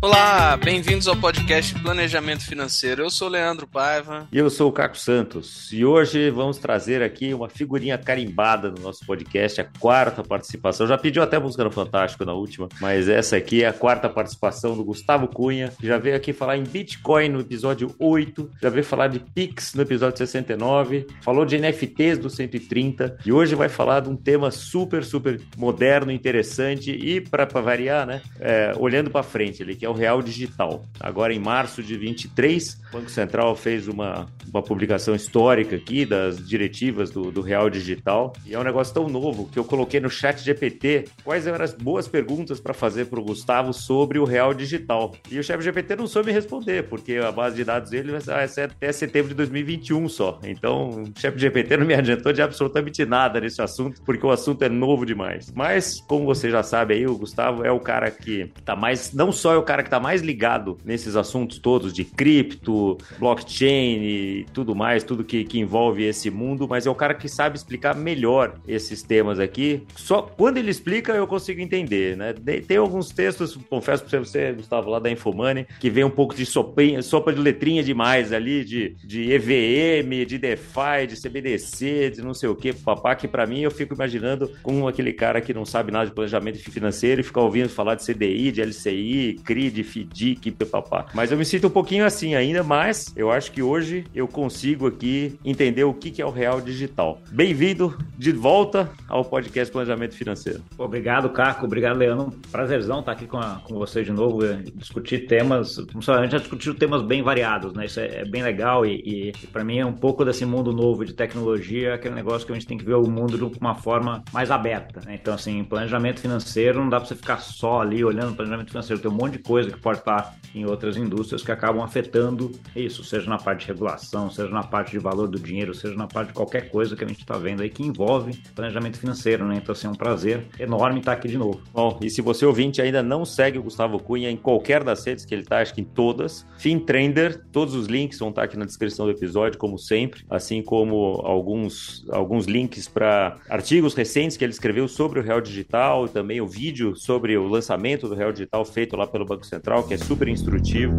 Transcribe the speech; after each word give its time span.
Olá, 0.00 0.56
bem-vindos 0.56 1.08
ao 1.08 1.16
podcast 1.16 1.74
Planejamento 1.80 2.46
Financeiro. 2.46 3.02
Eu 3.02 3.10
sou 3.10 3.26
o 3.26 3.30
Leandro 3.32 3.66
Paiva. 3.66 4.28
E 4.30 4.38
eu 4.38 4.48
sou 4.48 4.68
o 4.68 4.72
Caco 4.72 4.96
Santos. 4.96 5.72
E 5.72 5.84
hoje 5.84 6.30
vamos 6.30 6.56
trazer 6.56 7.02
aqui 7.02 7.34
uma 7.34 7.48
figurinha 7.48 7.98
carimbada 7.98 8.70
no 8.70 8.80
nosso 8.80 9.04
podcast, 9.04 9.60
a 9.60 9.64
quarta 9.64 10.22
participação. 10.22 10.86
Já 10.86 10.96
pediu 10.96 11.20
até 11.20 11.36
música 11.36 11.64
no 11.64 11.72
Fantástico 11.72 12.24
na 12.24 12.32
última, 12.32 12.68
mas 12.80 13.08
essa 13.08 13.36
aqui 13.36 13.64
é 13.64 13.66
a 13.66 13.72
quarta 13.72 14.08
participação 14.08 14.76
do 14.76 14.84
Gustavo 14.84 15.26
Cunha, 15.26 15.72
que 15.80 15.88
já 15.88 15.98
veio 15.98 16.14
aqui 16.14 16.32
falar 16.32 16.56
em 16.56 16.62
Bitcoin 16.62 17.30
no 17.30 17.40
episódio 17.40 17.92
8, 17.98 18.50
já 18.62 18.70
veio 18.70 18.84
falar 18.84 19.08
de 19.08 19.18
Pix 19.18 19.74
no 19.74 19.82
episódio 19.82 20.16
69, 20.16 21.08
falou 21.22 21.44
de 21.44 21.58
NFTs 21.58 22.18
do 22.18 22.30
130 22.30 23.18
e 23.26 23.32
hoje 23.32 23.56
vai 23.56 23.68
falar 23.68 23.98
de 23.98 24.08
um 24.08 24.16
tema 24.16 24.52
super, 24.52 25.02
super 25.02 25.40
moderno, 25.56 26.12
interessante 26.12 26.92
e, 26.92 27.20
para 27.20 27.46
variar, 27.46 28.06
né, 28.06 28.22
é, 28.38 28.72
olhando 28.78 29.10
para 29.10 29.24
frente 29.24 29.60
ali, 29.60 29.74
que 29.74 29.88
é 29.88 29.90
o 29.90 29.94
Real 29.98 30.22
Digital. 30.22 30.84
Agora, 30.98 31.34
em 31.34 31.38
março 31.38 31.82
de 31.82 31.96
23, 31.96 32.80
o 32.88 32.92
Banco 32.92 33.10
Central 33.10 33.54
fez 33.54 33.88
uma, 33.88 34.26
uma 34.52 34.62
publicação 34.62 35.14
histórica 35.14 35.76
aqui 35.76 36.06
das 36.06 36.46
diretivas 36.46 37.10
do, 37.10 37.30
do 37.30 37.40
Real 37.40 37.68
Digital. 37.68 38.32
E 38.46 38.54
é 38.54 38.58
um 38.58 38.62
negócio 38.62 38.94
tão 38.94 39.08
novo 39.08 39.48
que 39.50 39.58
eu 39.58 39.64
coloquei 39.64 40.00
no 40.00 40.08
chat 40.08 40.42
GPT 40.42 41.06
quais 41.24 41.46
eram 41.46 41.64
as 41.64 41.74
boas 41.74 42.08
perguntas 42.08 42.60
para 42.60 42.72
fazer 42.72 43.06
para 43.06 43.20
o 43.20 43.24
Gustavo 43.24 43.72
sobre 43.72 44.18
o 44.18 44.24
Real 44.24 44.54
Digital. 44.54 45.14
E 45.30 45.38
o 45.38 45.44
chat 45.44 45.60
GPT 45.60 45.96
não 45.96 46.06
soube 46.06 46.32
responder, 46.32 46.84
porque 46.84 47.16
a 47.16 47.32
base 47.32 47.56
de 47.56 47.64
dados 47.64 47.90
dele 47.90 48.12
vai 48.12 48.48
ser 48.48 48.62
até 48.62 48.92
setembro 48.92 49.28
de 49.28 49.34
2021 49.34 50.08
só. 50.08 50.40
Então, 50.44 51.02
o 51.02 51.20
chat 51.20 51.36
GPT 51.36 51.76
não 51.76 51.86
me 51.86 51.94
adiantou 51.94 52.32
de 52.32 52.40
absolutamente 52.40 53.04
nada 53.04 53.40
nesse 53.40 53.60
assunto, 53.60 54.00
porque 54.02 54.24
o 54.24 54.30
assunto 54.30 54.62
é 54.62 54.68
novo 54.68 55.04
demais. 55.04 55.52
Mas, 55.54 56.00
como 56.00 56.24
você 56.24 56.50
já 56.50 56.62
sabe 56.62 56.94
aí, 56.94 57.06
o 57.06 57.16
Gustavo 57.16 57.64
é 57.64 57.70
o 57.70 57.80
cara 57.80 58.10
que 58.10 58.50
tá 58.64 58.76
mais. 58.76 59.12
Não 59.12 59.32
só 59.32 59.54
é 59.54 59.56
o 59.56 59.62
cara 59.62 59.77
cara 59.78 59.82
que 59.82 59.88
está 59.88 60.00
mais 60.00 60.22
ligado 60.22 60.78
nesses 60.84 61.14
assuntos 61.14 61.58
todos 61.58 61.92
de 61.92 62.04
cripto, 62.04 62.98
blockchain 63.18 64.02
e 64.02 64.46
tudo 64.52 64.74
mais, 64.74 65.04
tudo 65.04 65.22
que, 65.22 65.44
que 65.44 65.58
envolve 65.58 66.04
esse 66.04 66.30
mundo, 66.30 66.66
mas 66.68 66.86
é 66.86 66.90
o 66.90 66.94
cara 66.94 67.14
que 67.14 67.28
sabe 67.28 67.56
explicar 67.56 67.94
melhor 67.94 68.54
esses 68.66 69.02
temas 69.02 69.38
aqui. 69.38 69.82
Só 69.94 70.22
quando 70.22 70.58
ele 70.58 70.70
explica 70.70 71.12
eu 71.12 71.26
consigo 71.26 71.60
entender, 71.60 72.16
né? 72.16 72.34
Tem 72.66 72.76
alguns 72.76 73.10
textos, 73.10 73.56
confesso 73.68 74.04
para 74.04 74.18
você, 74.18 74.52
Gustavo, 74.52 74.90
lá 74.90 74.98
da 74.98 75.10
Infomoney, 75.10 75.66
que 75.78 75.90
vem 75.90 76.04
um 76.04 76.10
pouco 76.10 76.34
de 76.34 76.44
sopinha, 76.44 77.00
sopa 77.02 77.32
de 77.32 77.40
letrinha 77.40 77.82
demais 77.82 78.32
ali, 78.32 78.64
de, 78.64 78.96
de 79.04 79.32
EVM, 79.32 80.26
de 80.26 80.38
DeFi, 80.38 81.06
de 81.08 81.20
CBDC, 81.20 82.10
de 82.16 82.22
não 82.22 82.34
sei 82.34 82.48
o 82.48 82.56
que, 82.56 82.72
papá, 82.72 83.14
que 83.14 83.28
para 83.28 83.46
mim 83.46 83.60
eu 83.60 83.70
fico 83.70 83.94
imaginando 83.94 84.50
como 84.62 84.88
aquele 84.88 85.12
cara 85.12 85.40
que 85.40 85.54
não 85.54 85.64
sabe 85.64 85.92
nada 85.92 86.06
de 86.06 86.12
planejamento 86.12 86.58
financeiro 86.58 87.20
e 87.20 87.24
fica 87.24 87.40
ouvindo 87.40 87.68
falar 87.68 87.94
de 87.94 88.04
CDI, 88.04 88.50
de 88.50 88.62
LCI, 88.62 89.40
CRI, 89.44 89.67
de 89.70 89.82
FDIC, 89.82 90.50
papá. 90.70 91.06
Mas 91.14 91.30
eu 91.30 91.38
me 91.38 91.44
sinto 91.44 91.66
um 91.66 91.70
pouquinho 91.70 92.04
assim 92.04 92.34
ainda, 92.34 92.62
mas 92.62 93.12
eu 93.16 93.30
acho 93.30 93.52
que 93.52 93.62
hoje 93.62 94.04
eu 94.14 94.28
consigo 94.28 94.86
aqui 94.86 95.38
entender 95.44 95.84
o 95.84 95.94
que 95.94 96.20
é 96.20 96.26
o 96.26 96.30
real 96.30 96.60
digital. 96.60 97.20
Bem-vindo 97.30 97.96
de 98.16 98.32
volta 98.32 98.90
ao 99.08 99.24
podcast 99.24 99.72
Planejamento 99.72 100.14
Financeiro. 100.14 100.62
Obrigado, 100.76 101.30
Caco. 101.30 101.66
Obrigado, 101.66 101.98
Leandro. 101.98 102.32
Prazerzão 102.50 103.00
estar 103.00 103.12
aqui 103.12 103.26
com, 103.26 103.38
a, 103.38 103.60
com 103.64 103.74
você 103.74 104.02
de 104.02 104.12
novo, 104.12 104.40
discutir 104.74 105.26
temas. 105.26 105.78
A 105.78 106.22
gente 106.22 106.32
já 106.32 106.38
discutiu 106.38 106.74
temas 106.74 107.02
bem 107.02 107.22
variados, 107.22 107.72
né? 107.74 107.86
Isso 107.86 108.00
é, 108.00 108.20
é 108.20 108.24
bem 108.24 108.42
legal 108.42 108.84
e, 108.84 109.02
e, 109.04 109.28
e 109.30 109.46
para 109.46 109.64
mim 109.64 109.78
é 109.78 109.86
um 109.86 109.92
pouco 109.92 110.24
desse 110.24 110.44
mundo 110.44 110.72
novo 110.72 111.04
de 111.04 111.12
tecnologia, 111.12 111.94
aquele 111.94 112.14
negócio 112.14 112.46
que 112.46 112.52
a 112.52 112.54
gente 112.54 112.66
tem 112.66 112.78
que 112.78 112.84
ver 112.84 112.94
o 112.94 113.08
mundo 113.08 113.36
de 113.36 113.58
uma 113.58 113.74
forma 113.74 114.22
mais 114.32 114.50
aberta. 114.50 115.00
Né? 115.04 115.18
Então, 115.20 115.34
assim, 115.34 115.64
planejamento 115.64 116.20
financeiro 116.20 116.80
não 116.80 116.88
dá 116.88 116.98
para 116.98 117.08
você 117.08 117.14
ficar 117.14 117.38
só 117.38 117.80
ali 117.80 118.04
olhando 118.04 118.34
planejamento 118.34 118.68
financeiro, 118.68 119.00
tem 119.00 119.10
um 119.10 119.14
monte 119.14 119.32
de 119.32 119.38
coisa 119.40 119.57
coisa 119.58 119.72
que 119.72 119.80
pode 119.80 119.98
estar 119.98 120.36
em 120.54 120.64
outras 120.64 120.96
indústrias 120.96 121.42
que 121.42 121.50
acabam 121.50 121.82
afetando 121.82 122.52
isso, 122.76 123.02
seja 123.02 123.28
na 123.28 123.38
parte 123.38 123.62
de 123.62 123.72
regulação, 123.72 124.30
seja 124.30 124.48
na 124.48 124.62
parte 124.62 124.92
de 124.92 124.98
valor 124.98 125.26
do 125.26 125.38
dinheiro, 125.38 125.74
seja 125.74 125.94
na 125.94 126.06
parte 126.06 126.28
de 126.28 126.34
qualquer 126.34 126.70
coisa 126.70 126.94
que 126.94 127.04
a 127.04 127.08
gente 127.08 127.20
está 127.20 127.36
vendo 127.36 127.62
aí 127.62 127.68
que 127.68 127.82
envolve 127.82 128.40
planejamento 128.54 128.98
financeiro, 128.98 129.44
né? 129.44 129.56
Então, 129.56 129.72
assim, 129.72 129.88
é 129.88 129.90
um 129.90 129.94
prazer 129.94 130.46
enorme 130.60 131.00
estar 131.00 131.12
aqui 131.12 131.28
de 131.28 131.36
novo. 131.36 131.60
Bom, 131.72 131.98
e 132.00 132.08
se 132.08 132.22
você 132.22 132.46
ouvinte 132.46 132.80
ainda 132.80 133.02
não 133.02 133.24
segue 133.24 133.58
o 133.58 133.62
Gustavo 133.62 133.98
Cunha 133.98 134.30
em 134.30 134.36
qualquer 134.36 134.84
das 134.84 135.04
redes 135.04 135.24
que 135.24 135.34
ele 135.34 135.42
está, 135.42 135.58
acho 135.58 135.74
que 135.74 135.80
em 135.80 135.84
todas, 135.84 136.46
FinTrender, 136.58 137.44
todos 137.50 137.74
os 137.74 137.88
links 137.88 138.18
vão 138.18 138.30
estar 138.30 138.44
aqui 138.44 138.56
na 138.56 138.64
descrição 138.64 139.06
do 139.06 139.12
episódio, 139.12 139.58
como 139.58 139.76
sempre, 139.76 140.24
assim 140.30 140.62
como 140.62 141.20
alguns, 141.24 142.06
alguns 142.10 142.46
links 142.46 142.86
para 142.86 143.36
artigos 143.50 143.94
recentes 143.94 144.36
que 144.36 144.44
ele 144.44 144.52
escreveu 144.52 144.86
sobre 144.86 145.18
o 145.18 145.22
Real 145.22 145.40
Digital 145.40 146.08
também 146.08 146.40
o 146.40 146.46
vídeo 146.46 146.94
sobre 146.96 147.36
o 147.36 147.48
lançamento 147.48 148.08
do 148.08 148.14
Real 148.14 148.32
Digital 148.32 148.64
feito 148.64 148.96
lá 148.96 149.06
pelo 149.06 149.24
Banco 149.24 149.44
Central, 149.48 149.82
que 149.84 149.94
é 149.94 149.96
super 149.96 150.28
instrutivo. 150.28 150.94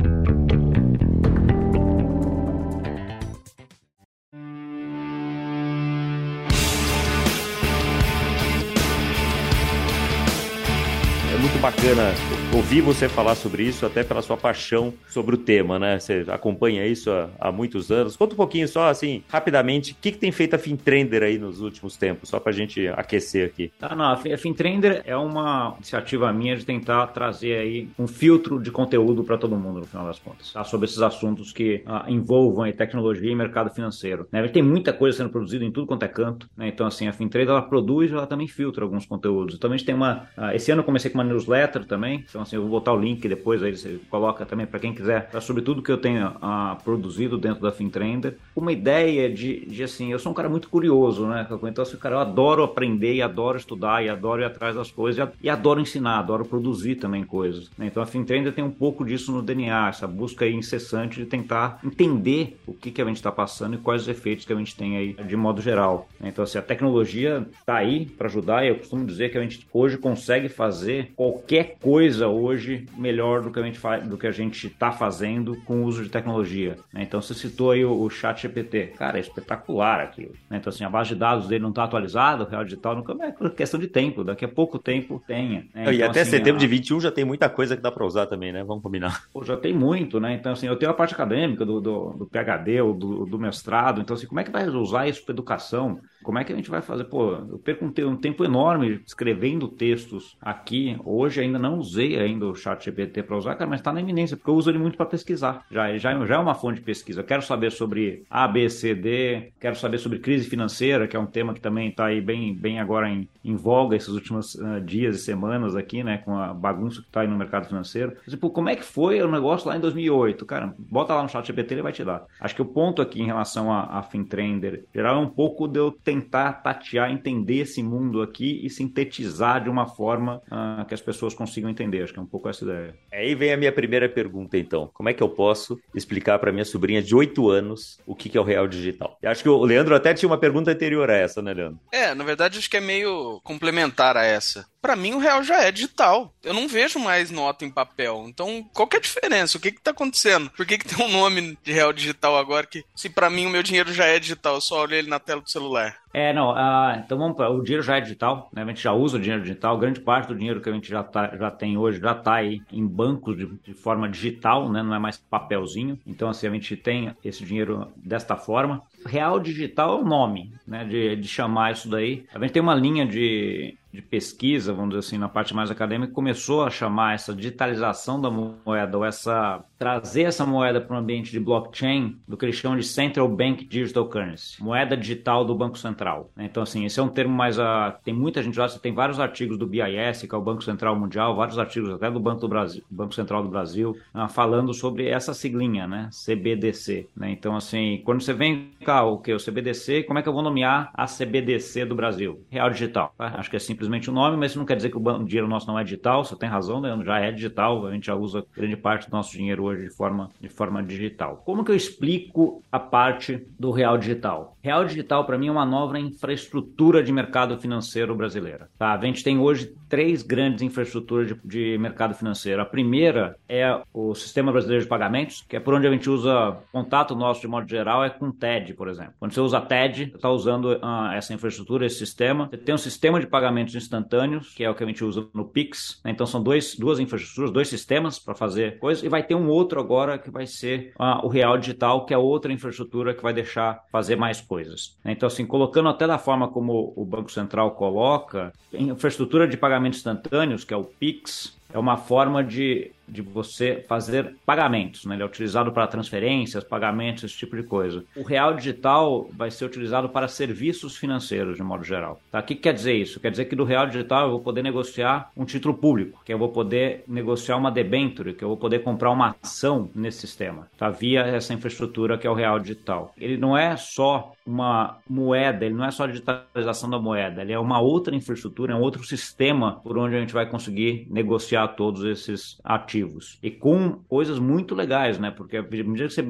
É 11.32 11.38
muito 11.40 11.60
bacana 11.62 12.14
ouvir 12.52 12.82
você 12.82 13.08
falar 13.08 13.36
sobre 13.36 13.64
isso, 13.64 13.86
até 13.86 14.04
pela 14.04 14.22
sua 14.22 14.36
paixão 14.36 14.94
sobre 15.08 15.36
o 15.36 15.38
tema, 15.38 15.78
né? 15.78 16.00
Você 16.00 16.26
acompanha 16.28 16.86
isso 16.86 17.12
há, 17.12 17.30
há 17.40 17.52
muitos 17.52 17.92
anos. 17.92 18.18
Conta 18.18 18.34
um 18.34 18.38
pouquinho 18.38 18.68
só, 18.68 18.90
assim, 18.90 19.24
rapidamente, 19.30 19.92
o 19.92 19.96
que, 20.02 20.12
que 20.12 20.18
tem 20.18 20.32
feito 20.32 20.56
a 20.56 20.60
FinTrender 20.60 21.22
aí 21.22 21.38
nos 21.38 21.62
últimos 21.62 21.96
tempos, 21.96 22.30
só 22.30 22.40
para 22.40 22.52
a 22.52 22.56
gente 22.56 22.88
aquecer 22.88 23.46
aqui. 23.46 23.72
Ah, 23.82 23.96
não, 23.96 24.06
a 24.06 24.18
FinTrender 24.18 25.04
é 25.06 25.16
uma 25.16 25.76
iniciativa 25.78 26.32
minha 26.34 26.56
de 26.56 26.66
tentar 26.66 27.08
trazer 27.08 27.58
aí 27.58 27.88
um 28.00 28.08
filtro 28.08 28.60
de 28.60 28.72
conteúdo 28.72 29.24
para 29.24 29.38
todo 29.38 29.56
mundo, 29.56 29.82
no 29.82 29.86
final 29.86 30.08
das 30.08 30.18
contas, 30.18 30.52
tá? 30.52 30.64
sobre 30.64 30.86
esses 30.86 31.02
assuntos 31.02 31.52
que 31.52 31.84
ah, 31.86 32.06
envolvam 32.08 32.70
tecnologia 32.72 33.32
e 33.32 33.36
mercado 33.36 33.70
financeiro. 33.70 34.28
Né? 34.32 34.48
Tem 34.48 34.64
muita 34.64 34.92
coisa 34.92 35.18
sendo 35.18 35.30
produzida 35.30 35.64
em 35.64 35.72
tudo 35.72 35.86
quanto 35.86 36.04
é 36.04 36.08
canto, 36.08 36.50
né? 36.58 36.68
Então, 36.68 36.88
assim, 36.88 37.08
a 37.08 37.14
FinTrender, 37.14 37.52
ela 37.52 37.62
produz, 37.62 38.12
ela 38.12 38.26
também 38.26 38.48
filtra 38.48 38.84
alguns 38.84 39.06
conteúdos. 39.06 39.56
Então, 39.56 39.72
a 39.72 39.78
gente 39.78 39.86
tem 39.86 39.94
uma... 39.94 40.28
Ah, 40.36 40.56
esse 40.56 40.72
ano 40.72 40.82
eu 40.82 40.86
comecei 40.86 41.12
com 41.12 41.18
uma 41.18 41.24
newsletter 41.24 41.86
também, 41.86 42.26
então, 42.28 42.39
assim, 42.44 42.56
eu 42.56 42.62
vou 42.62 42.72
botar 42.72 42.94
o 42.94 43.00
link 43.00 43.28
depois, 43.28 43.62
aí 43.64 43.76
você 43.76 44.00
coloca 44.10 44.46
também 44.46 44.66
para 44.66 44.80
quem 44.80 44.94
quiser, 44.94 45.30
sobre 45.42 45.62
tudo 45.62 45.82
que 45.82 45.92
eu 45.92 45.98
tenho 45.98 46.36
ah, 46.42 46.78
produzido 46.84 47.38
dentro 47.38 47.62
da 47.62 47.72
FinTrender. 47.72 48.38
Uma 48.56 48.72
ideia 48.72 49.30
de, 49.30 49.66
de, 49.66 49.84
assim, 49.84 50.12
eu 50.12 50.20
sou 50.20 50.32
um 50.32 50.36
cara 50.36 50.50
muito 50.50 50.70
curioso, 50.70 51.26
né? 51.28 51.48
Então, 51.64 51.82
assim, 51.82 51.98
cara, 51.98 52.16
eu 52.16 52.20
adoro 52.20 52.64
aprender 52.64 53.14
e 53.14 53.22
adoro 53.22 53.58
estudar 53.58 54.04
e 54.04 54.10
adoro 54.10 54.42
ir 54.42 54.46
atrás 54.46 54.76
das 54.76 54.92
coisas 54.92 55.30
e 55.42 55.50
adoro 55.50 55.80
ensinar, 55.80 56.20
adoro 56.20 56.46
produzir 56.46 56.96
também 56.96 57.24
coisas. 57.24 57.70
Né? 57.78 57.88
Então, 57.88 58.02
a 58.02 58.06
FinTrender 58.06 58.54
tem 58.54 58.64
um 58.64 58.72
pouco 58.72 59.06
disso 59.06 59.32
no 59.32 59.42
DNA, 59.42 59.90
essa 59.90 60.08
busca 60.08 60.48
incessante 60.48 61.20
de 61.20 61.26
tentar 61.26 61.80
entender 61.84 62.58
o 62.66 62.74
que, 62.74 62.92
que 62.92 63.02
a 63.02 63.06
gente 63.06 63.18
está 63.18 63.32
passando 63.32 63.76
e 63.76 63.78
quais 63.78 64.04
os 64.04 64.08
efeitos 64.08 64.46
que 64.46 64.54
a 64.54 64.56
gente 64.56 64.76
tem 64.76 64.98
aí 64.98 65.14
de 65.14 65.36
modo 65.36 65.62
geral. 65.62 66.08
Então, 66.22 66.44
assim, 66.44 66.58
a 66.58 66.62
tecnologia 66.62 67.46
está 67.60 67.76
aí 67.76 68.06
para 68.06 68.28
ajudar 68.28 68.66
e 68.66 68.70
eu 68.70 68.76
costumo 68.76 69.06
dizer 69.06 69.30
que 69.30 69.38
a 69.38 69.42
gente 69.42 69.68
hoje 69.74 69.98
consegue 69.98 70.50
fazer 70.50 71.12
qualquer 71.16 71.78
coisa 71.82 72.29
hoje 72.30 72.86
melhor 72.98 73.42
do 73.42 73.52
que 73.52 73.60
a 73.60 73.64
gente 73.64 73.80
faz, 73.80 74.08
do 74.08 74.18
que 74.18 74.28
a 74.28 74.32
gente 74.32 74.68
está 74.68 74.92
fazendo 74.92 75.56
com 75.66 75.82
o 75.82 75.86
uso 75.86 76.04
de 76.04 76.10
tecnologia. 76.10 76.78
Né? 76.94 77.04
Então 77.04 77.22
você 77.22 77.34
citou 77.34 77.72
aí 77.72 77.84
o, 77.84 78.02
o 78.02 78.10
Chat 78.10 78.42
GPT, 78.42 78.94
cara, 78.98 79.18
é 79.18 79.22
espetacular 79.22 80.00
aquilo. 80.00 80.34
Né? 80.50 80.58
Então 80.58 80.72
assim 80.72 80.84
a 80.84 80.90
base 80.90 81.10
de 81.10 81.16
dados 81.16 81.48
dele 81.48 81.62
não 81.62 81.70
está 81.70 81.84
atualizada, 81.84 82.44
o 82.44 82.48
Real 82.48 82.64
Digital 82.64 82.96
nunca 82.96 83.14
é 83.24 83.50
questão 83.50 83.80
de 83.80 83.88
tempo. 83.88 84.24
Daqui 84.24 84.46
a 84.46 84.48
pouco 84.48 84.80
tempo 84.80 85.22
tenha. 85.26 85.60
Né? 85.74 85.82
Então, 85.82 85.94
e 85.94 86.04
até 86.04 86.22
assim, 86.22 86.32
setembro 86.32 86.58
a... 86.58 86.60
de 86.60 86.68
21 86.68 87.00
já 87.00 87.12
tem 87.12 87.26
muita 87.26 87.50
coisa 87.50 87.76
que 87.76 87.82
dá 87.82 87.92
para 87.92 88.06
usar 88.06 88.26
também, 88.26 88.52
né? 88.52 88.64
Vamos 88.64 88.84
combinar. 88.84 89.24
Pô, 89.34 89.44
já 89.44 89.58
tem 89.58 89.74
muito, 89.74 90.20
né? 90.20 90.34
Então 90.34 90.52
assim 90.52 90.68
eu 90.68 90.76
tenho 90.76 90.92
a 90.92 90.96
parte 90.96 91.14
acadêmica 91.14 91.66
do, 91.66 91.80
do, 91.80 92.10
do 92.12 92.26
PhD 92.26 92.82
ou 92.82 92.94
do, 92.94 93.26
do 93.26 93.40
mestrado. 93.40 94.02
Então 94.02 94.16
assim 94.16 94.28
como 94.28 94.40
é 94.40 94.44
que 94.44 94.52
vai 94.52 94.68
usar 94.68 95.08
isso 95.08 95.24
para 95.24 95.34
educação? 95.34 96.00
Como 96.24 96.38
é 96.38 96.44
que 96.44 96.52
a 96.52 96.56
gente 96.56 96.70
vai 96.70 96.82
fazer? 96.82 97.06
Pô, 97.06 97.32
eu 97.34 97.60
perco 97.60 97.86
um, 97.86 98.16
tempo 98.16 98.44
enorme 98.44 99.02
escrevendo 99.06 99.68
textos 99.68 100.38
aqui. 100.42 100.98
Hoje 101.04 101.42
ainda 101.42 101.58
não 101.58 101.80
usei 101.80 102.20
ainda 102.20 102.46
o 102.46 102.56
chat 102.56 102.86
GPT 102.86 103.24
para 103.24 103.38
usar, 103.38 103.56
cara, 103.56 103.70
mas 103.70 103.80
está 103.80 103.94
na 103.94 104.02
iminência, 104.02 104.36
porque 104.36 104.50
eu 104.50 104.56
uso 104.56 104.70
ele 104.70 104.78
muito 104.78 104.98
para 104.98 105.06
pesquisar. 105.06 105.66
Já, 105.72 105.98
já, 105.98 106.26
já 106.26 106.36
é 106.36 106.38
uma 106.38 106.54
fonte 106.56 106.80
de 106.80 106.86
pesquisa. 106.86 107.22
Eu 107.22 107.26
quero 107.26 107.42
saber 107.42 107.72
sobre 107.72 108.24
A, 108.30 108.48
B, 108.48 108.70
C, 108.70 108.94
D, 108.94 109.52
quero 109.60 109.76
saber 109.76 109.98
sobre 109.98 110.20
crise 110.20 110.50
financeira, 110.50 111.08
que 111.08 111.16
é 111.16 111.20
um 111.20 111.26
tema 111.26 111.54
que 111.54 111.62
também 111.62 111.90
está 111.90 112.08
aí 112.08 112.22
bem, 112.22 112.54
bem 112.54 112.80
agora 112.80 113.10
em, 113.10 113.28
em 113.44 113.56
voga 113.56 113.96
esses 113.96 114.10
últimos 114.10 114.56
uh, 114.56 114.82
dias 114.82 115.16
e 115.16 115.20
semanas 115.20 115.76
aqui, 115.76 116.04
né, 116.04 116.18
com 116.18 116.38
a 116.38 116.54
bagunça 116.54 117.02
que 117.02 117.08
está 117.08 117.22
aí 117.22 117.28
no 117.28 117.38
mercado 117.38 117.68
financeiro. 117.68 118.16
Tipo, 118.28 118.50
como 118.50 118.70
é 118.70 118.76
que 118.76 118.84
foi 118.84 119.22
o 119.22 119.32
negócio 119.32 119.68
lá 119.70 119.78
em 119.78 119.80
2008? 119.80 120.46
Cara, 120.46 120.74
bota 120.78 121.16
lá 121.16 121.24
no 121.24 121.30
chat 121.30 121.46
GPT, 121.48 121.76
ele 121.76 121.82
vai 121.82 121.94
te 121.94 122.04
dar. 122.04 122.26
Acho 122.40 122.56
que 122.56 122.62
o 122.62 122.66
ponto 122.66 123.02
aqui 123.02 123.22
em 123.22 123.26
relação 123.26 123.72
a, 123.72 124.00
a 124.00 124.04
FinTrender 124.04 124.84
geral 124.94 125.16
é 125.16 125.20
um 125.20 125.30
pouco 125.30 125.68
de 125.68 125.80
eu 125.80 125.92
tentar 125.92 126.09
tentar 126.10 126.54
tatear, 126.54 127.12
entender 127.12 127.60
esse 127.60 127.84
mundo 127.84 128.24
aqui 128.24 128.60
e 128.64 128.70
sintetizar 128.70 129.64
de 129.64 129.70
uma 129.70 129.86
forma 129.86 130.42
uh, 130.48 130.84
que 130.86 130.94
as 130.96 131.02
pessoas 131.02 131.36
consigam 131.36 131.70
entender. 131.70 132.02
Acho 132.02 132.14
que 132.14 132.20
é 132.20 132.22
um 132.22 132.26
pouco 132.26 132.50
essa 132.50 132.64
ideia. 132.64 132.96
Aí 133.14 133.36
vem 133.36 133.54
a 133.54 133.58
minha 133.58 133.72
primeira 133.72 134.10
pergunta, 134.10 134.58
então. 134.58 134.90
Como 134.92 135.08
é 135.08 135.14
que 135.14 135.22
eu 135.22 135.30
posso 135.30 135.80
explicar 135.94 136.40
para 136.40 136.52
minha 136.52 136.66
sobrinha 136.66 137.04
de 137.04 137.16
8 137.16 137.48
anos 137.48 138.00
o 138.08 138.16
que 138.16 138.36
é 138.36 138.42
o 138.42 138.44
real 138.44 138.68
digital? 138.68 139.20
Eu 139.22 139.30
acho 139.30 139.44
que 139.44 139.50
o 139.50 139.64
Leandro 139.64 139.96
até 139.96 140.16
tinha 140.16 140.28
uma 140.28 140.40
pergunta 140.40 140.72
anterior 140.72 141.12
a 141.12 141.16
essa, 141.16 141.44
né, 141.44 141.54
Leandro? 141.54 141.80
É, 141.92 142.16
na 142.16 142.24
verdade 142.24 142.58
acho 142.58 142.70
que 142.70 142.78
é 142.78 142.82
meio 142.82 143.40
complementar 143.44 144.18
a 144.18 144.24
essa. 144.24 144.66
Para 144.82 144.96
mim 144.96 145.14
o 145.14 145.20
real 145.20 145.44
já 145.44 145.62
é 145.62 145.72
digital. 145.72 146.34
Eu 146.44 146.54
não 146.54 146.68
vejo 146.68 146.98
mais 146.98 147.30
nota 147.30 147.66
em 147.66 147.70
papel. 147.70 148.26
Então, 148.28 148.68
qual 148.74 148.88
que 148.88 148.96
é 148.96 149.00
a 149.00 149.02
diferença? 149.02 149.58
O 149.58 149.62
que 149.62 149.72
que 149.72 149.82
tá 149.82 149.92
acontecendo? 149.92 150.50
Por 150.52 150.66
que 150.66 150.78
que 150.78 150.88
tem 150.88 151.06
um 151.06 151.12
nome 151.12 151.58
de 151.62 151.72
real 151.72 151.94
digital 151.94 152.38
agora 152.38 152.66
que 152.66 152.84
se 152.96 153.10
para 153.10 153.30
mim 153.30 153.46
o 153.46 153.50
meu 153.50 153.62
dinheiro 153.62 153.94
já 153.94 154.06
é 154.06 154.18
digital, 154.18 154.56
eu 154.56 154.62
só 154.62 154.82
olho 154.82 154.96
ele 154.96 155.10
na 155.10 155.20
tela 155.20 155.42
do 155.42 155.50
celular? 155.50 155.99
É, 156.12 156.34
não, 156.34 156.52
uh, 156.52 157.00
então 157.04 157.18
vamos 157.18 157.38
para 157.38 157.50
o 157.52 157.62
dinheiro 157.62 157.84
já 157.84 157.98
é 157.98 158.02
digital, 158.02 158.50
né? 158.52 158.64
A 158.64 158.66
gente 158.66 158.82
já 158.82 158.92
usa 158.92 159.18
o 159.18 159.20
dinheiro 159.20 159.44
digital, 159.44 159.78
grande 159.78 160.00
parte 160.00 160.28
do 160.28 160.36
dinheiro 160.36 160.60
que 160.60 160.68
a 160.68 160.74
gente 160.74 160.90
já, 160.90 161.04
tá, 161.04 161.36
já 161.38 161.52
tem 161.52 161.78
hoje 161.78 162.00
já 162.00 162.14
está 162.14 162.34
aí 162.36 162.62
em 162.72 162.86
bancos 162.86 163.38
de, 163.38 163.46
de, 163.64 163.74
forma 163.76 164.10
digital, 164.10 164.72
né? 164.72 164.82
Não 164.82 164.96
é 164.96 165.00
mais 165.00 165.18
papelzinho. 165.18 166.00
Então, 166.08 166.28
assim, 166.28 166.48
a 166.48 166.52
gente 166.52 166.76
tem 166.76 167.16
esse 167.24 167.46
dinheiro 167.46 167.92
desta 167.96 168.36
forma. 168.36 168.82
Real 169.06 169.40
digital 169.40 169.98
é 169.98 170.02
o 170.02 170.06
nome, 170.06 170.54
né? 170.68 170.84
De, 170.84 171.16
de 171.16 171.28
chamar 171.28 171.74
isso 171.74 171.90
daí. 171.90 172.26
A 172.34 172.40
gente 172.40 172.52
tem 172.52 172.62
uma 172.62 172.76
linha 172.76 173.06
de, 173.06 173.78
de 173.92 174.02
pesquisa, 174.02 174.72
vamos 174.72 174.90
dizer 174.90 175.00
assim, 175.00 175.18
na 175.18 175.28
parte 175.28 175.54
mais 175.54 175.72
acadêmica, 175.72 176.14
começou 176.14 176.64
a 176.64 176.70
chamar 176.70 177.16
essa 177.16 177.34
digitalização 177.34 178.22
da 178.22 178.30
moeda, 178.30 178.98
ou 178.98 179.06
essa 179.06 179.64
trazer 179.80 180.24
essa 180.24 180.46
moeda 180.46 180.82
para 180.82 180.96
um 180.96 181.00
ambiente 181.00 181.32
de 181.32 181.40
blockchain, 181.40 182.20
do 182.28 182.36
que 182.36 182.46
eles 182.46 182.56
chamam 182.56 182.78
de 182.78 182.84
Central 182.84 183.28
Bank 183.30 183.66
Digital 183.66 184.08
Currency, 184.08 184.62
moeda 184.62 184.96
digital 184.96 185.46
do 185.46 185.56
Banco 185.56 185.78
Central. 185.78 186.30
Né? 186.36 186.46
Então, 186.46 186.62
assim, 186.62 186.86
esse 186.86 187.00
é 187.00 187.04
um 187.04 187.08
termo 187.08 187.34
mais. 187.34 187.58
A... 187.58 187.98
Tem 188.04 188.14
muita 188.14 188.44
gente 188.44 188.60
lá, 188.60 188.68
tem 188.68 188.94
vários 188.94 189.20
artigos 189.20 189.58
do 189.58 189.66
BIS, 189.66 190.24
que 190.28 190.36
é 190.36 190.38
o 190.38 190.42
Banco 190.42 190.64
Central 190.64 190.96
Mundial, 191.00 191.36
vários 191.36 191.58
artigos 191.58 191.90
até 191.92 192.12
do 192.12 192.20
Banco 192.20 192.42
do 192.42 192.50
Brasil, 192.50 192.84
Banco 192.90 193.16
Central 193.16 193.42
do 193.42 193.50
Brasil, 193.50 193.96
uh, 194.14 194.28
falando 194.28 194.74
sobre 194.74 195.08
essa 195.08 195.34
siglinha, 195.34 195.88
né? 195.88 196.10
CBDC. 196.12 197.08
Né? 197.16 197.32
Então, 197.32 197.56
assim, 197.56 198.02
quando 198.04 198.22
você 198.22 198.34
vem 198.34 198.72
o 199.04 199.18
que? 199.18 199.34
O 199.34 199.38
CBDC, 199.38 200.04
como 200.04 200.20
é 200.20 200.22
que 200.22 200.30
eu 200.30 200.34
vou 200.34 200.42
nomear 200.42 200.92
a 200.94 201.06
CBDC 201.06 201.86
do 201.86 201.96
Brasil? 201.96 202.46
Real 202.50 202.70
Digital. 202.70 203.14
Tá? 203.18 203.34
Acho 203.38 203.50
que 203.50 203.56
é 203.56 203.60
simplesmente 203.60 204.10
o 204.10 204.12
um 204.12 204.16
nome, 204.16 204.38
mas 204.38 204.52
isso 204.52 204.60
não 204.60 204.66
quer 204.66 204.76
dizer 204.76 204.90
que 204.90 204.98
o 204.98 205.24
dinheiro 205.24 205.48
nosso 205.48 205.68
não 205.68 205.78
é 205.78 205.84
digital, 205.84 206.24
você 206.24 206.36
tem 206.36 206.50
razão, 206.50 206.82
né? 206.82 206.98
já 207.04 207.20
é 207.20 207.32
digital, 207.32 207.86
a 207.86 207.94
gente 207.94 208.08
já 208.08 208.16
usa 208.16 208.46
grande 208.56 208.76
parte 208.76 209.10
do 209.10 209.16
nosso 209.16 209.32
dinheiro 209.32 209.64
hoje 209.64 209.84
de 209.84 209.90
forma, 209.90 210.30
de 210.40 210.50
forma 210.50 210.84
digital. 210.84 211.42
Como 211.46 211.64
que 211.64 211.72
eu 211.72 211.76
explico 211.76 212.64
a 212.72 212.80
parte 212.80 213.46
do 213.58 213.72
real 213.72 213.98
digital? 213.98 214.58
Real 214.62 214.84
digital, 214.84 215.26
para 215.26 215.38
mim, 215.38 215.48
é 215.48 215.52
uma 215.52 215.66
nova 215.66 215.98
infraestrutura 216.00 217.02
de 217.02 217.12
mercado 217.12 217.58
financeiro 217.58 218.16
brasileira. 218.16 218.70
Tá? 218.78 218.94
A 218.94 219.06
gente 219.06 219.24
tem 219.24 219.38
hoje 219.38 219.74
três 219.88 220.22
grandes 220.22 220.62
infraestruturas 220.62 221.28
de, 221.28 221.40
de, 221.44 221.78
mercado 221.78 222.14
financeiro. 222.14 222.62
A 222.62 222.66
primeira 222.66 223.36
é 223.48 223.82
o 223.94 224.14
Sistema 224.14 224.52
Brasileiro 224.52 224.84
de 224.84 224.90
Pagamentos, 224.90 225.46
que 225.48 225.56
é 225.56 225.60
por 225.60 225.74
onde 225.74 225.88
a 225.88 225.92
gente 225.92 226.10
usa 226.10 226.58
contato 226.72 227.16
nosso 227.16 227.42
de 227.42 227.48
modo 227.48 227.68
geral, 227.68 228.04
é 228.04 228.10
com 228.10 228.32
TED, 228.32 228.74
por 228.80 228.88
exemplo. 228.88 229.14
Quando 229.20 229.34
você 229.34 229.42
usa 229.42 229.60
TED, 229.60 230.14
está 230.16 230.30
usando 230.30 230.72
uh, 230.72 231.12
essa 231.14 231.34
infraestrutura, 231.34 231.86
esse 231.86 231.98
sistema. 231.98 232.48
Você 232.50 232.56
tem 232.56 232.74
um 232.74 232.78
sistema 232.78 233.20
de 233.20 233.28
pagamentos 233.28 233.76
instantâneos, 233.76 234.54
que 234.54 234.64
é 234.64 234.70
o 234.70 234.74
que 234.74 234.82
a 234.82 234.88
gente 234.88 235.04
usa 235.04 235.28
no 235.34 235.44
Pix. 235.44 236.00
Né? 236.02 236.12
Então 236.12 236.26
são 236.26 236.42
dois, 236.42 236.78
duas 236.78 236.98
infraestruturas, 236.98 237.52
dois 237.52 237.68
sistemas 237.68 238.18
para 238.18 238.34
fazer 238.34 238.80
coisas. 238.80 239.04
E 239.04 239.10
vai 239.10 239.22
ter 239.22 239.36
um 239.36 239.50
outro 239.50 239.82
agora 239.82 240.18
que 240.18 240.32
vai 240.32 240.48
ser 240.48 240.94
uh, 240.98 241.26
o 241.26 241.28
Real 241.28 241.58
Digital, 241.58 242.06
que 242.06 242.14
é 242.14 242.18
outra 242.18 242.54
infraestrutura 242.54 243.14
que 243.14 243.22
vai 243.22 243.34
deixar 243.34 243.84
fazer 243.92 244.16
mais 244.16 244.40
coisas. 244.40 244.98
Então, 245.04 245.28
assim, 245.28 245.46
colocando 245.46 245.90
até 245.90 246.08
da 246.08 246.18
forma 246.18 246.48
como 246.48 246.94
o 246.96 247.04
Banco 247.04 247.30
Central 247.30 247.72
coloca, 247.72 248.54
infraestrutura 248.72 249.46
de 249.46 249.58
pagamentos 249.58 250.00
instantâneos, 250.00 250.64
que 250.64 250.74
é 250.74 250.78
o 250.78 250.86
PIX, 250.86 251.60
é 251.74 251.78
uma 251.78 251.98
forma 251.98 252.44
de 252.44 252.92
de 253.10 253.22
você 253.22 253.84
fazer 253.88 254.36
pagamentos. 254.46 255.06
Né? 255.06 255.16
Ele 255.16 255.24
é 255.24 255.26
utilizado 255.26 255.72
para 255.72 255.88
transferências, 255.88 256.64
pagamentos, 256.64 257.24
esse 257.24 257.38
tipo 257.38 257.56
de 257.56 257.64
coisa. 257.64 258.04
O 258.16 258.24
real 258.24 258.54
digital 258.54 259.30
vai 259.34 259.52
ser 259.52 259.66
utilizado 259.66 260.10
para 260.10 260.28
serviços 260.28 260.96
financeiros, 260.96 261.58
de 261.58 261.64
modo 261.64 261.84
geral. 261.84 262.20
Tá? 262.32 262.40
O 262.40 262.44
que 262.44 262.56
quer 262.56 262.74
dizer 262.74 262.94
isso? 262.94 263.20
Quer 263.20 263.32
dizer 263.32 263.46
que 263.46 263.56
do 263.56 263.64
real 263.64 263.88
digital 263.88 264.26
eu 264.26 264.32
vou 264.32 264.42
poder 264.42 264.62
negociar 264.62 265.32
um 265.36 265.46
título 265.46 265.74
público, 265.74 266.22
que 266.24 266.34
eu 266.34 266.38
vou 266.38 266.50
poder 266.50 267.04
negociar 267.08 267.58
uma 267.58 267.72
debenture, 267.72 268.34
que 268.34 268.44
eu 268.44 268.50
vou 268.50 268.58
poder 268.58 268.80
comprar 268.80 269.12
uma 269.12 269.36
ação 269.42 269.90
nesse 269.96 270.20
sistema, 270.20 270.68
tá? 270.78 270.90
via 270.90 271.22
essa 271.22 271.54
infraestrutura 271.54 272.18
que 272.18 272.28
é 272.28 272.30
o 272.30 272.34
real 272.34 272.60
digital. 272.60 273.14
Ele 273.18 273.38
não 273.38 273.58
é 273.58 273.76
só 273.78 274.34
uma 274.46 274.98
moeda, 275.08 275.66
ele 275.66 275.76
não 275.76 275.86
é 275.86 275.92
só 275.92 276.04
a 276.04 276.08
digitalização 276.08 276.90
da 276.90 277.00
moeda, 277.00 277.42
ele 277.42 277.54
é 277.54 277.60
uma 277.60 277.80
outra 277.80 278.16
infraestrutura, 278.16 278.74
é 278.74 278.76
um 278.76 278.82
outro 278.82 279.04
sistema 279.04 279.80
por 279.84 279.98
onde 279.98 280.16
a 280.16 280.20
gente 280.20 280.34
vai 280.34 280.50
conseguir 280.50 281.08
negociar 281.10 281.70
todos 281.70 282.04
esses 282.04 282.60
ativos 282.64 282.99
e 283.42 283.50
com 283.50 284.00
coisas 284.08 284.40
muito 284.40 284.76
legais, 284.76 285.20
né? 285.20 285.32
Porque 285.32 285.58
à 285.58 285.64
medida 285.64 286.08
que 286.08 286.14
você 286.14 286.24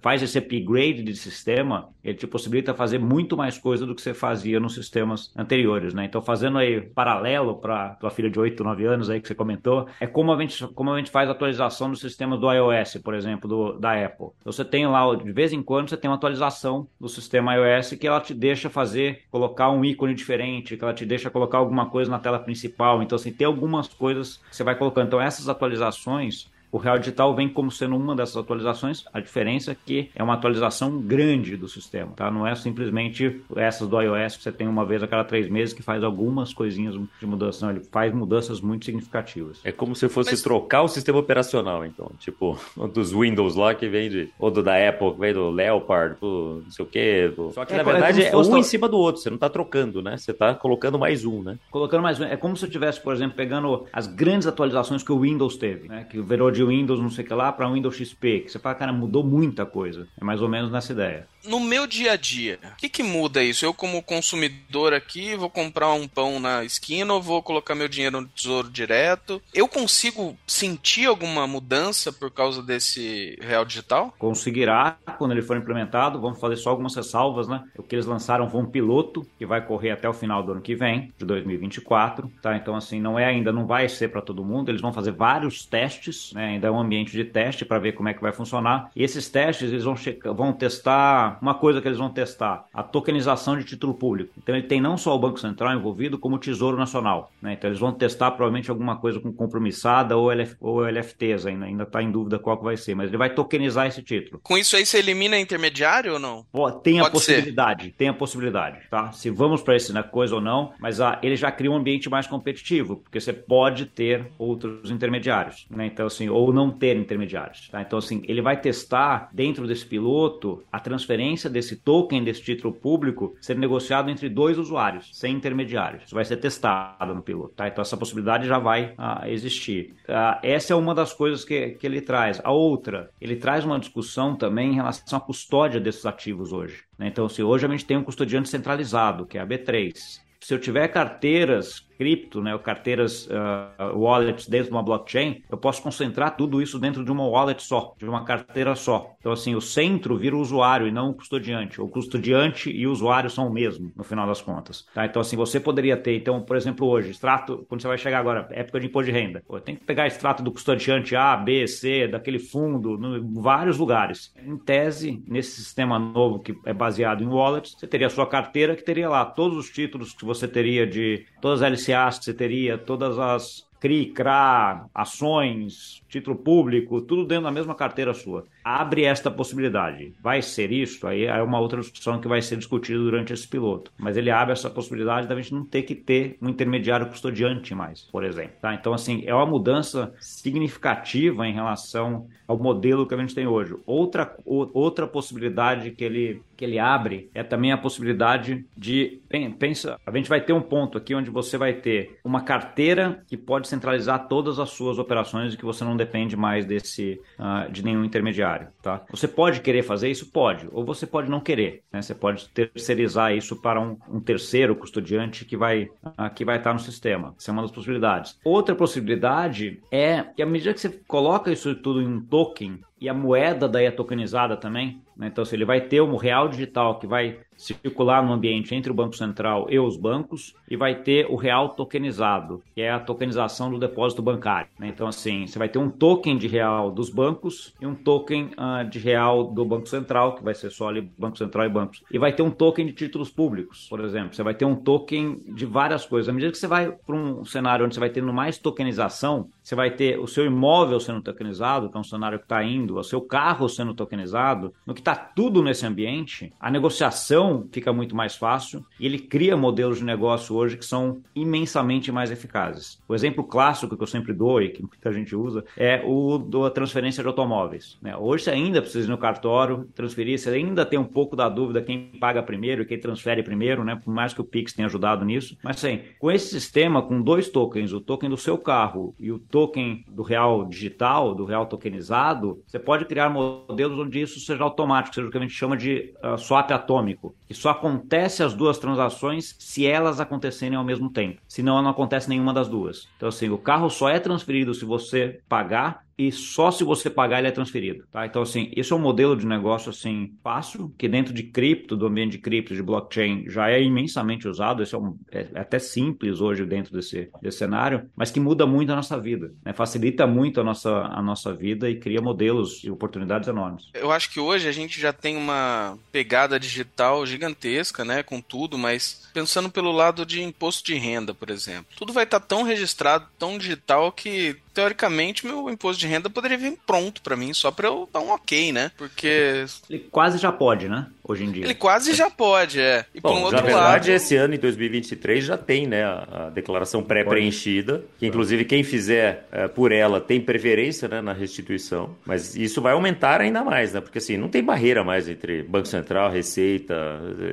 faz 0.00 0.22
esse 0.22 0.38
upgrade 0.38 1.02
de 1.02 1.16
sistema, 1.16 1.88
ele 2.02 2.16
te 2.16 2.26
possibilita 2.26 2.74
fazer 2.74 2.98
muito 2.98 3.36
mais 3.36 3.58
coisa 3.58 3.86
do 3.86 3.94
que 3.94 4.02
você 4.02 4.14
fazia 4.14 4.60
nos 4.60 4.74
sistemas 4.74 5.32
anteriores, 5.36 5.94
né? 5.94 6.04
Então, 6.04 6.20
fazendo 6.22 6.58
aí 6.58 6.80
paralelo 6.80 7.56
para 7.56 7.90
tua 7.94 8.10
filha 8.10 8.30
de 8.30 8.38
8, 8.38 8.62
9 8.62 8.86
anos 8.86 9.10
aí 9.10 9.20
que 9.20 9.28
você 9.28 9.34
comentou, 9.34 9.86
é 10.00 10.06
como 10.06 10.32
a 10.32 10.40
gente, 10.40 10.66
como 10.68 10.92
a 10.92 10.98
gente 10.98 11.10
faz 11.10 11.28
a 11.28 11.32
atualização 11.32 11.90
do 11.90 11.96
sistema 11.96 12.36
do 12.36 12.50
iOS, 12.52 12.98
por 13.02 13.14
exemplo, 13.14 13.48
do, 13.48 13.78
da 13.78 13.92
Apple. 13.92 14.28
Então, 14.40 14.52
você 14.52 14.64
tem 14.64 14.86
lá, 14.86 15.14
de 15.14 15.32
vez 15.32 15.52
em 15.52 15.62
quando, 15.62 15.90
você 15.90 15.96
tem 15.96 16.10
uma 16.10 16.16
atualização 16.16 16.86
do 17.00 17.08
sistema 17.08 17.54
iOS 17.54 17.90
que 17.92 18.06
ela 18.06 18.20
te 18.20 18.34
deixa 18.34 18.68
fazer, 18.68 19.22
colocar 19.30 19.70
um 19.70 19.84
ícone 19.84 20.14
diferente, 20.14 20.76
que 20.76 20.84
ela 20.84 20.94
te 20.94 21.06
deixa 21.06 21.30
colocar 21.30 21.58
alguma 21.58 21.86
coisa 21.88 22.10
na 22.10 22.18
tela 22.18 22.38
principal. 22.38 23.02
Então, 23.02 23.16
assim, 23.16 23.32
tem 23.32 23.46
algumas 23.46 23.88
coisas 23.88 24.36
que 24.50 24.56
você 24.56 24.64
vai 24.64 24.76
colocando. 24.76 25.06
Então, 25.06 25.20
essas 25.20 25.48
atualizações 25.48 26.13
atualizações 26.14 26.53
o 26.74 26.78
Real 26.78 26.98
Digital 26.98 27.32
vem 27.36 27.48
como 27.48 27.70
sendo 27.70 27.94
uma 27.94 28.16
dessas 28.16 28.36
atualizações. 28.36 29.04
A 29.12 29.20
diferença 29.20 29.70
é 29.70 29.76
que 29.86 30.10
é 30.12 30.20
uma 30.24 30.34
atualização 30.34 30.98
grande 30.98 31.56
do 31.56 31.68
sistema, 31.68 32.10
tá? 32.16 32.28
Não 32.32 32.44
é 32.44 32.52
simplesmente 32.56 33.40
essas 33.54 33.86
do 33.86 34.00
iOS 34.00 34.36
que 34.36 34.42
você 34.42 34.50
tem 34.50 34.66
uma 34.66 34.84
vez 34.84 35.00
a 35.00 35.06
cada 35.06 35.22
três 35.22 35.48
meses 35.48 35.72
que 35.72 35.84
faz 35.84 36.02
algumas 36.02 36.52
coisinhas 36.52 36.96
de 37.20 37.26
mudança. 37.26 37.64
Não, 37.64 37.72
ele 37.72 37.84
faz 37.92 38.12
mudanças 38.12 38.60
muito 38.60 38.86
significativas. 38.86 39.60
É 39.62 39.70
como 39.70 39.94
se 39.94 40.08
fosse 40.08 40.32
Mas... 40.32 40.42
trocar 40.42 40.82
o 40.82 40.88
sistema 40.88 41.20
operacional, 41.20 41.86
então. 41.86 42.10
Tipo, 42.18 42.58
dos 42.92 43.12
Windows 43.12 43.54
lá 43.54 43.72
que 43.72 43.88
vem 43.88 44.10
de. 44.10 44.30
Ou 44.36 44.50
do 44.50 44.60
da 44.60 44.74
Apple, 44.88 45.12
que 45.12 45.20
vem 45.20 45.32
do 45.32 45.50
Leopard, 45.50 46.16
do 46.20 46.62
não 46.64 46.70
sei 46.72 46.84
o 46.84 46.88
quê. 46.88 47.32
Do... 47.36 47.52
Só 47.52 47.64
que 47.64 47.74
é, 47.74 47.76
na 47.76 47.84
verdade 47.84 48.20
é, 48.20 48.30
é 48.30 48.36
um 48.36 48.58
em 48.58 48.64
cima 48.64 48.88
do 48.88 48.98
outro. 48.98 49.22
Você 49.22 49.30
não 49.30 49.38
tá 49.38 49.48
trocando, 49.48 50.02
né? 50.02 50.16
Você 50.16 50.34
tá 50.34 50.52
colocando 50.56 50.98
mais 50.98 51.24
um, 51.24 51.40
né? 51.40 51.56
Colocando 51.70 52.02
mais 52.02 52.18
um. 52.18 52.24
É 52.24 52.36
como 52.36 52.56
se 52.56 52.64
eu 52.64 52.66
estivesse, 52.66 53.00
por 53.00 53.14
exemplo, 53.14 53.36
pegando 53.36 53.86
as 53.92 54.08
grandes 54.08 54.48
atualizações 54.48 55.04
que 55.04 55.12
o 55.12 55.20
Windows 55.20 55.56
teve, 55.56 55.86
né? 55.86 56.04
Que 56.10 56.20
virou 56.20 56.50
de 56.50 56.63
Windows 56.64 57.00
não 57.00 57.10
sei 57.10 57.24
o 57.24 57.28
que 57.28 57.34
lá 57.34 57.52
para 57.52 57.68
Windows 57.68 57.96
XP, 57.96 58.40
que 58.40 58.48
você 58.50 58.58
fala, 58.58 58.74
cara, 58.74 58.92
mudou 58.92 59.24
muita 59.24 59.64
coisa. 59.66 60.08
É 60.20 60.24
mais 60.24 60.40
ou 60.40 60.48
menos 60.48 60.70
nessa 60.70 60.92
ideia 60.92 61.28
no 61.46 61.60
meu 61.60 61.86
dia 61.86 62.12
a 62.12 62.16
dia, 62.16 62.58
o 62.72 62.76
que, 62.76 62.88
que 62.88 63.02
muda 63.02 63.42
isso? 63.42 63.64
Eu, 63.64 63.74
como 63.74 64.02
consumidor 64.02 64.92
aqui, 64.92 65.36
vou 65.36 65.50
comprar 65.50 65.92
um 65.92 66.08
pão 66.08 66.40
na 66.40 66.64
esquina 66.64 67.12
ou 67.12 67.22
vou 67.22 67.42
colocar 67.42 67.74
meu 67.74 67.88
dinheiro 67.88 68.20
no 68.20 68.28
tesouro 68.28 68.70
direto? 68.70 69.40
Eu 69.52 69.68
consigo 69.68 70.36
sentir 70.46 71.06
alguma 71.06 71.46
mudança 71.46 72.12
por 72.12 72.30
causa 72.30 72.62
desse 72.62 73.38
real 73.40 73.64
digital? 73.64 74.14
Conseguirá 74.18 74.96
quando 75.18 75.32
ele 75.32 75.42
for 75.42 75.56
implementado. 75.56 76.20
Vamos 76.20 76.40
fazer 76.40 76.56
só 76.56 76.70
algumas 76.70 76.94
ressalvas, 76.94 77.48
né? 77.48 77.62
O 77.76 77.82
que 77.82 77.94
eles 77.94 78.06
lançaram 78.06 78.48
foi 78.48 78.60
um 78.60 78.66
piloto 78.66 79.26
que 79.38 79.46
vai 79.46 79.64
correr 79.64 79.90
até 79.90 80.08
o 80.08 80.14
final 80.14 80.42
do 80.42 80.52
ano 80.52 80.60
que 80.60 80.74
vem, 80.74 81.12
de 81.18 81.24
2024, 81.24 82.30
tá? 82.42 82.56
Então, 82.56 82.74
assim, 82.74 83.00
não 83.00 83.18
é 83.18 83.24
ainda, 83.24 83.52
não 83.52 83.66
vai 83.66 83.88
ser 83.88 84.08
para 84.08 84.22
todo 84.22 84.44
mundo. 84.44 84.70
Eles 84.70 84.80
vão 84.80 84.92
fazer 84.92 85.12
vários 85.12 85.64
testes, 85.64 86.32
né? 86.32 86.46
Ainda 86.46 86.68
é 86.68 86.70
um 86.70 86.80
ambiente 86.80 87.12
de 87.12 87.24
teste 87.24 87.64
para 87.64 87.78
ver 87.78 87.92
como 87.92 88.08
é 88.08 88.14
que 88.14 88.22
vai 88.22 88.32
funcionar. 88.32 88.90
E 88.94 89.02
esses 89.02 89.28
testes, 89.28 89.70
eles 89.70 89.84
vão, 89.84 89.94
vão 90.34 90.52
testar 90.52 91.33
uma 91.40 91.54
coisa 91.54 91.80
que 91.80 91.88
eles 91.88 91.98
vão 91.98 92.10
testar, 92.10 92.66
a 92.72 92.82
tokenização 92.82 93.56
de 93.58 93.64
título 93.64 93.94
público. 93.94 94.32
Então 94.38 94.54
ele 94.54 94.66
tem 94.66 94.80
não 94.80 94.96
só 94.96 95.14
o 95.14 95.18
Banco 95.18 95.38
Central 95.38 95.74
envolvido, 95.74 96.18
como 96.18 96.36
o 96.36 96.38
Tesouro 96.38 96.76
Nacional. 96.76 97.32
Né? 97.40 97.54
Então 97.54 97.68
eles 97.68 97.80
vão 97.80 97.92
testar 97.92 98.30
provavelmente 98.32 98.70
alguma 98.70 98.96
coisa 98.96 99.20
com 99.20 99.32
compromissada 99.32 100.16
ou, 100.16 100.30
LF, 100.30 100.56
ou 100.60 100.86
LFTs 100.86 101.46
ainda, 101.46 101.66
ainda 101.66 101.82
está 101.84 102.02
em 102.02 102.10
dúvida 102.10 102.38
qual 102.38 102.56
que 102.56 102.64
vai 102.64 102.76
ser, 102.76 102.94
mas 102.94 103.08
ele 103.08 103.16
vai 103.16 103.30
tokenizar 103.30 103.86
esse 103.86 104.02
título. 104.02 104.40
Com 104.42 104.56
isso 104.56 104.76
aí 104.76 104.86
você 104.86 104.98
elimina 104.98 105.38
intermediário 105.38 106.14
ou 106.14 106.18
não? 106.18 106.46
Tem 106.82 107.00
a 107.00 107.10
possibilidade, 107.10 107.84
ser. 107.84 107.92
tem 107.92 108.08
a 108.08 108.14
possibilidade, 108.14 108.78
tá? 108.90 109.12
Se 109.12 109.30
vamos 109.30 109.62
para 109.62 109.76
esse 109.76 109.92
né, 109.92 110.02
coisa 110.02 110.34
ou 110.34 110.40
não, 110.40 110.72
mas 110.78 111.00
ah, 111.00 111.18
ele 111.22 111.36
já 111.36 111.50
cria 111.50 111.70
um 111.70 111.76
ambiente 111.76 112.08
mais 112.08 112.26
competitivo, 112.26 112.96
porque 112.96 113.20
você 113.20 113.32
pode 113.32 113.86
ter 113.86 114.26
outros 114.38 114.90
intermediários, 114.90 115.66
né? 115.70 115.86
Então 115.86 116.06
assim, 116.06 116.28
ou 116.28 116.52
não 116.52 116.70
ter 116.70 116.96
intermediários, 116.96 117.68
tá? 117.68 117.80
Então 117.80 117.98
assim, 117.98 118.22
ele 118.26 118.42
vai 118.42 118.60
testar 118.60 119.28
dentro 119.32 119.66
desse 119.66 119.84
piloto 119.84 120.62
a 120.72 120.78
transferência 120.80 121.23
transferência 121.24 121.48
desse 121.48 121.76
token, 121.76 122.22
desse 122.22 122.42
título 122.42 122.72
público, 122.72 123.36
ser 123.40 123.56
negociado 123.56 124.10
entre 124.10 124.28
dois 124.28 124.58
usuários, 124.58 125.10
sem 125.12 125.34
intermediários. 125.34 126.04
Isso 126.04 126.14
vai 126.14 126.24
ser 126.24 126.36
testado 126.36 127.14
no 127.14 127.22
piloto, 127.22 127.54
tá? 127.54 127.66
Então 127.66 127.82
essa 127.82 127.96
possibilidade 127.96 128.46
já 128.46 128.58
vai 128.58 128.94
ah, 128.98 129.22
existir. 129.28 129.94
Ah, 130.08 130.38
essa 130.42 130.72
é 130.72 130.76
uma 130.76 130.94
das 130.94 131.12
coisas 131.12 131.44
que, 131.44 131.70
que 131.70 131.86
ele 131.86 132.00
traz. 132.00 132.40
A 132.44 132.52
outra, 132.52 133.10
ele 133.20 133.36
traz 133.36 133.64
uma 133.64 133.78
discussão 133.78 134.36
também 134.36 134.72
em 134.72 134.74
relação 134.74 135.18
à 135.18 135.20
custódia 135.20 135.80
desses 135.80 136.04
ativos 136.04 136.52
hoje. 136.52 136.82
Né? 136.98 137.08
Então, 137.08 137.28
se 137.28 137.42
hoje 137.42 137.66
a 137.66 137.68
gente 137.68 137.86
tem 137.86 137.96
um 137.96 138.04
custodiante 138.04 138.48
centralizado, 138.48 139.26
que 139.26 139.38
é 139.38 139.40
a 139.40 139.46
B3, 139.46 140.20
se 140.40 140.52
eu 140.52 140.58
tiver 140.58 140.88
carteiras 140.88 141.88
cripto, 141.96 142.40
né, 142.40 142.56
carteiras 142.58 143.26
uh, 143.26 143.96
wallets 143.98 144.48
dentro 144.48 144.68
de 144.68 144.72
uma 144.72 144.82
blockchain, 144.82 145.42
eu 145.50 145.58
posso 145.58 145.82
concentrar 145.82 146.36
tudo 146.36 146.60
isso 146.60 146.78
dentro 146.78 147.04
de 147.04 147.10
uma 147.10 147.26
wallet 147.26 147.62
só, 147.62 147.94
de 147.98 148.06
uma 148.06 148.24
carteira 148.24 148.74
só. 148.74 149.14
Então, 149.18 149.32
assim, 149.32 149.54
o 149.54 149.60
centro 149.60 150.16
vira 150.16 150.36
o 150.36 150.40
usuário 150.40 150.86
e 150.86 150.92
não 150.92 151.10
o 151.10 151.14
custodiante. 151.14 151.80
O 151.80 151.88
custodiante 151.88 152.70
e 152.70 152.86
o 152.86 152.92
usuário 152.92 153.30
são 153.30 153.46
o 153.46 153.52
mesmo, 153.52 153.92
no 153.96 154.04
final 154.04 154.26
das 154.26 154.40
contas. 154.40 154.86
Tá? 154.94 155.06
Então, 155.06 155.20
assim, 155.20 155.36
você 155.36 155.58
poderia 155.58 155.96
ter, 155.96 156.16
então, 156.16 156.40
por 156.42 156.56
exemplo, 156.56 156.86
hoje, 156.86 157.10
extrato, 157.10 157.64
quando 157.68 157.80
você 157.80 157.88
vai 157.88 157.98
chegar 157.98 158.18
agora, 158.18 158.48
época 158.50 158.80
de 158.80 158.86
imposto 158.86 159.10
de 159.10 159.18
renda, 159.18 159.42
tem 159.64 159.76
que 159.76 159.84
pegar 159.84 160.06
extrato 160.06 160.42
do 160.42 160.52
custodiante 160.52 161.16
A, 161.16 161.36
B, 161.36 161.66
C, 161.66 162.08
daquele 162.08 162.38
fundo, 162.38 162.94
em 163.16 163.40
vários 163.40 163.78
lugares. 163.78 164.34
Em 164.44 164.56
tese, 164.56 165.22
nesse 165.26 165.62
sistema 165.62 165.98
novo 165.98 166.40
que 166.40 166.54
é 166.64 166.72
baseado 166.72 167.22
em 167.22 167.26
wallets, 167.26 167.76
você 167.78 167.86
teria 167.86 168.06
a 168.06 168.10
sua 168.10 168.26
carteira 168.26 168.76
que 168.76 168.82
teria 168.82 169.08
lá 169.08 169.24
todos 169.24 169.56
os 169.56 169.70
títulos 169.70 170.12
que 170.12 170.24
você 170.24 170.46
teria 170.46 170.86
de 170.86 171.26
todas 171.40 171.62
as 171.62 171.68
LCAs 171.88 172.18
que 172.18 172.24
você 172.24 172.34
teria, 172.34 172.78
todas 172.78 173.18
as 173.18 173.66
CRI, 173.80 174.06
CRA, 174.06 174.86
ações, 174.94 176.02
título 176.08 176.36
público, 176.36 177.02
tudo 177.02 177.26
dentro 177.26 177.44
da 177.44 177.50
mesma 177.50 177.74
carteira 177.74 178.14
sua. 178.14 178.46
Abre 178.64 179.04
esta 179.04 179.30
possibilidade. 179.30 180.14
Vai 180.22 180.40
ser 180.40 180.72
isso? 180.72 181.06
Aí 181.06 181.24
é 181.26 181.42
uma 181.42 181.60
outra 181.60 181.80
discussão 181.80 182.20
que 182.20 182.26
vai 182.26 182.40
ser 182.40 182.56
discutida 182.56 182.98
durante 182.98 183.32
esse 183.32 183.46
piloto. 183.46 183.92
Mas 183.98 184.16
ele 184.16 184.30
abre 184.30 184.52
essa 184.52 184.70
possibilidade 184.70 185.28
da 185.28 185.36
gente 185.36 185.52
não 185.52 185.64
ter 185.64 185.82
que 185.82 185.94
ter 185.94 186.38
um 186.40 186.48
intermediário 186.48 187.06
custodiante 187.06 187.74
mais, 187.74 188.02
por 188.02 188.24
exemplo. 188.24 188.54
Tá? 188.60 188.74
Então, 188.74 188.94
assim, 188.94 189.22
é 189.26 189.34
uma 189.34 189.46
mudança 189.46 190.12
significativa 190.18 191.46
em 191.46 191.52
relação 191.52 192.26
ao 192.46 192.58
modelo 192.58 193.06
que 193.06 193.14
a 193.14 193.18
gente 193.18 193.34
tem 193.34 193.46
hoje. 193.46 193.74
Outra, 193.86 194.36
outra 194.44 195.06
possibilidade 195.06 195.90
que 195.90 196.04
ele, 196.04 196.42
que 196.56 196.64
ele 196.64 196.78
abre 196.78 197.30
é 197.34 197.42
também 197.42 197.72
a 197.72 197.78
possibilidade 197.78 198.64
de. 198.76 199.20
Pensa, 199.58 199.98
a 200.06 200.10
gente 200.16 200.28
vai 200.28 200.40
ter 200.40 200.52
um 200.52 200.60
ponto 200.60 200.98
aqui 200.98 201.14
onde 201.14 201.30
você 201.30 201.56
vai 201.56 201.72
ter 201.72 202.18
uma 202.24 202.42
carteira 202.42 203.22
que 203.26 203.36
pode 203.36 203.68
centralizar 203.68 204.28
todas 204.28 204.58
as 204.58 204.70
suas 204.70 204.98
operações 204.98 205.54
e 205.54 205.56
que 205.56 205.64
você 205.64 205.84
não 205.84 205.96
depende 205.96 206.36
mais 206.36 206.64
desse 206.64 207.20
uh, 207.38 207.70
de 207.70 207.84
nenhum 207.84 208.04
intermediário, 208.04 208.53
tá? 208.82 209.04
Você 209.10 209.28
pode 209.28 209.60
querer 209.60 209.82
fazer 209.82 210.10
isso? 210.10 210.30
Pode. 210.30 210.68
Ou 210.72 210.84
você 210.84 211.06
pode 211.06 211.30
não 211.30 211.40
querer, 211.40 211.82
né? 211.92 212.02
Você 212.02 212.14
pode 212.14 212.48
terceirizar 212.48 213.34
isso 213.34 213.60
para 213.60 213.80
um, 213.80 213.96
um 214.08 214.20
terceiro 214.20 214.74
custodiante 214.74 215.44
que 215.44 215.56
vai, 215.56 215.84
uh, 216.04 216.32
que 216.34 216.44
vai 216.44 216.58
estar 216.58 216.72
no 216.72 216.80
sistema. 216.80 217.34
Essa 217.38 217.50
é 217.50 217.52
uma 217.52 217.62
das 217.62 217.70
possibilidades. 217.70 218.38
Outra 218.44 218.74
possibilidade 218.74 219.80
é 219.90 220.22
que 220.22 220.42
à 220.42 220.46
medida 220.46 220.74
que 220.74 220.80
você 220.80 220.90
coloca 221.06 221.52
isso 221.52 221.74
tudo 221.76 222.00
em 222.00 222.06
um 222.06 222.20
token, 222.20 222.80
e 223.04 223.08
a 223.08 223.12
moeda 223.12 223.68
daí 223.68 223.84
é 223.84 223.90
tokenizada 223.90 224.56
também. 224.56 224.98
Né? 225.14 225.26
Então, 225.26 225.44
se 225.44 225.54
ele 225.54 225.66
vai 225.66 225.82
ter 225.82 226.00
um 226.00 226.16
real 226.16 226.48
digital 226.48 226.98
que 226.98 227.06
vai 227.06 227.38
circular 227.56 228.24
no 228.24 228.32
ambiente 228.32 228.74
entre 228.74 228.90
o 228.90 228.94
Banco 228.94 229.16
Central 229.16 229.66
e 229.70 229.78
os 229.78 229.96
bancos, 229.96 230.54
e 230.68 230.76
vai 230.76 230.94
ter 230.94 231.26
o 231.30 231.36
real 231.36 231.68
tokenizado, 231.70 232.62
que 232.74 232.80
é 232.80 232.90
a 232.90 232.98
tokenização 232.98 233.70
do 233.70 233.78
depósito 233.78 234.22
bancário. 234.22 234.68
Né? 234.78 234.88
Então, 234.88 235.06
assim, 235.06 235.46
você 235.46 235.58
vai 235.58 235.68
ter 235.68 235.78
um 235.78 235.88
token 235.88 236.36
de 236.36 236.48
real 236.48 236.90
dos 236.90 237.10
bancos 237.10 237.74
e 237.80 237.86
um 237.86 237.94
token 237.94 238.50
uh, 238.58 238.88
de 238.88 238.98
real 238.98 239.44
do 239.44 239.64
Banco 239.64 239.86
Central, 239.86 240.34
que 240.34 240.42
vai 240.42 240.54
ser 240.54 240.70
só 240.70 240.88
ali 240.88 241.02
Banco 241.16 241.38
Central 241.38 241.66
e 241.66 241.68
bancos. 241.68 242.02
E 242.10 242.18
vai 242.18 242.32
ter 242.32 242.42
um 242.42 242.50
token 242.50 242.86
de 242.86 242.92
títulos 242.92 243.30
públicos, 243.30 243.86
por 243.88 244.00
exemplo. 244.00 244.34
Você 244.34 244.42
vai 244.42 244.54
ter 244.54 244.64
um 244.64 244.74
token 244.74 245.42
de 245.48 245.66
várias 245.66 246.04
coisas. 246.06 246.28
À 246.28 246.32
medida 246.32 246.50
que 246.50 246.58
você 246.58 246.66
vai 246.66 246.90
para 246.90 247.14
um 247.14 247.44
cenário 247.44 247.84
onde 247.84 247.94
você 247.94 248.00
vai 248.00 248.10
tendo 248.10 248.32
mais 248.32 248.58
tokenização, 248.58 249.48
você 249.62 249.74
vai 249.74 249.90
ter 249.90 250.18
o 250.18 250.26
seu 250.26 250.44
imóvel 250.44 250.98
sendo 250.98 251.22
tokenizado, 251.22 251.88
que 251.88 251.96
é 251.96 252.00
um 252.00 252.04
cenário 252.04 252.38
que 252.38 252.44
está 252.44 252.62
indo 252.64 252.93
seu 253.02 253.20
carro 253.20 253.68
sendo 253.68 253.94
tokenizado, 253.94 254.72
no 254.86 254.94
que 254.94 255.00
está 255.00 255.14
tudo 255.14 255.62
nesse 255.62 255.86
ambiente, 255.86 256.52
a 256.60 256.70
negociação 256.70 257.66
fica 257.72 257.92
muito 257.92 258.14
mais 258.14 258.36
fácil 258.36 258.84
e 258.98 259.06
ele 259.06 259.18
cria 259.18 259.56
modelos 259.56 259.98
de 259.98 260.04
negócio 260.04 260.54
hoje 260.54 260.76
que 260.76 260.84
são 260.84 261.22
imensamente 261.34 262.12
mais 262.12 262.30
eficazes. 262.30 263.02
O 263.08 263.14
exemplo 263.14 263.44
clássico 263.44 263.96
que 263.96 264.02
eu 264.02 264.06
sempre 264.06 264.32
dou 264.32 264.60
e 264.60 264.70
que 264.70 264.82
muita 264.82 265.12
gente 265.12 265.34
usa 265.34 265.64
é 265.76 266.02
o 266.04 266.38
da 266.38 266.70
transferência 266.70 267.22
de 267.22 267.28
automóveis. 267.28 267.98
Né? 268.00 268.16
Hoje 268.16 268.44
você 268.44 268.50
ainda 268.50 268.80
precisa 268.80 269.06
ir 269.06 269.10
no 269.10 269.18
cartório 269.18 269.88
transferir, 269.94 270.38
você 270.38 270.50
ainda 270.50 270.84
tem 270.84 270.98
um 270.98 271.04
pouco 271.04 271.36
da 271.36 271.48
dúvida 271.48 271.82
quem 271.82 272.12
paga 272.20 272.42
primeiro 272.42 272.82
e 272.82 272.86
quem 272.86 272.98
transfere 272.98 273.42
primeiro, 273.42 273.84
né? 273.84 274.00
por 274.02 274.12
mais 274.12 274.32
que 274.32 274.40
o 274.40 274.44
Pix 274.44 274.72
tenha 274.72 274.86
ajudado 274.86 275.24
nisso. 275.24 275.56
Mas 275.62 275.76
assim, 275.76 276.00
com 276.18 276.30
esse 276.30 276.48
sistema, 276.48 277.02
com 277.02 277.20
dois 277.20 277.48
tokens, 277.48 277.92
o 277.92 278.00
token 278.00 278.30
do 278.30 278.36
seu 278.36 278.58
carro 278.58 279.14
e 279.18 279.30
o 279.30 279.38
token 279.38 280.04
do 280.08 280.22
real 280.22 280.64
digital, 280.64 281.34
do 281.34 281.44
real 281.44 281.66
tokenizado, 281.66 282.62
você 282.74 282.78
pode 282.80 283.04
criar 283.04 283.30
modelos 283.30 283.96
onde 284.00 284.20
isso 284.20 284.40
seja 284.40 284.64
automático, 284.64 285.14
seja 285.14 285.28
o 285.28 285.30
que 285.30 285.38
a 285.38 285.40
gente 285.40 285.54
chama 285.54 285.76
de 285.76 286.12
uh, 286.24 286.36
swap 286.36 286.72
atômico, 286.72 287.32
que 287.46 287.54
só 287.54 287.70
acontece 287.70 288.42
as 288.42 288.52
duas 288.52 288.78
transações 288.78 289.54
se 289.60 289.86
elas 289.86 290.18
acontecerem 290.18 290.76
ao 290.76 290.82
mesmo 290.82 291.08
tempo. 291.08 291.40
Senão 291.46 291.80
não 291.80 291.90
acontece 291.90 292.28
nenhuma 292.28 292.52
das 292.52 292.66
duas. 292.66 293.08
Então, 293.16 293.28
assim, 293.28 293.48
o 293.48 293.58
carro 293.58 293.88
só 293.88 294.08
é 294.08 294.18
transferido 294.18 294.74
se 294.74 294.84
você 294.84 295.38
pagar 295.48 296.03
e 296.16 296.30
só 296.30 296.70
se 296.70 296.84
você 296.84 297.10
pagar 297.10 297.38
ele 297.38 297.48
é 297.48 297.50
transferido, 297.50 298.04
tá? 298.10 298.26
Então 298.26 298.42
assim, 298.42 298.70
isso 298.76 298.94
é 298.94 298.96
um 298.96 299.00
modelo 299.00 299.36
de 299.36 299.46
negócio 299.46 299.90
assim 299.90 300.34
fácil, 300.42 300.94
que 300.96 301.08
dentro 301.08 301.32
de 301.32 301.42
cripto, 301.44 301.96
do 301.96 302.06
ambiente 302.06 302.32
de 302.32 302.38
cripto, 302.38 302.74
de 302.74 302.82
blockchain, 302.82 303.44
já 303.48 303.70
é 303.70 303.82
imensamente 303.82 304.48
usado, 304.48 304.82
isso 304.82 304.96
é, 304.96 304.98
um, 304.98 305.16
é, 305.30 305.46
é 305.54 305.60
até 305.60 305.78
simples 305.78 306.40
hoje 306.40 306.64
dentro 306.64 306.92
desse, 306.92 307.30
desse 307.40 307.58
cenário, 307.58 308.08
mas 308.16 308.30
que 308.30 308.40
muda 308.40 308.66
muito 308.66 308.92
a 308.92 308.96
nossa 308.96 309.18
vida, 309.18 309.52
né? 309.64 309.72
Facilita 309.72 310.26
muito 310.26 310.60
a 310.60 310.64
nossa, 310.64 310.90
a 310.90 311.22
nossa 311.22 311.52
vida 311.52 311.88
e 311.90 311.96
cria 311.96 312.20
modelos 312.20 312.82
e 312.84 312.90
oportunidades 312.90 313.48
enormes. 313.48 313.88
Eu 313.94 314.10
acho 314.10 314.30
que 314.30 314.40
hoje 314.40 314.68
a 314.68 314.72
gente 314.72 315.00
já 315.00 315.12
tem 315.12 315.36
uma 315.36 315.98
pegada 316.12 316.58
digital 316.58 317.26
gigantesca, 317.26 318.04
né, 318.04 318.22
com 318.22 318.40
tudo, 318.40 318.78
mas 318.78 319.28
pensando 319.32 319.70
pelo 319.70 319.92
lado 319.92 320.24
de 320.24 320.42
imposto 320.42 320.84
de 320.84 320.94
renda, 320.94 321.34
por 321.34 321.50
exemplo, 321.50 321.86
tudo 321.96 322.12
vai 322.12 322.24
estar 322.24 322.40
tão 322.40 322.62
registrado, 322.62 323.26
tão 323.38 323.58
digital 323.58 324.12
que 324.12 324.56
teoricamente, 324.74 325.46
meu 325.46 325.70
imposto 325.70 326.00
de 326.00 326.08
renda 326.08 326.28
poderia 326.28 326.58
vir 326.58 326.76
pronto 326.84 327.22
para 327.22 327.36
mim, 327.36 327.54
só 327.54 327.70
para 327.70 327.88
eu 327.88 328.08
dar 328.12 328.20
um 328.20 328.30
ok, 328.30 328.72
né? 328.72 328.90
Porque. 328.98 329.64
Ele 329.88 330.00
quase 330.10 330.36
já 330.38 330.50
pode, 330.52 330.88
né? 330.88 331.06
Hoje 331.26 331.44
em 331.44 331.50
dia. 331.50 331.64
Ele 331.64 331.74
quase 331.74 332.12
já 332.12 332.28
pode, 332.30 332.78
é. 332.78 333.06
E 333.14 333.20
Bom, 333.20 333.30
por 333.30 333.38
um 333.38 333.42
outro 333.44 333.56
na 333.56 333.62
verdade, 333.62 334.10
lado... 334.10 334.16
esse 334.16 334.36
ano, 334.36 334.54
em 334.54 334.58
2023, 334.58 335.44
já 335.44 335.56
tem, 335.56 335.86
né? 335.86 336.04
A, 336.04 336.50
declaração 336.54 337.02
pré-preenchida, 337.02 338.04
que 338.18 338.26
inclusive 338.26 338.64
quem 338.64 338.84
fizer 338.84 339.46
é, 339.50 339.66
por 339.66 339.90
ela 339.90 340.20
tem 340.20 340.40
preferência 340.40 341.08
né, 341.08 341.20
na 341.20 341.32
restituição, 341.32 342.14
mas 342.24 342.54
isso 342.54 342.82
vai 342.82 342.92
aumentar 342.92 343.40
ainda 343.40 343.64
mais, 343.64 343.94
né? 343.94 344.00
Porque 344.00 344.18
assim, 344.18 344.36
não 344.36 344.48
tem 344.48 344.62
barreira 344.62 345.02
mais 345.02 345.28
entre 345.28 345.62
Banco 345.62 345.88
Central, 345.88 346.30
Receita, 346.30 346.94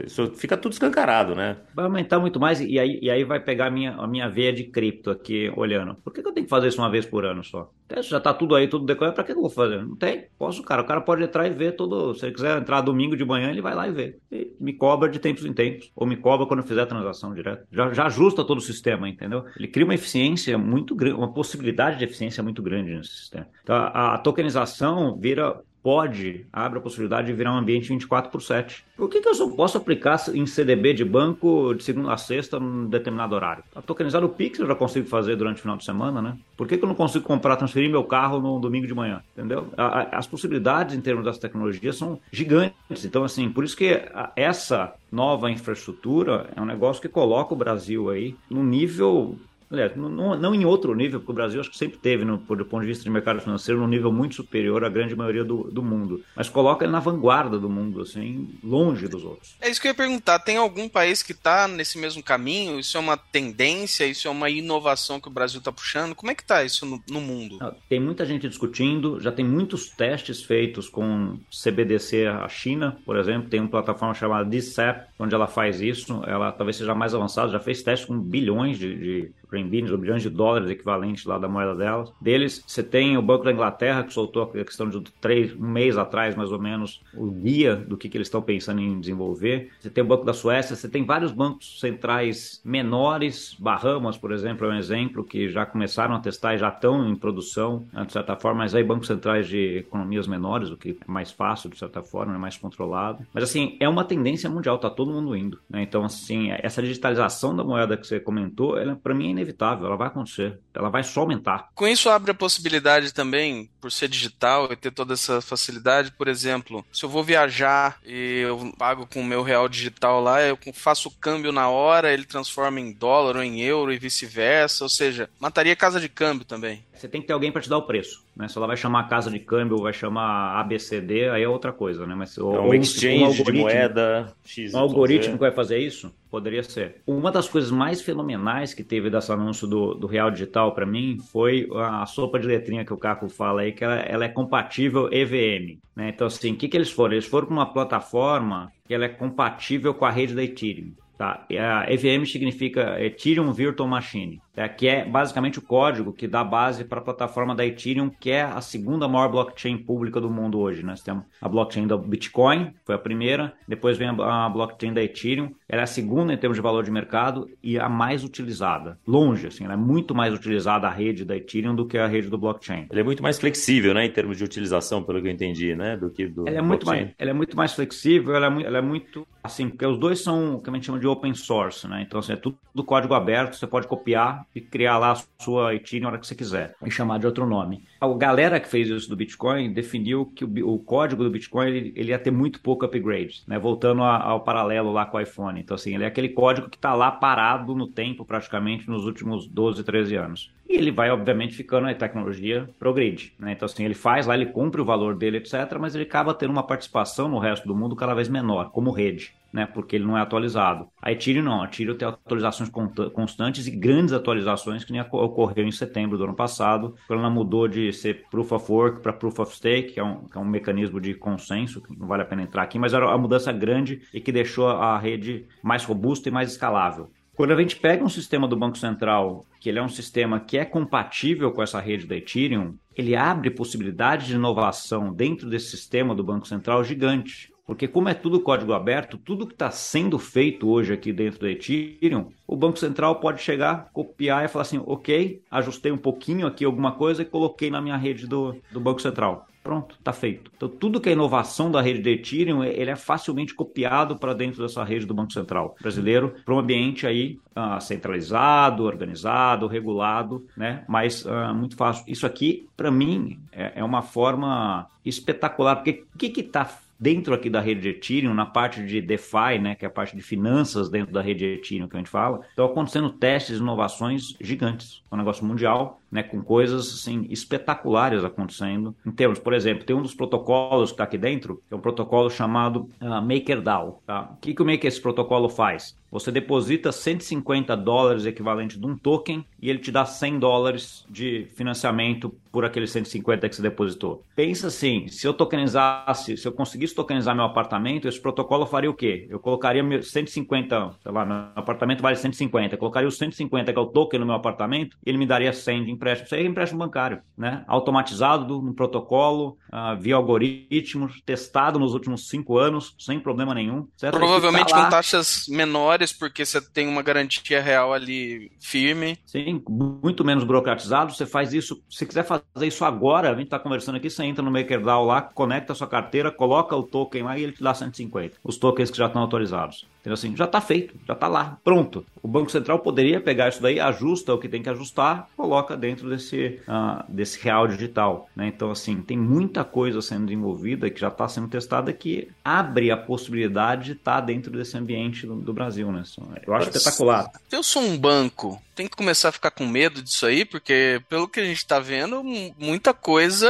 isso 0.05 0.33
fica 0.35 0.57
tudo 0.57 0.73
escancarado, 0.73 1.33
né? 1.33 1.57
Vai 1.73 1.85
aumentar 1.85 2.19
muito 2.19 2.39
mais 2.39 2.59
e 2.59 2.77
aí, 2.77 2.99
e 3.01 3.09
aí 3.09 3.23
vai 3.23 3.39
pegar 3.39 3.67
a 3.67 3.71
minha, 3.71 3.93
a 3.93 4.07
minha 4.07 4.27
veia 4.27 4.51
de 4.51 4.65
cripto 4.65 5.09
aqui 5.09 5.51
olhando. 5.55 5.95
Por 5.95 6.11
que, 6.11 6.21
que 6.21 6.27
eu 6.27 6.33
tenho 6.33 6.45
que 6.45 6.49
fazer 6.49 6.67
isso 6.67 6.81
uma 6.81 6.89
vez 6.89 7.05
por 7.05 7.25
ano 7.25 7.43
só. 7.43 7.71
Já 7.99 8.19
tá 8.19 8.33
tudo 8.33 8.55
aí, 8.55 8.67
tudo 8.67 8.85
decorado, 8.85 9.15
pra 9.15 9.23
que 9.23 9.31
eu 9.33 9.41
vou 9.41 9.49
fazer? 9.49 9.83
Não 9.83 9.95
tem? 9.95 10.25
Posso, 10.37 10.63
cara. 10.63 10.81
O 10.81 10.85
cara 10.85 11.01
pode 11.01 11.23
entrar 11.23 11.45
e 11.47 11.49
ver 11.49 11.75
todo. 11.75 12.13
Se 12.15 12.25
ele 12.25 12.33
quiser 12.33 12.57
entrar 12.57 12.79
domingo 12.81 13.17
de 13.17 13.25
manhã, 13.25 13.49
ele 13.49 13.60
vai 13.61 13.75
lá 13.75 13.87
e 13.87 13.91
vê. 13.91 14.17
E 14.31 14.51
me 14.59 14.73
cobra 14.73 15.09
de 15.09 15.19
tempos 15.19 15.45
em 15.45 15.53
tempos. 15.53 15.91
Ou 15.95 16.05
me 16.05 16.17
cobra 16.17 16.45
quando 16.45 16.61
eu 16.61 16.65
fizer 16.65 16.81
a 16.81 16.85
transação 16.85 17.33
direto. 17.33 17.65
Já, 17.71 17.93
já 17.93 18.05
ajusta 18.05 18.43
todo 18.43 18.57
o 18.57 18.61
sistema, 18.61 19.07
entendeu? 19.07 19.45
Ele 19.57 19.67
cria 19.67 19.85
uma 19.85 19.95
eficiência 19.95 20.57
muito 20.57 20.95
grande, 20.95 21.15
uma 21.15 21.31
possibilidade 21.33 21.97
de 21.97 22.05
eficiência 22.05 22.43
muito 22.43 22.61
grande 22.61 22.95
nesse 22.95 23.09
sistema. 23.09 23.47
Então, 23.63 23.75
a, 23.75 24.15
a 24.15 24.17
tokenização 24.17 25.17
vira 25.17 25.61
pode, 25.83 26.45
abre 26.51 26.79
a 26.79 26.81
possibilidade 26.81 27.27
de 27.27 27.33
virar 27.33 27.53
um 27.53 27.57
ambiente 27.57 27.89
24 27.89 28.31
por 28.31 28.41
7. 28.41 28.83
Por 28.95 29.09
que, 29.09 29.21
que 29.21 29.27
eu 29.27 29.33
só 29.33 29.49
posso 29.49 29.77
aplicar 29.77 30.19
em 30.33 30.45
CDB 30.45 30.93
de 30.93 31.03
banco 31.03 31.73
de 31.73 31.83
segunda 31.83 32.13
a 32.13 32.17
sexta 32.17 32.59
num 32.59 32.85
determinado 32.85 33.33
horário? 33.35 33.63
A 33.75 33.81
tokenizar 33.81 34.23
o 34.23 34.29
Pix 34.29 34.59
eu 34.59 34.67
já 34.67 34.75
consigo 34.75 35.07
fazer 35.07 35.35
durante 35.35 35.57
o 35.57 35.61
final 35.61 35.77
de 35.77 35.83
semana, 35.83 36.21
né? 36.21 36.37
Por 36.55 36.67
que, 36.67 36.77
que 36.77 36.83
eu 36.83 36.87
não 36.87 36.95
consigo 36.95 37.25
comprar, 37.25 37.55
transferir 37.55 37.89
meu 37.89 38.03
carro 38.03 38.39
no 38.39 38.59
domingo 38.59 38.85
de 38.85 38.93
manhã? 38.93 39.21
Entendeu? 39.35 39.67
As 39.77 40.27
possibilidades 40.27 40.95
em 40.95 41.01
termos 41.01 41.25
das 41.25 41.37
tecnologias 41.37 41.97
são 41.97 42.19
gigantes. 42.31 43.03
Então, 43.03 43.23
assim, 43.23 43.49
por 43.49 43.63
isso 43.63 43.75
que 43.75 44.01
essa 44.35 44.93
nova 45.11 45.49
infraestrutura 45.49 46.49
é 46.55 46.61
um 46.61 46.65
negócio 46.65 47.01
que 47.01 47.09
coloca 47.09 47.53
o 47.53 47.57
Brasil 47.57 48.09
aí 48.09 48.35
num 48.49 48.63
nível 48.63 49.37
aliás, 49.71 49.95
não, 49.95 50.35
não 50.35 50.53
em 50.53 50.65
outro 50.65 50.93
nível, 50.93 51.19
porque 51.19 51.31
o 51.31 51.35
Brasil 51.35 51.59
acho 51.59 51.69
que 51.69 51.77
sempre 51.77 51.97
teve, 51.97 52.25
no, 52.25 52.37
do 52.37 52.65
ponto 52.65 52.81
de 52.81 52.87
vista 52.87 53.03
de 53.03 53.09
mercado 53.09 53.39
financeiro, 53.39 53.79
num 53.79 53.87
nível 53.87 54.11
muito 54.11 54.35
superior 54.35 54.83
à 54.83 54.89
grande 54.89 55.15
maioria 55.15 55.43
do, 55.43 55.63
do 55.71 55.81
mundo. 55.81 56.23
Mas 56.35 56.49
coloca 56.49 56.83
ele 56.85 56.91
na 56.91 56.99
vanguarda 56.99 57.57
do 57.57 57.69
mundo, 57.69 58.01
assim, 58.01 58.49
longe 58.63 59.07
dos 59.07 59.23
outros. 59.23 59.55
É 59.61 59.69
isso 59.69 59.81
que 59.81 59.87
eu 59.87 59.91
ia 59.91 59.95
perguntar. 59.95 60.39
Tem 60.39 60.57
algum 60.57 60.89
país 60.89 61.23
que 61.23 61.31
está 61.31 61.67
nesse 61.67 61.97
mesmo 61.97 62.21
caminho? 62.21 62.79
Isso 62.79 62.97
é 62.97 62.99
uma 62.99 63.17
tendência? 63.17 64.05
Isso 64.05 64.27
é 64.27 64.31
uma 64.31 64.49
inovação 64.49 65.19
que 65.19 65.27
o 65.27 65.31
Brasil 65.31 65.59
está 65.59 65.71
puxando? 65.71 66.15
Como 66.15 66.31
é 66.31 66.35
que 66.35 66.41
está 66.41 66.63
isso 66.63 66.85
no, 66.85 67.01
no 67.09 67.21
mundo? 67.21 67.59
Tem 67.87 67.99
muita 67.99 68.25
gente 68.25 68.47
discutindo, 68.47 69.19
já 69.19 69.31
tem 69.31 69.45
muitos 69.45 69.89
testes 69.89 70.43
feitos 70.43 70.89
com 70.89 71.39
CBDC 71.51 72.27
a 72.27 72.47
China, 72.49 72.97
por 73.05 73.17
exemplo, 73.17 73.49
tem 73.49 73.59
uma 73.59 73.69
plataforma 73.69 74.13
chamada 74.13 74.49
DCEP, 74.49 75.07
onde 75.19 75.33
ela 75.33 75.47
faz 75.47 75.81
isso, 75.81 76.21
ela 76.25 76.51
talvez 76.51 76.75
seja 76.75 76.93
mais 76.93 77.13
avançada, 77.13 77.51
já 77.51 77.59
fez 77.59 77.81
testes 77.81 78.07
com 78.07 78.19
bilhões 78.19 78.77
de, 78.77 78.95
de 78.95 79.31
renminbi, 79.51 79.81
bilhões 79.97 80.21
de 80.21 80.29
dólares 80.29 80.69
equivalentes 80.69 81.25
lá 81.25 81.37
da 81.37 81.47
moeda 81.47 81.75
delas. 81.75 82.11
Deles, 82.21 82.63
você 82.65 82.83
tem 82.83 83.17
o 83.17 83.21
Banco 83.21 83.43
da 83.43 83.51
Inglaterra, 83.51 84.03
que 84.03 84.13
soltou 84.13 84.43
a 84.43 84.63
questão 84.63 84.89
de 84.89 85.01
três, 85.19 85.53
um 85.55 85.67
mês 85.67 85.97
atrás, 85.97 86.35
mais 86.35 86.51
ou 86.51 86.59
menos, 86.59 87.01
o 87.13 87.29
guia 87.31 87.75
do 87.75 87.97
que, 87.97 88.09
que 88.09 88.17
eles 88.17 88.27
estão 88.27 88.41
pensando 88.41 88.81
em 88.81 88.99
desenvolver. 88.99 89.69
Você 89.79 89.89
tem 89.89 90.03
o 90.03 90.07
Banco 90.07 90.25
da 90.25 90.33
Suécia, 90.33 90.75
você 90.75 90.89
tem 90.89 91.05
vários 91.05 91.31
bancos 91.31 91.79
centrais 91.79 92.61
menores, 92.63 93.55
Bahamas, 93.59 94.17
por 94.17 94.31
exemplo, 94.31 94.67
é 94.67 94.69
um 94.69 94.77
exemplo, 94.77 95.23
que 95.23 95.49
já 95.49 95.65
começaram 95.65 96.15
a 96.15 96.19
testar 96.19 96.55
e 96.55 96.57
já 96.57 96.69
estão 96.69 97.07
em 97.07 97.15
produção, 97.15 97.85
né, 97.91 98.05
de 98.05 98.13
certa 98.13 98.35
forma, 98.35 98.59
mas 98.59 98.75
aí 98.75 98.83
bancos 98.83 99.07
centrais 99.07 99.47
de 99.47 99.77
economias 99.77 100.27
menores, 100.27 100.69
o 100.69 100.77
que 100.77 100.91
é 100.91 101.11
mais 101.11 101.31
fácil, 101.31 101.69
de 101.69 101.77
certa 101.77 102.01
forma, 102.01 102.35
é 102.35 102.37
mais 102.37 102.57
controlado. 102.57 103.25
Mas 103.33 103.43
assim, 103.43 103.77
é 103.79 103.87
uma 103.87 104.03
tendência 104.03 104.49
mundial, 104.49 104.77
tá 104.77 104.89
todo 104.89 105.11
mundo 105.11 105.35
indo. 105.35 105.59
Né? 105.69 105.83
Então, 105.83 106.03
assim, 106.03 106.51
essa 106.51 106.81
digitalização 106.81 107.55
da 107.55 107.63
moeda 107.63 107.97
que 107.97 108.05
você 108.05 108.19
comentou, 108.19 108.77
ela, 108.77 108.95
para 108.95 109.13
mim, 109.13 109.29
é 109.29 109.31
inevitável, 109.41 109.85
ela 109.85 109.97
vai 109.97 110.07
acontecer, 110.07 110.59
ela 110.73 110.89
vai 110.89 111.03
só 111.03 111.21
aumentar. 111.21 111.69
Com 111.75 111.87
isso 111.87 112.09
abre 112.09 112.31
a 112.31 112.35
possibilidade 112.35 113.13
também, 113.13 113.69
por 113.79 113.91
ser 113.91 114.07
digital 114.07 114.71
e 114.71 114.75
ter 114.75 114.91
toda 114.91 115.13
essa 115.13 115.41
facilidade, 115.41 116.11
por 116.11 116.27
exemplo, 116.27 116.85
se 116.91 117.03
eu 117.03 117.09
vou 117.09 117.23
viajar 117.23 117.99
e 118.05 118.41
eu 118.41 118.73
pago 118.77 119.07
com 119.07 119.21
o 119.21 119.25
meu 119.25 119.43
real 119.43 119.67
digital 119.67 120.21
lá, 120.21 120.41
eu 120.41 120.57
faço 120.73 121.09
o 121.09 121.11
câmbio 121.11 121.51
na 121.51 121.69
hora, 121.69 122.13
ele 122.13 122.25
transforma 122.25 122.79
em 122.79 122.93
dólar 122.93 123.37
ou 123.37 123.43
em 123.43 123.61
euro 123.61 123.91
e 123.91 123.99
vice-versa, 123.99 124.83
ou 124.83 124.89
seja, 124.89 125.29
mataria 125.39 125.75
casa 125.75 125.99
de 125.99 126.09
câmbio 126.09 126.45
também. 126.45 126.83
Você 127.01 127.07
tem 127.07 127.19
que 127.19 127.25
ter 127.25 127.33
alguém 127.33 127.51
para 127.51 127.61
te 127.61 127.67
dar 127.67 127.79
o 127.79 127.81
preço. 127.81 128.23
Né? 128.35 128.47
Se 128.47 128.55
ela 128.55 128.67
vai 128.67 128.77
chamar 128.77 129.09
casa 129.09 129.31
de 129.31 129.39
câmbio 129.39 129.77
vai 129.77 129.91
chamar 129.91 130.59
ABCD, 130.59 131.29
aí 131.29 131.41
é 131.41 131.49
outra 131.49 131.73
coisa, 131.73 132.05
né? 132.05 132.13
Mas, 132.13 132.37
é 132.37 132.43
um 132.43 132.73
exchange 132.75 133.41
um 133.41 133.43
de 133.43 133.51
moeda 133.53 134.31
X. 134.45 134.75
Um 134.75 134.77
algoritmo 134.77 135.33
que 135.33 135.39
vai 135.39 135.51
fazer 135.51 135.79
isso? 135.79 136.13
Poderia 136.29 136.61
ser. 136.61 137.01
Uma 137.07 137.31
das 137.31 137.49
coisas 137.49 137.71
mais 137.71 138.03
fenomenais 138.03 138.75
que 138.75 138.83
teve 138.83 139.09
desse 139.09 139.31
anúncio 139.31 139.67
do, 139.67 139.95
do 139.95 140.05
Real 140.05 140.29
Digital 140.29 140.75
para 140.75 140.85
mim 140.85 141.17
foi 141.31 141.67
a 141.75 142.05
sopa 142.05 142.37
de 142.37 142.45
letrinha 142.45 142.85
que 142.85 142.93
o 142.93 142.97
Caco 142.97 143.27
fala 143.27 143.61
aí, 143.61 143.71
que 143.71 143.83
ela, 143.83 143.95
ela 143.95 144.25
é 144.25 144.29
compatível 144.29 145.09
EVM. 145.11 145.79
Né? 145.95 146.09
Então, 146.09 146.27
assim, 146.27 146.53
o 146.53 146.55
que, 146.55 146.67
que 146.67 146.77
eles 146.77 146.91
foram? 146.91 147.13
Eles 147.13 147.25
foram 147.25 147.47
para 147.47 147.55
uma 147.55 147.73
plataforma 147.73 148.71
que 148.85 148.93
ela 148.93 149.05
é 149.05 149.09
compatível 149.09 149.95
com 149.95 150.05
a 150.05 150.11
rede 150.11 150.35
da 150.35 150.43
Ethereum. 150.43 150.91
Tá? 151.17 151.45
A 151.51 151.91
EVM 151.91 152.25
significa 152.25 152.99
Ethereum 152.99 153.51
Virtual 153.51 153.87
Machine 153.87 154.41
é, 154.55 154.67
que 154.67 154.87
é 154.87 155.05
basicamente 155.05 155.59
o 155.59 155.61
código 155.61 156.11
que 156.13 156.27
dá 156.27 156.43
base 156.43 156.83
para 156.83 156.99
a 156.99 157.03
plataforma 157.03 157.55
da 157.55 157.65
Ethereum, 157.65 158.09
que 158.09 158.31
é 158.31 158.41
a 158.41 158.61
segunda 158.61 159.07
maior 159.07 159.29
blockchain 159.29 159.77
pública 159.77 160.19
do 160.19 160.29
mundo 160.29 160.59
hoje. 160.59 160.83
Nós 160.83 161.01
temos 161.01 161.23
a 161.41 161.47
blockchain 161.47 161.87
do 161.87 161.97
Bitcoin, 161.97 162.73
foi 162.85 162.95
a 162.95 162.99
primeira, 162.99 163.53
depois 163.67 163.97
vem 163.97 164.09
a, 164.09 164.45
a 164.45 164.49
blockchain 164.49 164.93
da 164.93 165.03
Ethereum, 165.03 165.51
ela 165.67 165.81
é 165.81 165.83
a 165.83 165.87
segunda 165.87 166.33
em 166.33 166.37
termos 166.37 166.57
de 166.57 166.61
valor 166.61 166.83
de 166.83 166.91
mercado 166.91 167.49
e 167.63 167.79
a 167.79 167.87
mais 167.87 168.23
utilizada. 168.23 168.99
Longe, 169.07 169.47
assim, 169.47 169.63
ela 169.63 169.73
é 169.73 169.77
muito 169.77 170.13
mais 170.13 170.33
utilizada 170.33 170.87
a 170.87 170.91
rede 170.91 171.23
da 171.23 171.35
Ethereum 171.35 171.75
do 171.75 171.85
que 171.85 171.97
a 171.97 172.07
rede 172.07 172.29
do 172.29 172.37
blockchain. 172.37 172.87
Ela 172.89 172.99
é 172.99 173.03
muito 173.03 173.23
mais 173.23 173.39
flexível, 173.39 173.93
né, 173.93 174.05
em 174.05 174.11
termos 174.11 174.37
de 174.37 174.43
utilização, 174.43 175.03
pelo 175.03 175.21
que 175.21 175.27
eu 175.27 175.31
entendi, 175.31 175.75
né, 175.75 175.95
do 175.95 176.09
que 176.09 176.27
do 176.27 176.47
ela 176.47 176.57
é 176.57 176.61
muito 176.61 176.85
mais, 176.85 177.09
Ela 177.17 177.31
é 177.31 177.33
muito 177.33 177.55
mais 177.55 177.73
flexível, 177.73 178.35
ela 178.35 178.47
é 178.47 178.49
muito, 178.49 178.67
ela 178.67 178.77
é 178.77 178.81
muito 178.81 179.27
assim, 179.43 179.69
porque 179.69 179.85
os 179.85 179.97
dois 179.97 180.21
são 180.21 180.55
o 180.55 180.61
que 180.61 180.69
a 180.69 180.73
gente 180.73 180.85
chama 180.85 180.99
de 180.99 181.07
open 181.07 181.33
source, 181.33 181.87
né? 181.87 182.03
Então, 182.05 182.19
assim, 182.19 182.33
é 182.33 182.35
tudo 182.35 182.57
do 182.73 182.83
código 182.83 183.13
aberto, 183.13 183.55
você 183.55 183.67
pode 183.67 183.87
copiar 183.87 184.40
e 184.55 184.61
criar 184.61 184.97
lá 184.97 185.11
a 185.11 185.43
sua 185.43 185.75
Ethereum 185.75 186.03
na 186.03 186.09
hora 186.09 186.17
que 186.17 186.27
você 186.27 186.35
quiser 186.35 186.75
e 186.85 186.91
chamar 186.91 187.19
de 187.19 187.25
outro 187.25 187.45
nome. 187.45 187.83
A 187.99 188.07
galera 188.13 188.59
que 188.59 188.67
fez 188.67 188.89
isso 188.89 189.09
do 189.09 189.15
Bitcoin 189.15 189.73
definiu 189.73 190.25
que 190.25 190.43
o, 190.43 190.73
o 190.73 190.79
código 190.79 191.23
do 191.23 191.29
Bitcoin 191.29 191.67
ele, 191.67 191.93
ele, 191.95 192.11
ia 192.11 192.19
ter 192.19 192.31
muito 192.31 192.61
pouco 192.61 192.85
upgrade, 192.85 193.43
né? 193.47 193.59
Voltando 193.59 194.03
a, 194.03 194.21
ao 194.21 194.41
paralelo 194.41 194.91
lá 194.91 195.05
com 195.05 195.17
o 195.17 195.21
iPhone. 195.21 195.59
Então, 195.59 195.75
assim, 195.75 195.93
ele 195.93 196.03
é 196.03 196.07
aquele 196.07 196.29
código 196.29 196.69
que 196.69 196.77
está 196.77 196.93
lá 196.93 197.11
parado 197.11 197.75
no 197.75 197.87
tempo, 197.87 198.25
praticamente, 198.25 198.89
nos 198.89 199.05
últimos 199.05 199.47
12, 199.47 199.83
13 199.83 200.15
anos. 200.15 200.51
E 200.67 200.75
ele 200.75 200.91
vai, 200.91 201.09
obviamente, 201.11 201.55
ficando 201.55 201.87
a 201.87 201.93
tecnologia 201.93 202.69
progride. 202.79 203.33
Né? 203.37 203.51
Então, 203.51 203.65
assim, 203.65 203.83
ele 203.83 203.93
faz 203.93 204.25
lá, 204.25 204.35
ele 204.35 204.47
cumpre 204.47 204.81
o 204.81 204.85
valor 204.85 205.15
dele, 205.15 205.37
etc., 205.37 205.77
mas 205.79 205.95
ele 205.95 206.05
acaba 206.05 206.33
tendo 206.33 206.51
uma 206.51 206.63
participação 206.63 207.27
no 207.27 207.39
resto 207.39 207.67
do 207.67 207.75
mundo 207.75 207.95
cada 207.95 208.13
vez 208.13 208.29
menor, 208.29 208.71
como 208.71 208.91
rede 208.91 209.33
né? 209.51 209.65
Porque 209.65 209.95
ele 209.95 210.05
não 210.05 210.17
é 210.17 210.21
atualizado. 210.21 210.87
A 211.01 211.11
Ethereum 211.11 211.43
não, 211.43 211.61
a 211.61 211.65
Ethereum 211.65 211.95
tem 211.95 212.07
atualizações 212.07 212.69
constantes 213.13 213.67
e 213.67 213.71
grandes 213.71 214.13
atualizações 214.13 214.83
que 214.83 214.91
nem 214.91 215.01
ocorreu 215.01 215.65
em 215.65 215.71
setembro 215.71 216.17
do 216.17 216.23
ano 216.23 216.35
passado, 216.35 216.95
quando 217.07 217.19
ela 217.19 217.29
mudou 217.29 217.67
de 217.67 217.91
ser 217.93 218.25
Proof 218.29 218.51
of 218.51 218.71
Work 218.71 219.01
para 219.01 219.13
Proof 219.13 219.39
of 219.39 219.55
Stake, 219.55 219.93
que 219.93 219.99
é, 219.99 220.03
um, 220.03 220.25
que 220.27 220.37
é 220.37 220.41
um 220.41 220.45
mecanismo 220.45 220.99
de 220.99 221.13
consenso, 221.13 221.81
que 221.81 221.97
não 221.97 222.07
vale 222.07 222.23
a 222.23 222.25
pena 222.25 222.43
entrar 222.43 222.63
aqui, 222.63 222.79
mas 222.79 222.93
era 222.93 223.07
uma 223.07 223.17
mudança 223.17 223.51
grande 223.51 224.01
e 224.13 224.19
que 224.19 224.31
deixou 224.31 224.67
a 224.67 224.97
rede 224.97 225.45
mais 225.61 225.83
robusta 225.83 226.29
e 226.29 226.31
mais 226.31 226.51
escalável. 226.51 227.09
Quando 227.33 227.53
a 227.53 227.59
gente 227.59 227.77
pega 227.77 228.03
um 228.03 228.09
sistema 228.09 228.47
do 228.47 228.57
Banco 228.57 228.77
Central, 228.77 229.45
que 229.59 229.69
ele 229.69 229.79
é 229.79 229.81
um 229.81 229.89
sistema 229.89 230.39
que 230.39 230.57
é 230.57 230.65
compatível 230.65 231.51
com 231.51 231.63
essa 231.63 231.79
rede 231.79 232.05
da 232.05 232.15
Ethereum, 232.15 232.75
ele 232.95 233.15
abre 233.15 233.49
possibilidades 233.49 234.27
de 234.27 234.35
inovação 234.35 235.13
dentro 235.13 235.49
desse 235.49 235.71
sistema 235.71 236.13
do 236.13 236.23
Banco 236.23 236.47
Central 236.47 236.83
gigante. 236.83 237.50
Porque 237.71 237.87
como 237.87 238.09
é 238.09 238.13
tudo 238.13 238.41
código 238.41 238.73
aberto, 238.73 239.17
tudo 239.17 239.47
que 239.47 239.53
está 239.53 239.71
sendo 239.71 240.19
feito 240.19 240.67
hoje 240.67 240.91
aqui 240.91 241.13
dentro 241.13 241.39
do 241.39 241.47
Ethereum, 241.47 242.25
o 242.45 242.53
Banco 242.53 242.77
Central 242.77 243.21
pode 243.21 243.41
chegar, 243.41 243.89
copiar 243.93 244.43
e 244.43 244.49
falar 244.49 244.63
assim, 244.63 244.83
ok, 244.85 245.41
ajustei 245.49 245.89
um 245.89 245.97
pouquinho 245.97 246.45
aqui 246.45 246.65
alguma 246.65 246.91
coisa 246.91 247.21
e 247.21 247.25
coloquei 247.25 247.71
na 247.71 247.81
minha 247.81 247.95
rede 247.95 248.27
do, 248.27 248.57
do 248.73 248.81
Banco 248.81 249.01
Central. 249.01 249.47
Pronto, 249.63 249.95
está 249.97 250.11
feito. 250.11 250.51
Então, 250.57 250.67
tudo 250.67 250.99
que 250.99 251.07
é 251.07 251.13
inovação 251.13 251.71
da 251.71 251.81
rede 251.81 252.01
de 252.01 252.09
Ethereum, 252.09 252.61
ele 252.61 252.89
é 252.89 252.95
facilmente 252.95 253.53
copiado 253.53 254.17
para 254.17 254.33
dentro 254.33 254.61
dessa 254.61 254.83
rede 254.83 255.05
do 255.05 255.13
Banco 255.13 255.31
Central 255.31 255.75
brasileiro, 255.79 256.33
para 256.43 256.53
um 256.53 256.59
ambiente 256.59 257.07
aí 257.07 257.39
uh, 257.55 257.79
centralizado, 257.79 258.83
organizado, 258.83 259.67
regulado, 259.67 260.45
né? 260.57 260.83
Mas 260.89 261.23
uh, 261.25 261.53
muito 261.55 261.77
fácil. 261.77 262.03
Isso 262.07 262.25
aqui, 262.25 262.67
para 262.75 262.91
mim, 262.91 263.39
é, 263.51 263.73
é, 263.75 263.83
uma 263.83 264.01
forma 264.01 264.87
espetacular, 265.05 265.75
porque 265.75 266.03
o 266.13 266.17
que 266.17 266.41
está 266.41 266.67
dentro 267.01 267.33
aqui 267.33 267.49
da 267.49 267.59
rede 267.59 267.81
de 267.81 267.89
Ethereum, 267.89 268.35
na 268.35 268.45
parte 268.45 268.85
de 268.85 269.01
DeFi, 269.01 269.57
né, 269.59 269.73
que 269.73 269.83
é 269.83 269.87
a 269.87 269.91
parte 269.91 270.15
de 270.15 270.21
finanças 270.21 270.87
dentro 270.87 271.11
da 271.11 271.19
rede 271.19 271.39
de 271.39 271.53
Ethereum 271.55 271.87
que 271.87 271.95
a 271.95 271.99
gente 271.99 272.11
fala, 272.11 272.41
estão 272.47 272.65
acontecendo 272.65 273.09
testes 273.09 273.57
inovações 273.57 274.35
gigantes. 274.39 275.03
É 275.11 275.15
um 275.15 275.17
negócio 275.17 275.43
mundial, 275.43 276.00
né, 276.11 276.21
com 276.21 276.41
coisas 276.41 276.93
assim 276.93 277.25
espetaculares 277.29 278.23
acontecendo. 278.23 278.95
Em 279.05 279.11
termos, 279.11 279.39
por 279.39 279.53
exemplo, 279.53 279.85
tem 279.85 279.95
um 279.95 280.01
dos 280.01 280.13
protocolos 280.13 280.89
que 280.89 280.95
está 280.95 281.05
aqui 281.05 281.17
dentro, 281.17 281.61
que 281.67 281.73
é 281.73 281.77
um 281.77 281.81
protocolo 281.81 282.29
chamado 282.29 282.89
uh, 283.01 283.21
MakerDAO. 283.21 284.01
Tá? 284.05 284.31
O 284.33 284.37
que, 284.37 284.53
que 284.53 284.61
o 284.61 284.65
Maker 284.65 284.87
esse 284.87 285.01
protocolo 285.01 285.47
faz? 285.47 285.95
Você 286.11 286.29
deposita 286.29 286.91
150 286.91 287.75
dólares 287.77 288.25
equivalente 288.25 288.77
de 288.77 288.85
um 288.85 288.97
token 288.97 289.45
e 289.61 289.69
ele 289.69 289.79
te 289.79 289.91
dá 289.91 290.03
100 290.03 290.39
dólares 290.39 291.05
de 291.09 291.47
financiamento 291.55 292.35
por 292.51 292.65
aqueles 292.65 292.91
150 292.91 293.47
que 293.47 293.55
você 293.55 293.61
depositou. 293.61 294.21
Pensa 294.35 294.67
assim, 294.67 295.07
se 295.07 295.25
eu 295.25 295.33
tokenizasse, 295.33 296.35
se 296.35 296.45
eu 296.45 296.51
conseguisse 296.51 296.93
tokenizar 296.93 297.33
meu 297.33 297.45
apartamento, 297.45 298.09
esse 298.09 298.19
protocolo 298.19 298.65
faria 298.65 298.89
o 298.89 298.93
quê? 298.93 299.25
Eu 299.29 299.39
colocaria 299.39 299.81
150, 300.03 300.95
sei 301.01 301.11
lá, 301.13 301.25
meu 301.25 301.35
apartamento 301.55 302.01
vale 302.01 302.17
150, 302.17 302.75
eu 302.75 302.79
colocaria 302.79 303.07
os 303.07 303.17
150 303.17 303.71
que 303.71 303.79
é 303.79 303.81
o 303.81 303.85
token 303.85 304.19
no 304.19 304.25
meu 304.25 304.35
apartamento 304.35 304.97
e 305.05 305.09
ele 305.09 305.17
me 305.17 305.25
daria 305.25 305.53
100 305.53 305.85
de 305.85 305.91
empréstimo. 306.01 306.25
Isso 306.25 306.35
aí 306.35 306.43
é 306.43 306.47
empréstimo 306.47 306.79
bancário, 306.79 307.21
né? 307.37 307.63
Automatizado 307.67 308.61
no 308.61 308.73
protocolo, 308.73 309.57
uh, 309.71 309.99
via 309.99 310.15
algoritmos, 310.15 311.21
testado 311.25 311.77
nos 311.77 311.93
últimos 311.93 312.27
cinco 312.27 312.57
anos, 312.57 312.95
sem 312.99 313.19
problema 313.19 313.53
nenhum. 313.53 313.87
Certo? 313.95 314.17
Provavelmente 314.17 314.69
tá 314.69 314.83
com 314.83 314.89
taxas 314.89 315.45
menores, 315.47 316.11
porque 316.11 316.45
você 316.45 316.59
tem 316.59 316.87
uma 316.87 317.03
garantia 317.03 317.61
real 317.61 317.93
ali 317.93 318.51
firme. 318.59 319.17
Sim, 319.25 319.63
muito 319.69 320.25
menos 320.25 320.43
burocratizado. 320.43 321.13
Você 321.13 321.25
faz 321.25 321.53
isso, 321.53 321.81
se 321.89 322.05
quiser 322.05 322.23
fazer 322.23 322.67
isso 322.67 322.83
agora, 322.83 323.29
a 323.29 323.35
gente 323.35 323.45
está 323.45 323.59
conversando 323.59 323.95
aqui, 323.95 324.09
você 324.09 324.23
entra 324.23 324.43
no 324.43 324.51
MakerDAO 324.51 325.05
lá, 325.05 325.21
conecta 325.21 325.73
a 325.73 325.75
sua 325.75 325.87
carteira, 325.87 326.31
coloca 326.31 326.75
o 326.75 326.83
token 326.83 327.23
lá 327.23 327.37
e 327.37 327.43
ele 327.43 327.51
te 327.51 327.61
dá 327.61 327.73
150. 327.73 328.37
Os 328.43 328.57
tokens 328.57 328.89
que 328.89 328.97
já 328.97 329.05
estão 329.05 329.21
autorizados. 329.21 329.85
Entendeu? 330.01 330.15
Assim, 330.15 330.35
já 330.35 330.45
está 330.45 330.59
feito, 330.59 330.95
já 331.07 331.13
está 331.13 331.27
lá, 331.27 331.59
pronto. 331.63 332.03
O 332.23 332.27
Banco 332.27 332.51
Central 332.51 332.79
poderia 332.79 333.21
pegar 333.21 333.49
isso 333.49 333.61
daí, 333.61 333.79
ajusta 333.79 334.33
o 334.33 334.39
que 334.39 334.49
tem 334.49 334.61
que 334.61 334.69
ajustar, 334.69 335.29
coloca 335.37 335.77
dentro 335.77 336.09
desse, 336.09 336.59
uh, 336.67 337.03
desse 337.07 337.39
real 337.39 337.67
digital. 337.67 338.27
Né? 338.35 338.47
Então, 338.47 338.71
assim, 338.71 339.01
tem 339.01 339.17
muita 339.17 339.63
coisa 339.63 340.01
sendo 340.01 340.25
desenvolvida 340.25 340.89
que 340.89 340.99
já 340.99 341.09
está 341.09 341.27
sendo 341.27 341.47
testada 341.47 341.93
que 341.93 342.29
abre 342.43 342.89
a 342.89 342.97
possibilidade 342.97 343.85
de 343.85 343.91
estar 343.91 344.15
tá 344.15 344.21
dentro 344.21 344.51
desse 344.51 344.75
ambiente 344.75 345.27
do, 345.27 345.35
do 345.35 345.53
Brasil. 345.53 345.91
Né? 345.91 346.03
Eu 346.47 346.53
acho 346.55 346.69
espetacular. 346.69 347.29
Se 347.47 347.55
eu 347.55 347.61
sou 347.61 347.83
um 347.83 347.95
banco, 347.95 348.59
tem 348.75 348.87
que 348.87 348.95
começar 348.95 349.29
a 349.29 349.31
ficar 349.31 349.51
com 349.51 349.67
medo 349.67 350.01
disso 350.01 350.25
aí, 350.25 350.43
porque 350.43 351.01
pelo 351.07 351.27
que 351.27 351.39
a 351.39 351.45
gente 351.45 351.57
está 351.57 351.79
vendo, 351.79 352.23
muita 352.57 352.93
coisa 352.93 353.49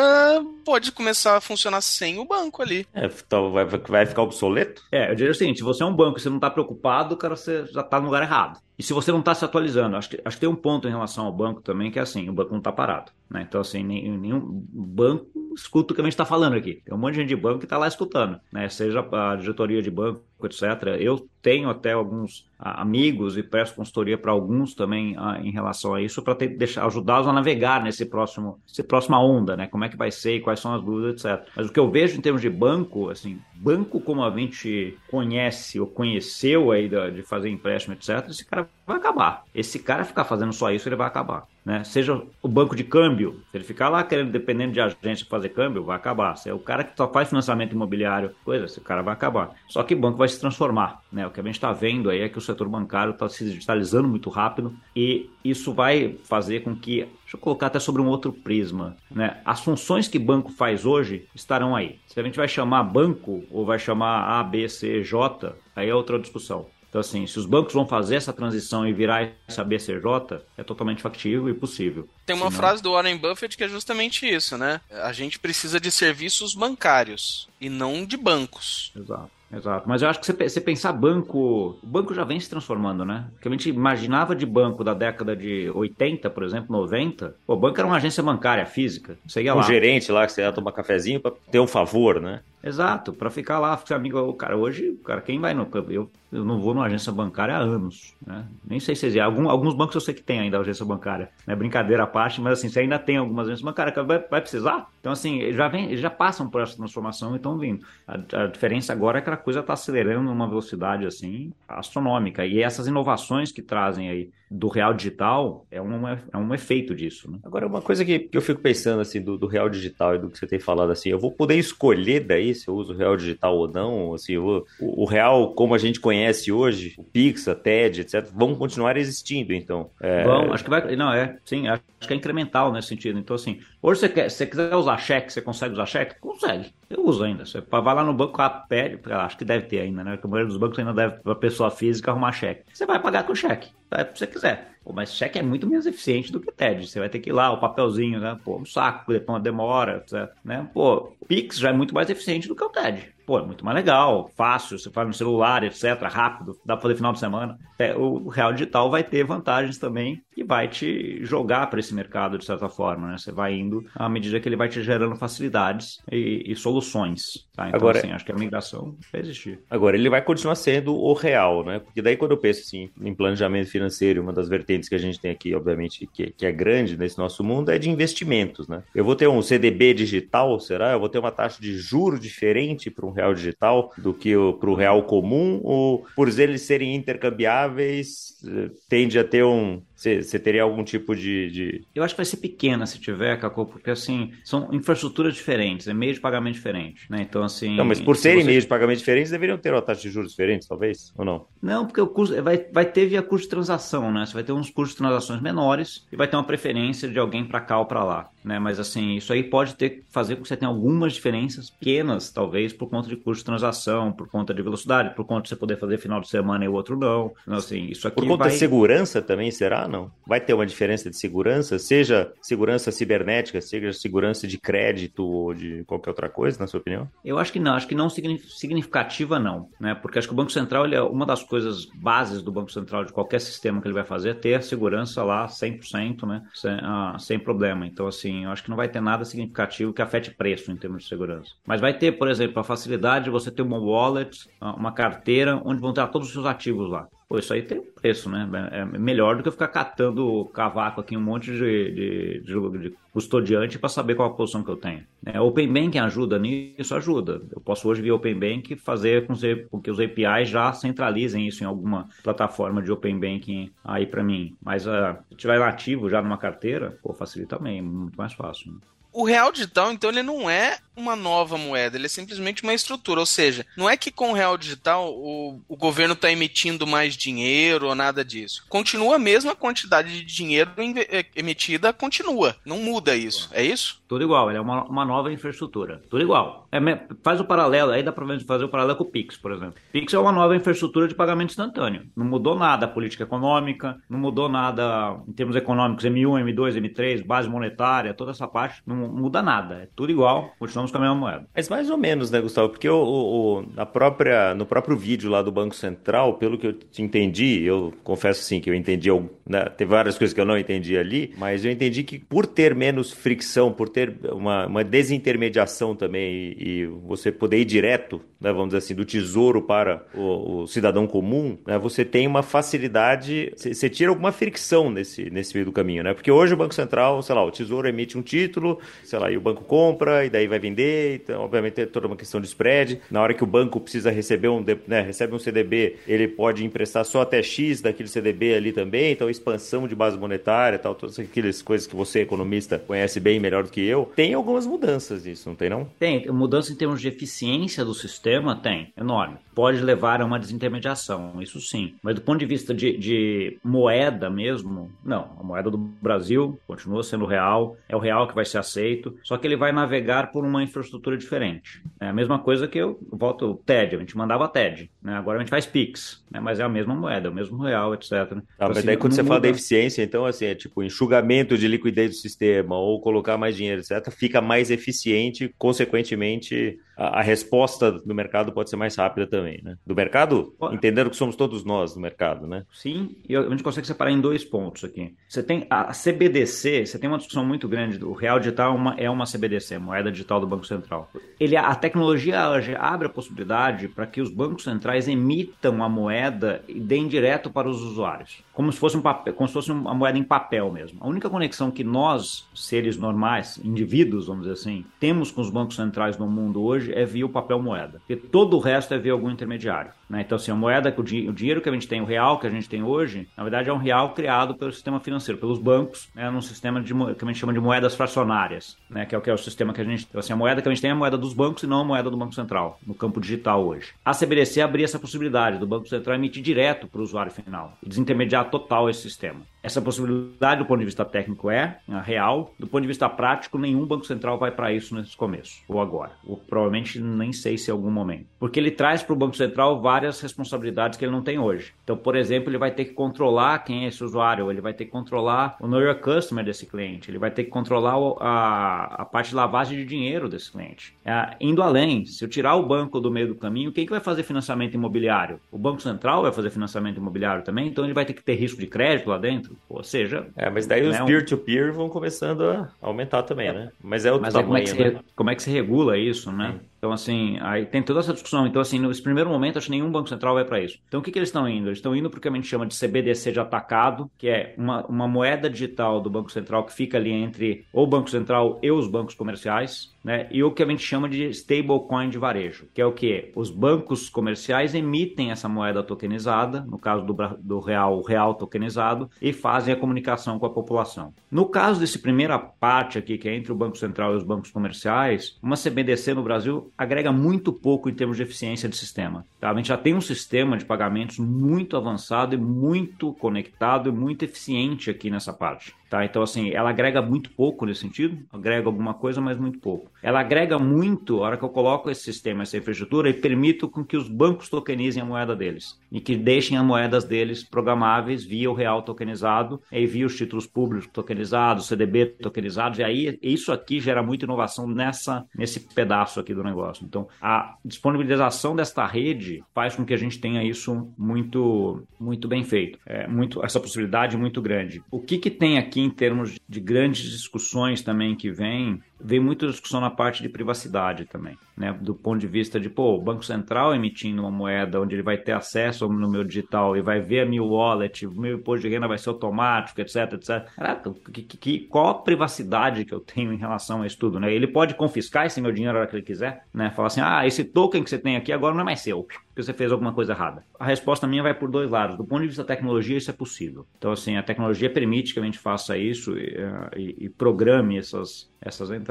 pode 0.64 0.92
começar 0.92 1.36
a 1.36 1.42
funcionar 1.42 1.82
sem 1.82 2.20
o 2.20 2.26
banco 2.26 2.62
ali. 2.62 2.86
É, 2.94 3.06
então 3.06 3.52
vai, 3.52 3.66
vai 3.66 4.06
ficar 4.06 4.22
obsoleto? 4.22 4.82
É, 4.92 5.12
eu 5.12 5.16
diria 5.16 5.32
o 5.32 5.36
seguinte: 5.36 5.58
se 5.58 5.64
você 5.64 5.84
é 5.84 5.86
um 5.86 5.96
banco 5.96 6.18
e 6.18 6.22
você 6.22 6.30
não 6.30 6.38
está 6.38 6.50
preocupado, 6.50 7.18
cara, 7.18 7.36
você 7.36 7.66
já 7.68 7.82
está 7.82 8.00
no 8.00 8.06
lugar 8.06 8.24
errado. 8.24 8.60
E 8.82 8.84
se 8.84 8.94
você 8.94 9.12
não 9.12 9.20
está 9.20 9.36
se 9.36 9.46
atualizando, 9.46 9.96
acho 9.96 10.10
que, 10.10 10.20
acho 10.26 10.38
que 10.38 10.42
tem 10.42 10.50
um 10.50 10.56
ponto 10.56 10.88
em 10.88 10.92
relação 10.92 11.28
ao 11.28 11.32
banco 11.32 11.62
também, 11.62 11.92
que 11.92 12.00
é 12.00 12.02
assim, 12.02 12.28
o 12.28 12.34
banco 12.34 12.50
não 12.50 12.58
está 12.58 12.72
parado. 12.72 13.12
Né? 13.30 13.46
Então, 13.48 13.62
assim, 13.62 13.84
nenhum, 13.84 14.18
nenhum 14.18 14.42
banco 14.74 15.28
escuta 15.56 15.94
o 15.94 15.96
que 15.96 16.02
a 16.02 16.04
gente 16.04 16.14
está 16.14 16.26
falando 16.26 16.56
aqui. 16.56 16.82
Tem 16.84 16.92
um 16.92 16.98
monte 16.98 17.14
de 17.14 17.20
gente 17.20 17.30
de 17.30 17.36
banco 17.36 17.60
que 17.60 17.66
está 17.66 17.78
lá 17.78 17.88
escutando, 17.88 18.40
né? 18.52 18.68
Seja 18.70 19.08
a 19.12 19.36
diretoria 19.36 19.82
de 19.84 19.92
banco, 19.92 20.22
etc. 20.44 20.64
Eu 21.00 21.30
tenho 21.42 21.70
até 21.70 21.94
alguns 21.94 22.50
amigos 22.58 23.38
e 23.38 23.44
presto 23.44 23.76
consultoria 23.76 24.18
para 24.18 24.32
alguns 24.32 24.74
também 24.74 25.16
em 25.44 25.52
relação 25.52 25.94
a 25.94 26.02
isso, 26.02 26.22
para 26.22 26.38
ajudá-los 26.86 27.28
a 27.28 27.34
navegar 27.34 27.84
nesse 27.84 28.06
próximo, 28.06 28.60
nesse 28.68 28.84
próxima 28.84 29.22
onda, 29.24 29.56
né? 29.56 29.68
Como 29.68 29.84
é 29.84 29.90
que 29.90 29.98
vai 29.98 30.12
ser 30.12 30.38
e 30.38 30.42
quais 30.42 30.60
são 30.60 30.74
as 30.74 30.82
dúvidas, 30.82 31.24
etc. 31.24 31.48
Mas 31.56 31.68
o 31.68 31.72
que 31.72 31.80
eu 31.80 31.90
vejo 31.90 32.18
em 32.18 32.22
termos 32.22 32.42
de 32.42 32.50
banco, 32.50 33.10
assim, 33.10 33.40
banco 33.56 34.02
como 34.02 34.24
a 34.24 34.30
gente 34.38 34.98
conhece 35.10 35.80
ou 35.80 35.88
conheceu 35.88 36.72
aí 36.72 36.90
de 36.90 37.24
fazer 37.24 37.50
empréstimo, 37.50 37.94
etc., 37.94 38.28
esse 38.30 38.46
cara 38.46 38.70
vai 38.86 38.98
acabar. 38.98 39.44
Esse 39.54 39.80
cara 39.80 40.04
ficar 40.04 40.24
fazendo 40.24 40.54
só 40.54 40.72
isso, 40.72 40.88
ele 40.88 40.96
vai 40.96 41.08
acabar. 41.08 41.46
Né? 41.64 41.84
Seja 41.84 42.22
o 42.42 42.48
banco 42.48 42.76
de 42.76 42.84
câmbio, 42.84 43.42
se 43.52 43.58
ele 43.58 43.64
ficar 43.64 43.90
lá 43.90 44.04
querendo, 44.04 44.32
dependendo 44.32 44.74
de 44.74 44.82
agência 44.82 45.26
fazer 45.30 45.50
câmbio, 45.50 45.84
vai 45.84 45.96
acabar. 45.96 46.36
Se 46.36 46.50
é 46.50 46.54
o 46.54 46.60
cara 46.60 46.84
que 46.84 46.98
só 46.98 47.08
faz 47.08 47.30
financiamento 47.30 47.74
imobiliário, 47.74 48.36
coisa, 48.44 48.66
esse 48.66 48.82
cara 48.82 49.02
vai 49.02 49.14
acabar. 49.14 49.52
Só 49.68 49.84
que 49.84 49.94
o 49.94 50.00
banco 50.00 50.18
vai 50.18 50.28
se 50.28 50.40
transformar. 50.40 51.02
Né? 51.12 51.26
O 51.26 51.32
que 51.32 51.40
a 51.40 51.44
gente 51.44 51.56
está 51.56 51.72
vendo 51.72 52.10
aí 52.10 52.22
é 52.22 52.30
que 52.30 52.38
o 52.38 52.42
setor 52.42 52.68
bancário 52.68 53.12
está 53.12 53.30
se 53.30 53.46
digitalizando 53.46 54.08
muito 54.08 54.30
rápido 54.30 54.74
e 54.96 55.30
isso 55.44 55.74
vai 55.74 56.18
fazer 56.24 56.62
com 56.62 56.76
que 56.76 57.08
Deixa 57.32 57.40
eu 57.40 57.46
colocar 57.46 57.68
até 57.68 57.80
sobre 57.80 58.02
um 58.02 58.08
outro 58.08 58.34
prisma. 58.34 58.98
Né? 59.10 59.40
As 59.46 59.62
funções 59.62 60.10
que 60.10 60.20
banco 60.20 60.52
faz 60.52 60.86
hoje 60.86 61.30
estarão 61.34 61.74
aí. 61.74 61.98
Se 62.08 62.20
a 62.20 62.24
gente 62.24 62.36
vai 62.36 62.46
chamar 62.46 62.84
banco 62.84 63.46
ou 63.50 63.66
vai 63.66 63.80
chamar 63.80 64.38
A, 64.38 64.44
B, 64.44 64.68
C, 64.68 65.02
J, 65.02 65.56
aí 65.74 65.88
é 65.88 65.96
outra 65.96 66.20
discussão. 66.20 66.66
Então, 66.92 67.00
assim, 67.00 67.26
se 67.26 67.40
os 67.40 67.46
bancos 67.46 67.74
vão 67.74 67.88
fazer 67.88 68.18
essa 68.18 68.34
transição 68.34 68.86
e 68.86 68.92
virar 68.92 69.30
essa 69.48 69.64
BCJ, 69.64 70.42
é 70.58 70.64
totalmente 70.64 71.02
factível 71.02 71.48
e 71.48 71.54
possível. 71.54 72.06
Tem 72.26 72.36
uma 72.36 72.48
Senão... 72.48 72.60
frase 72.60 72.84
do 72.84 72.92
Warren 72.92 73.18
Buffett 73.18 73.56
que 73.56 73.64
é 73.64 73.70
justamente 73.70 74.28
isso, 74.28 74.58
né? 74.58 74.82
A 74.92 75.14
gente 75.14 75.40
precisa 75.40 75.80
de 75.80 75.90
serviços 75.90 76.54
bancários 76.54 77.48
e 77.62 77.70
não 77.70 78.06
de 78.06 78.18
bancos. 78.18 78.92
Exato. 78.94 79.32
Exato. 79.54 79.88
Mas 79.88 80.02
eu 80.02 80.10
acho 80.10 80.20
que 80.20 80.26
você, 80.26 80.34
você 80.34 80.62
pensar 80.62 80.94
banco. 80.94 81.78
O 81.84 81.88
banco 81.88 82.14
já 82.14 82.24
vem 82.24 82.40
se 82.40 82.50
transformando, 82.50 83.04
né? 83.04 83.28
Porque 83.34 83.48
a 83.48 83.52
gente 83.52 83.70
imaginava 83.70 84.36
de 84.36 84.46
banco 84.46 84.84
da 84.84 84.94
década 84.94 85.36
de 85.36 85.70
80, 85.74 86.30
por 86.30 86.44
exemplo, 86.44 86.72
90. 86.72 87.36
O 87.46 87.56
banco 87.56 87.78
era 87.78 87.88
uma 87.88 87.98
agência 87.98 88.24
bancária 88.24 88.66
física. 88.66 89.18
Você 89.28 89.44
ia 89.44 89.54
um 89.54 89.58
lá. 89.58 89.64
gerente 89.64 90.12
lá 90.12 90.26
que 90.26 90.32
você 90.32 90.42
ia 90.42 90.54
tomar 90.54 90.72
cafezinho 90.72 91.20
para 91.20 91.32
ter 91.52 91.60
um 91.60 91.68
favor, 91.68 92.22
né? 92.22 92.42
Exato, 92.64 93.12
para 93.12 93.30
ficar 93.30 93.60
lá, 93.60 93.76
ficar 93.76 93.96
amigo. 93.96 94.34
Cara, 94.34 94.56
hoje, 94.56 94.98
cara, 95.04 95.22
quem 95.22 95.40
vai 95.40 95.54
no. 95.54 95.68
Eu, 95.90 96.12
eu 96.32 96.46
não 96.46 96.62
vou 96.62 96.74
numa 96.74 96.86
agência 96.86 97.12
bancária 97.12 97.56
há 97.56 97.60
anos, 97.60 98.16
né? 98.26 98.46
Nem 98.64 98.80
sei 98.80 98.96
se 98.96 99.08
existe. 99.08 99.20
Algum, 99.20 99.50
alguns 99.50 99.74
bancos 99.74 99.96
eu 99.96 100.02
sei 100.02 100.14
que 100.14 100.22
tem 100.22 100.40
ainda 100.40 100.60
agência 100.60 100.86
bancária. 100.86 101.30
Né? 101.46 101.56
Brincadeira 101.56 102.04
à 102.04 102.08
parte, 102.08 102.40
mas 102.40 102.60
assim, 102.60 102.70
você 102.70 102.82
ainda 102.82 103.00
tem 103.00 103.18
algumas 103.18 103.48
agências 103.48 103.66
bancárias, 103.66 103.96
vai, 104.06 104.20
vai 104.20 104.42
precisar? 104.42 104.88
Então, 105.00 105.12
assim, 105.12 105.52
já 105.52 105.68
vem, 105.68 105.98
já 105.98 106.10
passam 106.10 106.48
por 106.48 106.62
essa 106.62 106.78
transformação 106.78 107.34
e 107.34 107.38
estão 107.38 107.58
vindo. 107.58 107.84
A, 108.08 108.14
a, 108.44 108.48
diferença 108.48 108.94
agora 108.94 109.18
é 109.18 109.22
que 109.22 109.30
a 109.30 109.38
coisa 109.38 109.62
está 109.62 109.74
acelerando 109.74 110.30
numa 110.30 110.48
velocidade 110.48 111.06
assim 111.06 111.52
astronômica. 111.68 112.46
E 112.46 112.62
essas 112.62 112.88
inovações 112.88 113.52
que 113.52 113.62
trazem 113.62 114.10
aí 114.10 114.30
do 114.50 114.68
real 114.68 114.94
digital 114.94 115.66
é 115.72 115.82
um, 115.82 116.08
é 116.08 116.38
um 116.38 116.54
efeito 116.54 116.94
disso. 116.94 117.32
Né? 117.32 117.40
Agora, 117.44 117.66
uma 117.66 117.82
coisa 117.82 118.04
que, 118.04 118.20
que 118.20 118.38
eu 118.38 118.42
fico 118.42 118.62
pensando 118.62 119.00
assim 119.02 119.22
do, 119.22 119.38
do 119.38 119.48
real 119.48 119.70
digital 119.70 120.16
e 120.16 120.20
do 120.20 120.30
que 120.30 120.38
você 120.38 120.46
tem 120.46 120.60
falado 120.60 120.92
assim, 120.92 121.10
eu 121.10 121.18
vou 121.18 121.32
poder 121.32 121.56
escolher 121.56 122.20
daí 122.20 122.51
se 122.54 122.68
eu 122.68 122.76
uso 122.76 122.94
o 122.94 122.98
real 122.98 123.16
digital 123.18 123.58
ou 123.58 123.68
não, 123.68 124.14
assim, 124.14 124.38
o, 124.38 124.66
o 124.80 125.06
real 125.06 125.54
como 125.54 125.74
a 125.74 125.78
gente 125.78 126.00
conhece 126.00 126.52
hoje, 126.52 126.94
o 126.98 127.04
Pix, 127.04 127.48
a 127.48 127.56
TED, 127.56 128.02
etc, 128.02 128.28
vão 128.34 128.56
continuar 128.56 128.98
existindo, 128.98 129.54
então. 129.54 129.90
É... 130.02 130.24
Acho 130.52 130.64
que 130.64 130.70
vai, 130.70 130.96
não 130.96 131.14
é, 131.14 131.38
sim, 131.46 131.68
acho 131.68 131.82
que 132.00 132.14
é 132.14 132.16
incremental 132.16 132.72
nesse 132.72 132.88
sentido. 132.88 133.20
Então, 133.20 133.36
assim, 133.36 133.60
hoje 133.82 134.02
você 134.02 134.10
quer, 134.10 134.30
você 134.30 134.46
quiser 134.46 134.76
usar 134.76 134.98
cheque, 134.98 135.32
você 135.32 135.42
consegue 135.42 135.74
usar 135.74 135.86
cheque? 135.86 136.20
Consegue. 136.20 136.74
Eu 136.90 137.06
uso 137.06 137.24
ainda. 137.24 137.46
Você 137.46 137.62
vai 137.62 137.96
lá 137.96 138.04
no 138.04 138.14
banco, 138.14 138.38
pede, 138.68 139.00
acho 139.12 139.38
que 139.38 139.46
deve 139.46 139.66
ter 139.68 139.80
ainda, 139.80 140.04
né? 140.04 140.12
Porque 140.12 140.28
a 140.28 140.30
maioria 140.30 140.48
dos 140.48 140.58
bancos 140.58 140.78
ainda 140.80 140.94
deve 140.94 141.22
para 141.22 141.36
pessoa 141.36 141.72
física 141.72 142.12
arrumar 142.12 142.32
cheque. 142.34 142.64
Você 142.74 142.86
vai 142.86 143.00
pagar 143.02 143.24
com 143.26 143.34
cheque, 143.34 143.70
tá? 143.90 144.06
se 144.06 144.20
você 144.20 144.28
quiser. 144.28 144.72
Pô, 144.84 144.92
mas 144.94 145.14
cheque 145.14 145.38
é 145.38 145.44
muito 145.44 145.68
menos 145.68 145.86
eficiente 145.86 146.32
do 146.32 146.40
que 146.40 146.52
TED. 146.52 146.88
Você 146.88 147.00
vai 147.00 147.10
ter 147.10 147.20
que 147.20 147.30
ir 147.30 147.34
lá, 147.34 147.52
o 147.52 147.60
papelzinho, 147.60 148.20
né? 148.20 148.40
Pô, 148.44 148.58
um 148.58 148.66
saco, 148.66 149.12
depois 149.14 149.30
uma 149.30 149.40
demora, 149.40 149.98
etc, 149.98 150.36
né? 150.44 150.68
Pô, 150.74 151.16
Pix 151.28 151.58
já 151.58 151.70
é 151.70 151.74
muito 151.74 151.94
mais 151.94 152.10
eficiente 152.10 152.48
do 152.48 152.56
que 152.56 152.64
o 152.64 152.70
TED. 152.70 153.14
Pô, 153.26 153.40
é 153.40 153.46
muito 153.46 153.64
mais 153.64 153.76
legal, 153.76 154.30
fácil, 154.36 154.80
você 154.80 154.90
faz 154.90 155.08
no 155.08 155.14
celular, 155.14 155.64
etc, 155.64 156.02
rápido, 156.04 156.58
dá 156.66 156.76
pra 156.76 156.84
fazer 156.84 156.96
final 156.96 157.14
de 157.14 157.20
semana. 157.20 157.58
É, 157.78 157.96
o 157.96 158.28
real 158.28 158.54
digital 158.54 158.90
vai 158.90 159.04
ter 159.04 159.24
vantagens 159.24 159.78
também 159.78 160.22
e 160.36 160.44
vai 160.44 160.68
te 160.68 161.24
jogar 161.24 161.68
para 161.70 161.80
esse 161.80 161.94
mercado 161.94 162.38
de 162.38 162.46
certa 162.46 162.70
forma, 162.70 163.08
né? 163.08 163.18
Você 163.18 163.32
vai 163.32 163.54
indo 163.54 163.86
à 163.96 164.08
medida 164.10 164.40
que 164.40 164.48
ele 164.48 164.56
vai 164.56 164.70
te 164.70 164.82
gerando 164.82 165.16
facilidades 165.16 166.00
e, 166.12 166.44
e 166.48 166.56
soluções, 166.56 167.48
tá? 167.56 167.68
Então, 167.68 167.80
Agora, 167.80 168.00
assim, 168.00 168.12
acho 168.12 168.26
que 168.26 168.32
a 168.32 168.36
migração 168.36 168.96
vai 169.12 169.22
existir. 169.22 169.60
Agora, 169.70 169.96
ele 169.96 170.10
vai 170.10 170.22
continuar 170.22 170.56
sendo 170.56 170.96
o 170.96 171.14
real, 171.14 171.64
né? 171.64 171.80
Porque 171.80 172.02
daí 172.02 172.18
quando 172.18 172.32
eu 172.32 172.38
penso, 172.38 172.62
assim, 172.62 172.90
em 173.02 173.14
planejamento 173.14 173.70
financeiro, 173.70 174.22
uma 174.22 174.34
das 174.34 174.48
vertentes 174.48 174.72
vertentes 174.72 174.90
que 174.90 174.96
a 174.96 174.98
gente 174.98 175.20
tem 175.20 175.32
aqui, 175.32 175.54
obviamente, 175.54 176.08
que, 176.08 176.32
que 176.32 176.46
é 176.46 176.52
grande 176.52 176.98
nesse 176.98 177.18
nosso 177.18 177.44
mundo, 177.44 177.72
é 177.72 177.78
de 177.78 177.90
investimentos, 177.90 178.68
né? 178.68 178.84
Eu 178.94 179.04
vou 179.04 179.16
ter 179.16 179.28
um 179.28 179.42
CDB 179.42 179.94
digital, 179.94 180.60
será? 180.60 180.92
Eu 180.92 181.00
vou 181.00 181.10
ter 181.10 181.20
uma 181.20 181.32
taxa 181.32 181.62
de 181.62 181.78
juro 181.78 182.20
diferente 182.20 182.90
para 182.90 183.06
um 183.06 183.12
real 183.22 183.34
digital 183.34 183.94
do 183.98 184.14
que 184.14 184.34
para 184.60 184.70
o 184.70 184.76
real 184.76 185.04
comum? 185.04 185.62
Ou 185.64 186.06
por 186.16 186.28
eles 186.28 186.62
serem 186.62 186.96
intercambiáveis, 186.96 188.42
eh, 188.46 188.72
tende 188.90 189.20
a 189.20 189.24
ter 189.24 189.44
um, 189.44 189.82
você 190.02 190.40
teria 190.40 190.64
algum 190.64 190.84
tipo 190.84 191.16
de, 191.16 191.52
de, 191.52 191.86
Eu 191.94 192.04
acho 192.04 192.16
que 192.16 192.18
vai 192.18 192.26
ser 192.26 192.38
pequena 192.38 192.88
se 192.88 193.00
tiver, 193.00 193.40
Cacô, 193.40 193.68
porque 193.68 193.92
assim, 193.92 194.32
são 194.44 194.68
infraestruturas 194.74 195.36
diferentes, 195.36 195.88
é 195.88 195.94
meio 195.94 196.14
de 196.14 196.20
pagamento 196.20 196.56
diferente, 196.56 197.06
né? 197.08 197.20
Então, 197.22 197.44
assim. 197.44 197.76
Não, 197.76 197.86
mas 197.86 198.02
por 198.02 198.18
serem 198.18 198.42
você... 198.42 198.48
meios 198.48 198.64
de 198.64 198.68
pagamento 198.68 198.98
diferentes, 198.98 199.32
deveriam 199.32 199.60
ter 199.60 199.72
uma 199.72 199.82
taxa 199.82 200.02
de 200.02 200.10
juros 200.10 200.32
diferente, 200.32 200.68
talvez, 200.68 201.14
ou 201.16 201.24
não? 201.24 201.46
Não, 201.62 201.86
porque 201.86 202.02
o 202.02 202.08
custo 202.08 202.42
vai, 202.42 202.66
vai 202.72 202.86
ter 202.86 203.06
via 203.06 203.22
custo 203.22 203.46
de 203.46 203.50
transação, 203.52 204.12
né? 204.12 204.26
Você 204.26 204.34
vai 204.34 204.44
ter 204.44 204.54
uns 204.54 204.72
custos 204.72 204.94
de 204.94 204.98
transações 204.98 205.40
menores 205.40 206.08
e 206.12 206.16
vai 206.16 206.28
ter 206.28 206.36
uma 206.36 206.44
preferência 206.44 207.08
de 207.08 207.20
alguém 207.20 207.46
para 207.46 207.62
cá 207.62 207.78
ou 207.78 207.86
para 207.86 208.04
lá, 208.04 208.30
né? 208.44 208.58
Mas 208.58 208.80
assim, 208.80 209.16
isso 209.16 209.32
aí 209.32 209.44
pode 209.44 209.76
ter 209.76 210.04
fazer 210.10 210.36
com 210.36 210.42
que 210.42 210.48
você 210.48 210.58
tenha 210.58 210.70
algumas 210.70 211.14
diferenças 211.14 211.70
pequenas, 211.70 212.32
talvez, 212.32 212.74
por 212.74 212.90
conta 212.90 213.08
de 213.08 213.16
custo 213.16 213.42
de 213.42 213.46
transação, 213.46 214.12
por 214.12 214.28
conta 214.28 214.52
de 214.52 214.62
velocidade, 214.64 215.16
por 215.16 215.26
conta 215.26 215.44
de 215.44 215.50
você 215.50 215.56
poder 215.56 215.78
fazer 215.78 216.00
final 216.00 216.20
de 216.20 216.28
semana 216.28 216.66
e 216.66 216.68
o 216.68 216.74
outro 216.74 216.98
não. 216.98 217.32
Então, 217.44 217.58
assim, 217.58 217.86
isso 217.86 218.08
aqui 218.08 218.16
por 218.16 218.28
conta 218.28 218.46
vai... 218.46 218.54
de 218.54 218.58
segurança 218.58 219.22
também, 219.22 219.52
será? 219.52 219.88
Não? 219.92 220.12
Vai 220.26 220.40
ter 220.40 220.54
uma 220.54 220.66
diferença 220.66 221.10
de 221.10 221.18
segurança, 221.18 221.78
seja 221.78 222.32
segurança 222.42 222.92
cibernética, 222.92 223.62
seja 223.62 223.94
segurança 223.94 224.48
de 224.48 224.58
crédito 224.58 225.26
ou 225.26 225.54
de 225.54 225.84
qualquer 225.86 226.10
outra 226.10 226.30
coisa, 226.30 226.60
na 226.60 226.68
sua 226.68 226.80
opinião? 226.80 227.10
Eu 227.24 227.38
acho 227.38 227.52
que 227.52 227.60
não, 227.60 227.74
acho 227.74 227.88
que 227.88 227.96
não 227.96 228.10
significativa 228.10 229.38
não, 229.38 229.70
né? 229.80 229.94
Porque 229.94 230.18
acho 230.18 230.28
que 230.28 230.34
o 230.34 230.38
Banco 230.38 230.52
Central, 230.52 230.86
ele 230.86 230.96
é 230.96 231.02
uma 231.02 231.26
das 231.26 231.44
coisas 231.44 231.86
bases 231.86 232.42
do 232.42 232.52
Banco 232.52 232.72
Central 232.72 233.06
de 233.06 233.12
qualquer 233.12 233.40
sistema 233.40 233.82
que 233.82 233.88
ele 233.88 233.94
vai 233.94 234.04
fazer 234.04 234.30
é 234.30 234.34
ter 234.34 234.64
segurança 234.64 235.24
lá 235.24 235.48
100%, 235.48 236.26
né? 236.26 236.44
Sem, 236.54 236.80
ah, 236.82 237.18
sem 237.20 237.38
problema. 237.38 237.86
Então, 237.86 238.08
assim, 238.08 238.46
eu 238.46 238.52
acho 238.52 238.64
que 238.64 238.70
não 238.70 238.78
vai 238.78 238.88
ter 238.88 239.02
nada 239.02 239.26
significativo 239.26 239.94
que 239.94 240.02
afete 240.02 240.32
preço 240.32 240.72
em 240.72 240.76
termos 240.76 241.04
de 241.04 241.10
segurança. 241.10 241.52
Mas 241.66 241.82
vai 241.82 241.94
ter, 241.94 242.14
por 242.14 242.30
exemplo, 242.30 242.60
a 242.60 242.64
facilidade 242.64 243.26
de 243.26 243.32
você 243.32 243.52
ter 243.52 243.62
uma 243.62 243.78
wallet, 243.78 244.48
ah, 244.60 244.74
uma 244.74 244.94
carteira, 244.94 245.62
onde 245.66 245.82
vão 245.82 245.94
ter 245.94 246.08
todos 246.08 246.28
os 246.28 246.34
seus 246.34 246.46
ativos 246.46 246.90
lá. 246.90 247.08
Pô, 247.32 247.40
isso 247.40 247.54
aí 247.54 247.62
tem 247.62 247.80
um 247.80 247.86
preço, 247.86 248.30
né? 248.30 248.46
É 248.74 248.84
melhor 248.84 249.38
do 249.38 249.44
que 249.44 249.50
ficar 249.50 249.70
catando 249.70 250.44
cavaco 250.54 251.00
aqui, 251.00 251.16
um 251.16 251.22
monte 251.22 251.50
de, 251.50 251.92
de, 251.94 252.40
de, 252.42 252.78
de 252.80 252.98
custodiante 253.14 253.80
para 253.80 253.88
saber 253.88 254.16
qual 254.16 254.28
a 254.28 254.34
posição 254.34 254.62
que 254.62 254.70
eu 254.70 254.76
tenho. 254.76 255.06
É, 255.26 255.40
Open 255.40 255.72
Banking 255.72 256.00
ajuda 256.00 256.38
nisso? 256.38 256.94
Ajuda. 256.94 257.42
Eu 257.50 257.62
posso 257.62 257.88
hoje 257.88 258.02
via 258.02 258.14
Open 258.14 258.38
Banking 258.38 258.76
fazer 258.76 259.30
com 259.70 259.80
que 259.80 259.90
os 259.90 259.98
APIs 259.98 260.50
já 260.50 260.74
centralizem 260.74 261.48
isso 261.48 261.64
em 261.64 261.68
alguma 261.68 262.10
plataforma 262.22 262.82
de 262.82 262.92
Open 262.92 263.18
Banking 263.18 263.72
aí 263.82 264.06
para 264.06 264.22
mim. 264.22 264.54
Mas 264.62 264.86
uh, 264.86 265.16
se 265.30 265.38
tiver 265.38 265.58
nativo 265.58 266.10
já 266.10 266.22
numa 266.22 266.38
carteira, 266.38 267.00
pô, 267.02 267.14
facilita 267.14 267.56
também, 267.56 267.82
muito 267.82 268.18
mais 268.18 268.34
fácil. 268.34 268.74
Né? 268.74 268.80
O 269.14 269.26
real 269.26 269.52
digital, 269.52 269.92
então, 269.92 270.10
ele 270.10 270.24
não 270.24 270.50
é 270.50 270.78
uma 270.96 271.16
nova 271.16 271.58
moeda, 271.58 271.98
ele 271.98 272.06
é 272.06 272.10
simplesmente 272.10 272.64
uma 272.64 272.74
estrutura. 272.74 273.20
Ou 273.20 273.26
seja, 273.26 273.66
não 273.78 273.90
é 273.90 273.98
que 273.98 274.12
com 274.12 274.32
o 274.32 274.34
real 274.34 274.58
digital 274.58 275.14
o, 275.14 275.62
o 275.68 275.76
governo 275.76 276.14
está 276.14 276.32
emitindo 276.32 276.86
mais 276.86 277.16
dinheiro 277.16 277.88
ou 277.88 277.96
nada 277.96 278.24
disso. 278.24 278.66
Continua 278.70 279.16
a 279.16 279.20
mesma 279.20 279.56
quantidade 279.56 280.12
de 280.12 280.24
dinheiro 280.24 280.72
é, 281.10 281.26
emitida, 281.36 281.94
continua. 281.94 282.56
Não 282.66 282.78
muda 282.78 283.16
isso. 283.16 283.50
É 283.54 283.64
isso? 283.64 284.02
Tudo 284.08 284.24
igual, 284.24 284.50
ele 284.50 284.58
é 284.58 284.62
uma, 284.62 284.84
uma 284.84 285.06
nova 285.06 285.32
infraestrutura. 285.32 286.02
Tudo 286.10 286.22
igual. 286.22 286.68
É, 286.72 286.80
faz 287.24 287.40
o 287.40 287.46
paralelo, 287.46 287.92
aí 287.92 288.04
dá 288.04 288.12
para 288.12 288.26
fazer 288.40 288.66
o 288.66 288.70
paralelo 288.70 288.98
com 288.98 289.06
o 289.06 289.10
Pix, 289.10 289.38
por 289.38 289.52
exemplo. 289.52 289.76
Pix 289.92 290.14
é 290.14 290.20
uma 290.20 290.32
nova 290.32 290.56
infraestrutura 290.56 291.08
de 291.08 291.16
pagamento 291.16 291.52
instantâneo. 291.52 292.06
Não 292.16 292.26
mudou 292.26 292.56
nada 292.58 292.86
a 292.86 292.90
política 292.90 293.24
econômica, 293.24 294.02
não 294.10 294.20
mudou 294.20 294.50
nada 294.50 295.18
em 295.28 295.32
termos 295.32 295.56
econômicos, 295.56 296.04
M1, 296.04 296.44
M2, 296.44 296.76
M3, 296.76 297.26
base 297.26 297.48
monetária, 297.48 298.14
toda 298.14 298.32
essa 298.32 298.48
parte, 298.48 298.82
não 298.86 298.96
muda 298.96 299.42
nada. 299.42 299.76
É 299.76 299.88
tudo 299.96 300.12
igual, 300.12 300.52
continuamos 300.82 300.92
com 300.92 300.98
a 300.98 301.02
mesma 301.02 301.16
moeda. 301.16 301.48
Mas 301.56 301.70
mais 301.70 301.90
ou 301.90 301.98
menos, 301.98 302.32
né, 302.32 302.42
Gustavo? 302.42 302.70
Porque 302.70 302.90
o, 302.90 303.04
o, 303.04 303.66
na 303.76 303.86
própria, 303.86 304.54
no 304.56 304.66
próprio 304.66 304.98
vídeo 304.98 305.30
lá 305.30 305.42
do 305.42 305.52
Banco 305.52 305.76
Central, 305.76 306.36
pelo 306.36 306.58
que 306.58 306.68
eu 306.68 306.76
entendi, 306.98 307.64
eu 307.64 307.94
confesso 308.04 308.44
sim 308.44 308.60
que 308.60 308.70
eu 308.70 308.74
entendi, 308.74 309.10
né, 309.48 309.66
teve 309.66 309.92
várias 309.92 310.18
coisas 310.18 310.34
que 310.34 310.40
eu 310.40 310.46
não 310.46 310.58
entendi 310.58 310.98
ali, 310.98 311.34
mas 311.38 311.64
eu 311.66 311.72
entendi 311.72 312.04
que 312.04 312.20
por 312.20 312.46
ter 312.46 312.74
menos 312.74 313.12
fricção, 313.12 313.72
por 313.72 313.90
ter 313.90 314.14
uma, 314.32 314.66
uma 314.66 314.84
desintermediação 314.84 315.96
também 315.96 316.56
e, 316.58 316.82
e, 316.82 316.86
você 316.86 317.32
poder 317.32 317.58
ir 317.58 317.66
direto, 317.66 318.22
né, 318.40 318.52
vamos 318.52 318.68
dizer 318.70 318.78
assim, 318.80 318.96
do 318.96 319.06
tesouro 319.06 319.62
para 319.62 320.06
o, 320.14 320.62
o 320.62 320.68
cidadão 320.68 321.06
comum, 321.06 321.58
né, 321.66 321.78
você 321.78 322.04
tem 322.06 322.28
uma 322.28 322.44
facilidade, 322.44 323.54
você 323.56 323.90
tira 323.90 324.10
alguma 324.10 324.32
fricção 324.32 324.90
nesse, 324.90 325.30
nesse 325.30 325.54
meio 325.54 325.66
do 325.66 325.72
caminho, 325.72 326.04
né? 326.04 326.14
Porque 326.14 326.32
hoje 326.32 326.54
o 326.54 326.58
Banco 326.58 326.74
Central, 326.74 327.22
sei 327.22 327.36
lá, 327.36 327.44
o 327.44 327.52
tesouro 327.52 327.88
emite 327.88 328.18
um 328.18 328.22
título, 328.22 328.80
sei 329.04 329.20
lá, 329.20 329.32
e 329.32 329.38
o 329.38 329.42
banco 329.42 329.64
compra, 329.64 330.26
e 330.26 330.30
daí 330.30 330.48
vai 330.48 330.60
vender, 330.72 331.22
então, 331.24 331.44
obviamente 331.44 331.82
é 331.82 331.86
toda 331.86 332.08
uma 332.08 332.16
questão 332.16 332.40
de 332.40 332.48
spread. 332.48 333.02
Na 333.12 333.22
hora 333.22 333.34
que 333.34 333.44
o 333.44 333.48
banco 333.48 333.80
precisa 333.80 334.10
receber 334.10 334.48
um, 334.48 334.64
né, 334.88 335.02
recebe 335.02 335.36
um 335.36 335.40
CDB, 335.40 335.98
ele 336.08 336.28
pode 336.28 336.66
emprestar 336.66 337.06
só 337.06 337.22
até 337.22 337.44
X 337.44 337.82
daquele 337.82 338.10
CDB 338.10 338.56
ali 338.56 338.72
também, 338.72 339.12
então 339.12 339.30
expansão 339.30 339.88
de 339.88 339.96
base 339.96 340.18
monetária, 340.18 340.80
tal, 340.80 340.96
todas 340.96 341.20
aquelas 341.20 341.62
coisas 341.62 341.86
que 341.86 341.96
você, 341.96 342.22
economista, 342.22 342.80
conhece 342.80 343.20
bem 343.20 343.40
melhor 343.40 343.64
do 343.64 343.70
que 343.70 343.82
eu. 343.82 344.12
Tem 344.16 344.34
algumas 344.34 344.66
mudanças 344.66 345.26
nisso, 345.26 345.50
não 345.50 345.56
tem 345.56 345.70
não? 345.70 345.86
Tem, 346.00 346.28
mudança 346.32 346.72
em 346.72 346.76
termos 346.76 347.02
de 347.02 347.08
eficiência 347.08 347.84
do 347.84 347.94
sistema, 347.94 348.56
tem, 348.56 348.94
enorme. 348.98 349.38
Pode 349.54 349.82
levar 349.82 350.22
a 350.22 350.26
uma 350.26 350.40
desintermediação, 350.40 351.42
isso 351.42 351.60
sim. 351.60 351.94
Mas 352.02 352.16
do 352.16 352.22
ponto 352.22 352.40
de 352.40 352.46
vista 352.46 352.74
de, 352.74 352.98
de 352.98 353.58
moeda 353.64 354.30
mesmo, 354.30 354.92
não. 355.04 355.32
A 355.40 355.44
moeda 355.44 355.70
do 355.70 355.78
Brasil 355.78 356.60
continua 356.66 357.04
sendo 357.04 357.26
real, 357.26 357.76
é 357.90 357.96
o 357.96 358.00
real 358.00 358.28
que 358.28 358.36
vai 358.36 358.46
ser 358.46 358.58
aceito, 358.58 359.16
só 359.24 359.38
que 359.38 359.46
ele 359.46 359.56
vai 359.56 359.72
navegar 359.72 360.32
por 360.32 360.46
uma 360.46 360.61
infraestrutura 360.64 361.18
diferente. 361.18 361.84
É 362.00 362.08
a 362.08 362.14
mesma 362.14 362.40
coisa 362.40 362.68
que 362.68 362.78
eu 362.78 363.00
volto 363.12 363.52
o 363.52 363.56
TED, 363.56 363.96
a 363.96 364.00
gente 364.00 364.18
mandava 364.18 364.48
TED, 364.48 364.92
né? 365.02 365.16
agora 365.16 365.38
a 365.38 365.42
gente 365.42 365.50
faz 365.50 365.66
PIX, 365.66 366.24
né? 366.32 366.40
mas 366.40 366.60
é 366.60 366.64
a 366.64 366.70
mesma 366.70 366.96
moeda, 366.96 367.28
é 367.28 367.32
o 367.32 367.34
mesmo 367.34 367.58
real, 367.62 367.94
etc. 367.94 368.12
Ah, 368.12 368.24
então, 368.24 368.44
mas 368.60 368.78
assim, 368.78 368.88
daí 368.88 368.98
quando 368.98 369.14
você 369.14 369.22
muda. 369.22 369.30
fala 369.30 369.42
da 369.42 369.50
eficiência, 369.50 370.04
então 370.04 370.26
assim, 370.26 370.46
é 370.46 370.56
tipo 370.56 370.84
enxugamento 370.84 371.58
de 371.58 371.68
liquidez 371.68 372.12
do 372.12 372.16
sistema 372.18 372.78
ou 372.78 373.00
colocar 373.02 373.38
mais 373.38 373.56
dinheiro, 373.56 373.82
etc., 373.82 374.12
fica 374.12 374.42
mais 374.42 374.72
eficiente, 374.72 375.54
consequentemente 375.58 376.80
a, 377.02 377.20
a, 377.20 377.22
resposta 377.22 377.92
do 377.92 378.14
mercado 378.14 378.52
pode 378.52 378.70
ser 378.70 378.76
mais 378.76 378.96
rápida 378.96 379.26
também, 379.26 379.60
né? 379.64 379.76
Do 379.86 379.96
mercado, 379.96 380.54
entendendo 380.72 381.10
que 381.10 381.16
somos 381.16 381.36
todos 381.36 381.66
nós 381.66 381.96
do 381.96 382.00
mercado, 382.00 382.46
né? 382.46 382.64
Sim, 382.72 383.16
e 383.28 383.36
a 383.36 383.42
gente 383.50 383.64
consegue 383.64 383.88
separar 383.88 384.12
em 384.12 384.22
dois 384.22 384.46
pontos 384.46 384.84
aqui. 384.84 385.16
Você 385.28 385.42
tem 385.42 385.66
a 385.68 385.92
CBDC, 385.92 386.86
você 386.86 387.00
tem 387.00 387.10
uma 387.10 387.18
discussão 387.18 387.44
muito 387.44 387.68
grande, 387.68 388.04
o 388.06 388.14
real 388.14 388.40
digital 388.40 388.72
é 388.72 388.76
uma, 388.76 388.96
é 389.00 389.10
uma 389.10 389.26
CBDC, 389.26 389.80
moeda 389.80 390.12
digital 390.12 390.40
do 390.40 390.46
Banco 390.46 390.66
Central. 390.66 391.10
Ele, 391.40 391.58
a 391.58 391.74
tecnologia 391.74 392.40
abre 392.78 393.08
a 393.08 393.10
possibilidade 393.10 393.88
para 393.88 394.06
que 394.06 394.22
os 394.22 394.30
bancos 394.30 394.64
centrais 394.64 395.08
emitam 395.08 395.84
a 395.84 395.90
moeda 395.90 396.64
e 396.68 396.80
deem 396.80 397.08
direto 397.08 397.50
para 397.50 397.68
os 397.68 397.82
usuários, 397.82 398.44
como 398.54 398.72
se 398.72 398.78
fosse 398.78 398.96
um 398.96 399.02
papel, 399.02 399.34
como 399.34 399.48
se 399.48 399.54
fosse 399.54 399.72
uma 399.72 399.96
moeda 399.96 400.20
em 400.20 400.24
papel 400.24 400.72
mesmo. 400.72 401.00
A 401.02 401.08
única 401.08 401.30
conexão 401.30 401.72
que 401.72 401.84
nós, 401.84 402.48
seres 402.54 402.96
normais, 402.96 403.60
indivíduos, 403.64 404.28
vamos 404.28 404.44
dizer 404.44 404.54
assim, 404.54 404.86
temos 405.00 405.32
com 405.32 405.42
os 405.42 405.50
bancos 405.50 405.76
centrais 405.76 406.18
no 406.18 406.28
mundo 406.28 406.62
hoje 406.62 406.91
é 406.94 407.06
via 407.06 407.26
o 407.26 407.30
papel 407.30 407.62
moeda, 407.62 408.00
porque 408.00 408.16
todo 408.16 408.58
o 408.58 408.60
resto 408.60 408.94
é 408.94 408.98
via 408.98 409.12
algum 409.12 409.30
intermediário. 409.30 409.92
Né? 410.12 410.22
Então, 410.22 410.36
assim, 410.36 410.52
a 410.52 410.56
moeda, 410.56 410.94
o, 410.96 411.02
o 411.02 411.06
dinheiro 411.34 411.62
que 411.62 411.70
a 411.70 411.72
gente 411.72 411.88
tem, 411.88 412.02
o 412.02 412.06
real 412.06 412.38
que 412.38 412.46
a 412.46 412.50
gente 412.50 412.68
tem 412.68 412.84
hoje, 412.84 413.30
na 413.38 413.44
verdade 413.44 413.70
é 413.70 413.74
um 413.74 413.78
real 413.78 414.14
criado 414.14 414.54
pelo 414.56 414.74
sistema 414.74 415.00
financeiro, 415.00 415.40
pelos 415.40 415.58
bancos, 415.58 416.10
né? 416.14 416.30
num 416.30 416.42
sistema 416.42 416.82
de, 416.82 416.94
que 416.94 417.24
a 417.24 417.28
gente 417.28 417.40
chama 417.40 417.54
de 417.54 417.62
moedas 417.62 417.96
fracionárias, 417.96 418.78
né? 418.90 419.06
que 419.06 419.16
é 419.16 419.18
o 419.18 419.22
que 419.22 419.30
é 419.30 419.34
o 419.34 419.38
sistema 419.38 419.74
que 419.74 419.80
a 419.80 419.86
gente. 419.86 420.06
Então, 420.10 420.20
assim, 420.20 420.34
a 420.34 420.36
moeda 420.36 420.62
que 420.62 420.68
a 420.68 420.72
gente 420.72 420.82
tem 420.82 420.90
é 420.90 420.94
a 420.94 420.98
moeda 420.98 421.18
dos 421.18 421.34
bancos 421.34 421.64
e 421.64 421.68
não 421.68 421.80
a 421.80 421.86
moeda 421.86 422.10
do 422.10 422.18
Banco 422.18 422.36
Central, 422.36 422.78
no 422.86 422.94
campo 422.94 423.22
digital 423.22 423.66
hoje. 423.66 423.94
A 424.04 424.12
CBDC 424.14 424.62
abria 424.62 424.84
essa 424.84 425.00
possibilidade 425.00 425.58
do 425.58 425.66
Banco 425.66 425.88
Central 425.88 426.18
emitir 426.18 426.44
direto 426.44 426.88
para 426.88 427.00
o 427.00 427.04
usuário 427.04 427.32
final 427.32 427.78
desintermediar 427.82 428.50
total 428.50 428.90
esse 428.90 429.02
sistema. 429.02 429.42
Essa 429.64 429.82
possibilidade, 429.82 430.60
do 430.60 430.66
ponto 430.66 430.80
de 430.80 430.86
vista 430.86 431.06
técnico, 431.06 431.50
é, 431.50 431.80
é 431.88 432.00
real. 432.02 432.54
Do 432.58 432.66
ponto 432.66 432.82
de 432.82 432.88
vista 432.88 433.08
prático, 433.08 433.60
nenhum 433.60 433.86
Banco 433.86 434.06
Central 434.06 434.40
vai 434.40 434.52
para 434.52 434.74
isso 434.74 434.96
nesse 434.96 435.16
começo, 435.16 435.62
ou 435.68 435.80
agora. 435.80 436.14
Ou 436.26 436.38
provavelmente 436.38 437.00
nem 437.00 437.32
sei 437.32 437.58
se 437.58 437.70
em 437.70 437.74
algum 437.74 437.92
momento. 437.92 438.26
Porque 438.40 438.60
ele 438.60 438.72
traz 438.72 439.04
para 439.04 439.14
o 439.14 439.16
Banco 439.16 439.38
Central 439.38 439.80
várias 440.02 440.20
responsabilidades 440.20 440.98
que 440.98 441.06
ele 441.06 441.12
não 441.12 441.22
tem 441.22 441.38
hoje. 441.38 441.74
Então, 441.84 441.96
por 441.96 442.16
exemplo, 442.16 442.50
ele 442.50 442.58
vai 442.58 442.72
ter 442.72 442.86
que 442.86 442.94
controlar 442.94 443.60
quem 443.60 443.86
é 443.86 443.88
esse 443.88 444.04
usuário, 444.04 444.50
ele 444.50 444.62
vai 444.62 444.74
ter 444.74 444.86
que 444.86 444.92
controlar 444.92 445.56
o 445.60 445.68
know 445.68 445.80
your 445.80 445.96
customer 445.96 446.44
desse 446.44 446.66
cliente, 446.66 447.12
ele 447.12 447.20
vai 447.20 447.30
ter 447.30 447.44
que 447.44 447.50
controlar 447.50 447.96
a, 448.20 449.02
a 449.02 449.06
parte 449.06 449.30
de 449.30 449.36
lavagem 449.36 449.78
de 449.78 449.86
dinheiro 449.86 450.28
desse 450.28 450.52
cliente. 450.52 450.96
É, 451.06 451.36
indo 451.40 451.62
além, 451.62 452.06
se 452.06 452.24
eu 452.24 452.30
tirar 452.30 452.56
o 452.56 452.66
banco 452.66 453.00
do 453.00 453.12
meio 453.12 453.28
do 453.28 453.36
caminho, 453.36 453.72
quem 453.72 453.86
que 453.86 453.92
vai 453.92 454.00
fazer 454.00 454.24
financiamento 454.24 454.74
imobiliário? 454.74 455.40
O 455.52 455.58
Banco 455.58 455.82
Central 455.82 456.24
vai 456.24 456.32
fazer 456.32 456.50
financiamento 456.50 456.98
imobiliário 456.98 457.44
também, 457.44 457.68
então 457.68 457.84
ele 457.84 457.94
vai 457.94 458.06
ter 458.06 458.14
que 458.14 458.24
ter 458.24 458.36
risco 458.36 458.60
de 458.60 458.68
crédito 458.68 459.10
lá 459.10 459.18
dentro 459.18 459.56
ou 459.70 459.84
seja. 459.84 460.28
É, 460.36 460.50
mas 460.50 460.66
daí 460.66 460.86
os 460.86 460.98
né, 460.98 461.06
peer-to-peer 461.06 461.68
-peer 461.68 461.74
vão 461.74 461.90
começando 461.90 462.44
a 462.44 462.70
aumentar 462.82 463.24
também, 463.24 463.48
é, 463.48 463.54
né? 463.54 463.72
Mas 463.82 464.06
é 464.06 464.12
outro 464.12 464.24
mas 464.24 464.34
tamanho, 464.34 464.48
como, 464.48 464.58
é 464.58 464.62
que 464.62 464.70
se, 464.70 464.96
né? 464.96 465.00
como 465.16 465.30
é 465.30 465.36
que 465.36 465.44
se 465.44 465.52
regula 465.52 465.98
isso, 465.98 466.32
né? 466.32 466.60
Então, 466.82 466.92
assim, 466.92 467.38
aí 467.42 467.64
tem 467.64 467.84
toda 467.84 468.00
essa 468.00 468.12
discussão. 468.12 468.48
Então, 468.48 468.60
assim, 468.60 468.80
nesse 468.80 469.04
primeiro 469.04 469.30
momento, 469.30 469.60
acho 469.60 469.68
que 469.68 469.72
nenhum 469.72 469.92
Banco 469.92 470.10
Central 470.10 470.34
vai 470.34 470.44
para 470.44 470.60
isso. 470.60 470.80
Então, 470.88 471.00
o 471.00 471.04
que, 471.04 471.12
que 471.12 471.20
eles 471.20 471.30
estão 471.30 471.48
indo? 471.48 471.68
Eles 471.68 471.78
estão 471.78 471.96
indo 471.96 472.10
para 472.10 472.18
o 472.18 472.22
que 472.22 472.28
a 472.28 472.32
gente 472.32 472.48
chama 472.48 472.66
de 472.66 472.76
CBDC 472.76 473.32
de 473.32 473.40
atacado, 473.40 474.10
que 474.18 474.28
é 474.28 474.56
uma, 474.58 474.84
uma 474.88 475.08
moeda 475.08 475.48
digital 475.48 476.02
do 476.02 476.10
Banco 476.10 476.32
Central 476.32 476.66
que 476.66 476.74
fica 476.74 476.98
ali 476.98 477.12
entre 477.12 477.68
o 477.72 477.86
Banco 477.86 478.10
Central 478.10 478.60
e 478.64 478.72
os 478.72 478.88
bancos 478.88 479.14
comerciais, 479.14 479.94
né? 480.04 480.28
E 480.32 480.44
o 480.44 480.52
que 480.52 480.64
a 480.64 480.66
gente 480.66 480.84
chama 480.84 481.08
de 481.08 481.30
stablecoin 481.30 482.10
de 482.10 482.18
varejo, 482.18 482.68
que 482.74 482.82
é 482.82 482.86
o 482.86 482.92
que? 482.92 483.32
Os 483.36 483.52
bancos 483.52 484.10
comerciais 484.10 484.74
emitem 484.74 485.32
essa 485.32 485.48
moeda 485.48 485.84
tokenizada, 485.84 486.62
no 486.62 486.80
caso 486.80 487.06
do, 487.06 487.16
do 487.40 487.60
real, 487.60 488.00
o 488.00 488.02
real 488.02 488.34
tokenizado, 488.34 489.10
e 489.22 489.32
fazem 489.32 489.74
a 489.74 489.78
comunicação 489.78 490.40
com 490.40 490.48
a 490.48 490.50
população. 490.50 491.14
No 491.30 491.46
caso 491.46 491.80
desse 491.80 492.00
primeira 492.00 492.40
parte 492.40 492.98
aqui, 492.98 493.18
que 493.18 493.30
é 493.30 493.36
entre 493.36 493.52
o 493.52 493.56
Banco 493.56 493.78
Central 493.78 494.14
e 494.14 494.18
os 494.18 494.24
bancos 494.24 494.50
comerciais, 494.50 495.38
uma 495.44 495.56
CBDC 495.56 496.16
no 496.16 496.24
Brasil 496.24 496.71
agrega 496.78 497.12
muito 497.12 497.52
pouco 497.54 497.90
em 497.90 497.94
termos 497.94 498.18
de 498.18 498.24
eficiência 498.24 498.68
de 498.68 498.76
sistema. 498.76 499.26
Tá? 499.40 499.52
A 499.52 499.56
gente 499.56 499.68
já 499.68 499.78
tem 499.78 499.94
um 499.94 500.02
sistema 500.02 500.58
de 500.58 500.66
pagamentos 500.66 501.20
muito 501.20 501.78
avançado 501.78 502.36
e 502.36 502.38
muito 502.38 503.14
conectado 503.14 503.90
e 503.90 503.92
muito 503.92 504.24
eficiente 504.24 504.90
aqui 504.90 505.10
nessa 505.10 505.34
parte. 505.34 505.76
Tá? 505.92 506.06
Então, 506.06 506.24
assim, 506.24 506.52
ela 506.52 506.70
agrega 506.70 507.02
muito 507.02 507.30
pouco 507.32 507.66
nesse 507.66 507.82
sentido, 507.82 508.18
agrega 508.32 508.66
alguma 508.66 508.94
coisa, 508.94 509.20
mas 509.20 509.38
muito 509.38 509.60
pouco. 509.60 509.92
Ela 510.02 510.22
agrega 510.22 510.58
muito 510.58 511.18
a 511.18 511.28
hora 511.28 511.38
que 511.38 511.44
eu 511.44 511.50
coloco 511.50 511.90
esse 511.90 512.02
sistema, 512.02 512.44
essa 512.44 512.56
infraestrutura 512.56 513.10
e 513.10 513.14
permito 513.14 513.68
com 513.68 513.84
que 513.84 513.98
os 513.98 514.08
bancos 514.08 514.48
tokenizem 514.48 515.04
a 515.04 515.06
moeda 515.06 515.36
deles 515.36 515.78
e 515.92 516.00
que 516.00 516.16
deixem 516.16 516.58
as 516.58 516.64
moedas 516.64 517.04
deles 517.04 517.44
programáveis 517.44 518.24
via 518.24 518.50
o 518.50 518.54
real 518.54 518.84
tokenizado 518.84 519.62
e 519.70 519.86
via 519.86 520.06
os 520.06 520.16
títulos 520.16 520.48
públicos 520.48 520.88
tokenizados, 520.88 521.68
CDB 521.68 522.06
tokenizados, 522.06 522.80
e 522.80 522.84
aí 522.86 523.20
isso 523.22 523.52
aqui 523.52 523.82
gera 523.82 524.02
muita 524.02 524.24
inovação 524.24 524.66
nessa, 524.66 525.26
nesse 525.36 525.60
pedaço 525.60 526.22
aqui 526.22 526.34
do 526.34 526.42
negócio. 526.42 526.86
Então, 526.86 527.10
a 527.22 527.58
disponibilização 527.66 528.56
desta 528.56 528.86
rede 528.86 529.44
faz 529.54 529.76
com 529.76 529.84
que 529.84 529.94
a 529.94 529.98
gente 529.98 530.22
tenha 530.22 530.42
isso 530.42 530.90
muito, 530.98 531.84
muito 532.00 532.30
bem 532.30 532.46
feito, 532.46 532.80
é, 532.86 533.10
muito, 533.10 533.44
essa 533.44 533.60
possibilidade 533.60 534.16
muito 534.16 534.42
grande. 534.42 534.82
O 534.90 535.02
que, 535.02 535.18
que 535.18 535.30
tem 535.30 535.58
aqui 535.58 535.81
em 535.82 535.90
termos 535.90 536.40
de 536.48 536.60
grandes 536.60 537.10
discussões 537.10 537.82
também 537.82 538.16
que 538.16 538.32
vem, 538.32 538.82
vem 539.04 539.20
muita 539.20 539.48
discussão 539.48 539.80
na 539.82 539.90
parte 539.90 540.22
de 540.22 540.30
privacidade 540.30 541.06
também, 541.06 541.38
né? 541.58 541.74
Do 541.80 541.94
ponto 541.94 542.20
de 542.20 542.28
vista 542.28 542.60
de, 542.60 542.70
pô, 542.70 542.96
o 542.96 543.02
Banco 543.02 543.24
Central 543.24 543.74
emitindo 543.76 544.22
uma 544.22 544.32
moeda 544.32 544.80
onde 544.80 544.96
ele 544.96 545.04
vai 545.04 545.18
ter 545.18 545.32
acesso 545.32 545.88
no 545.88 546.10
meu 546.10 546.24
digital 546.24 546.76
e 546.76 546.82
vai 546.82 547.00
ver 547.00 547.22
a 547.22 547.26
meu 547.26 547.46
wallet, 547.46 548.06
o 548.06 548.12
meu 548.12 548.38
imposto 548.38 548.68
de 548.68 548.74
renda 548.74 548.88
vai 548.88 548.98
ser 548.98 549.10
automático, 549.10 549.80
etc, 549.82 550.14
etc. 550.14 550.46
Caraca, 550.56 550.94
que, 551.12 551.24
que, 551.24 551.60
qual 551.68 551.88
a 551.90 551.96
privacidade 551.96 552.86
que 552.86 552.94
eu 552.94 553.00
tenho 553.00 553.34
em 553.34 553.38
relação 553.38 553.82
a 553.82 553.88
isso 553.88 553.98
tudo, 553.98 554.20
né? 554.20 554.34
Ele 554.34 554.48
pode 554.48 554.76
confiscar 554.76 555.26
esse 555.26 555.42
meu 555.42 555.52
dinheiro 555.52 555.78
a 555.78 555.82
hora 555.82 555.90
que 555.90 555.96
ele 555.96 556.04
quiser, 556.04 556.46
né? 556.54 556.72
Falar 556.72 556.88
assim, 556.88 557.02
ah, 557.02 557.26
esse 557.26 557.44
token 557.44 557.84
que 557.84 557.90
você 557.90 557.98
tem 557.98 558.16
aqui 558.16 558.32
agora 558.32 558.54
não 558.54 558.62
é 558.62 558.66
mais 558.66 558.82
seu 558.82 559.08
porque 559.34 559.44
você 559.44 559.54
fez 559.54 559.72
alguma 559.72 559.94
coisa 559.94 560.12
errada. 560.12 560.44
A 560.60 560.66
resposta 560.66 561.08
minha 561.08 561.24
vai 561.24 561.34
por 561.34 561.50
dois 561.50 561.70
lados. 561.70 561.96
Do 561.96 562.06
ponto 562.06 562.22
de 562.22 562.28
vista 562.28 562.44
da 562.44 562.48
tecnologia, 562.48 562.98
isso 562.98 563.10
é 563.10 563.14
possível. 563.14 563.66
Então, 563.78 563.92
assim, 563.92 564.18
a 564.18 564.24
tecnologia 564.24 564.70
permite 564.70 565.14
que 565.14 565.20
a 565.20 565.24
gente 565.24 565.40
faça 565.40 565.78
isso 565.78 566.18
e, 566.18 566.36
e, 566.76 567.06
e 567.06 567.10
programe 567.10 567.78
essas, 567.78 568.30
essas 568.42 568.70
entradas. 568.72 568.91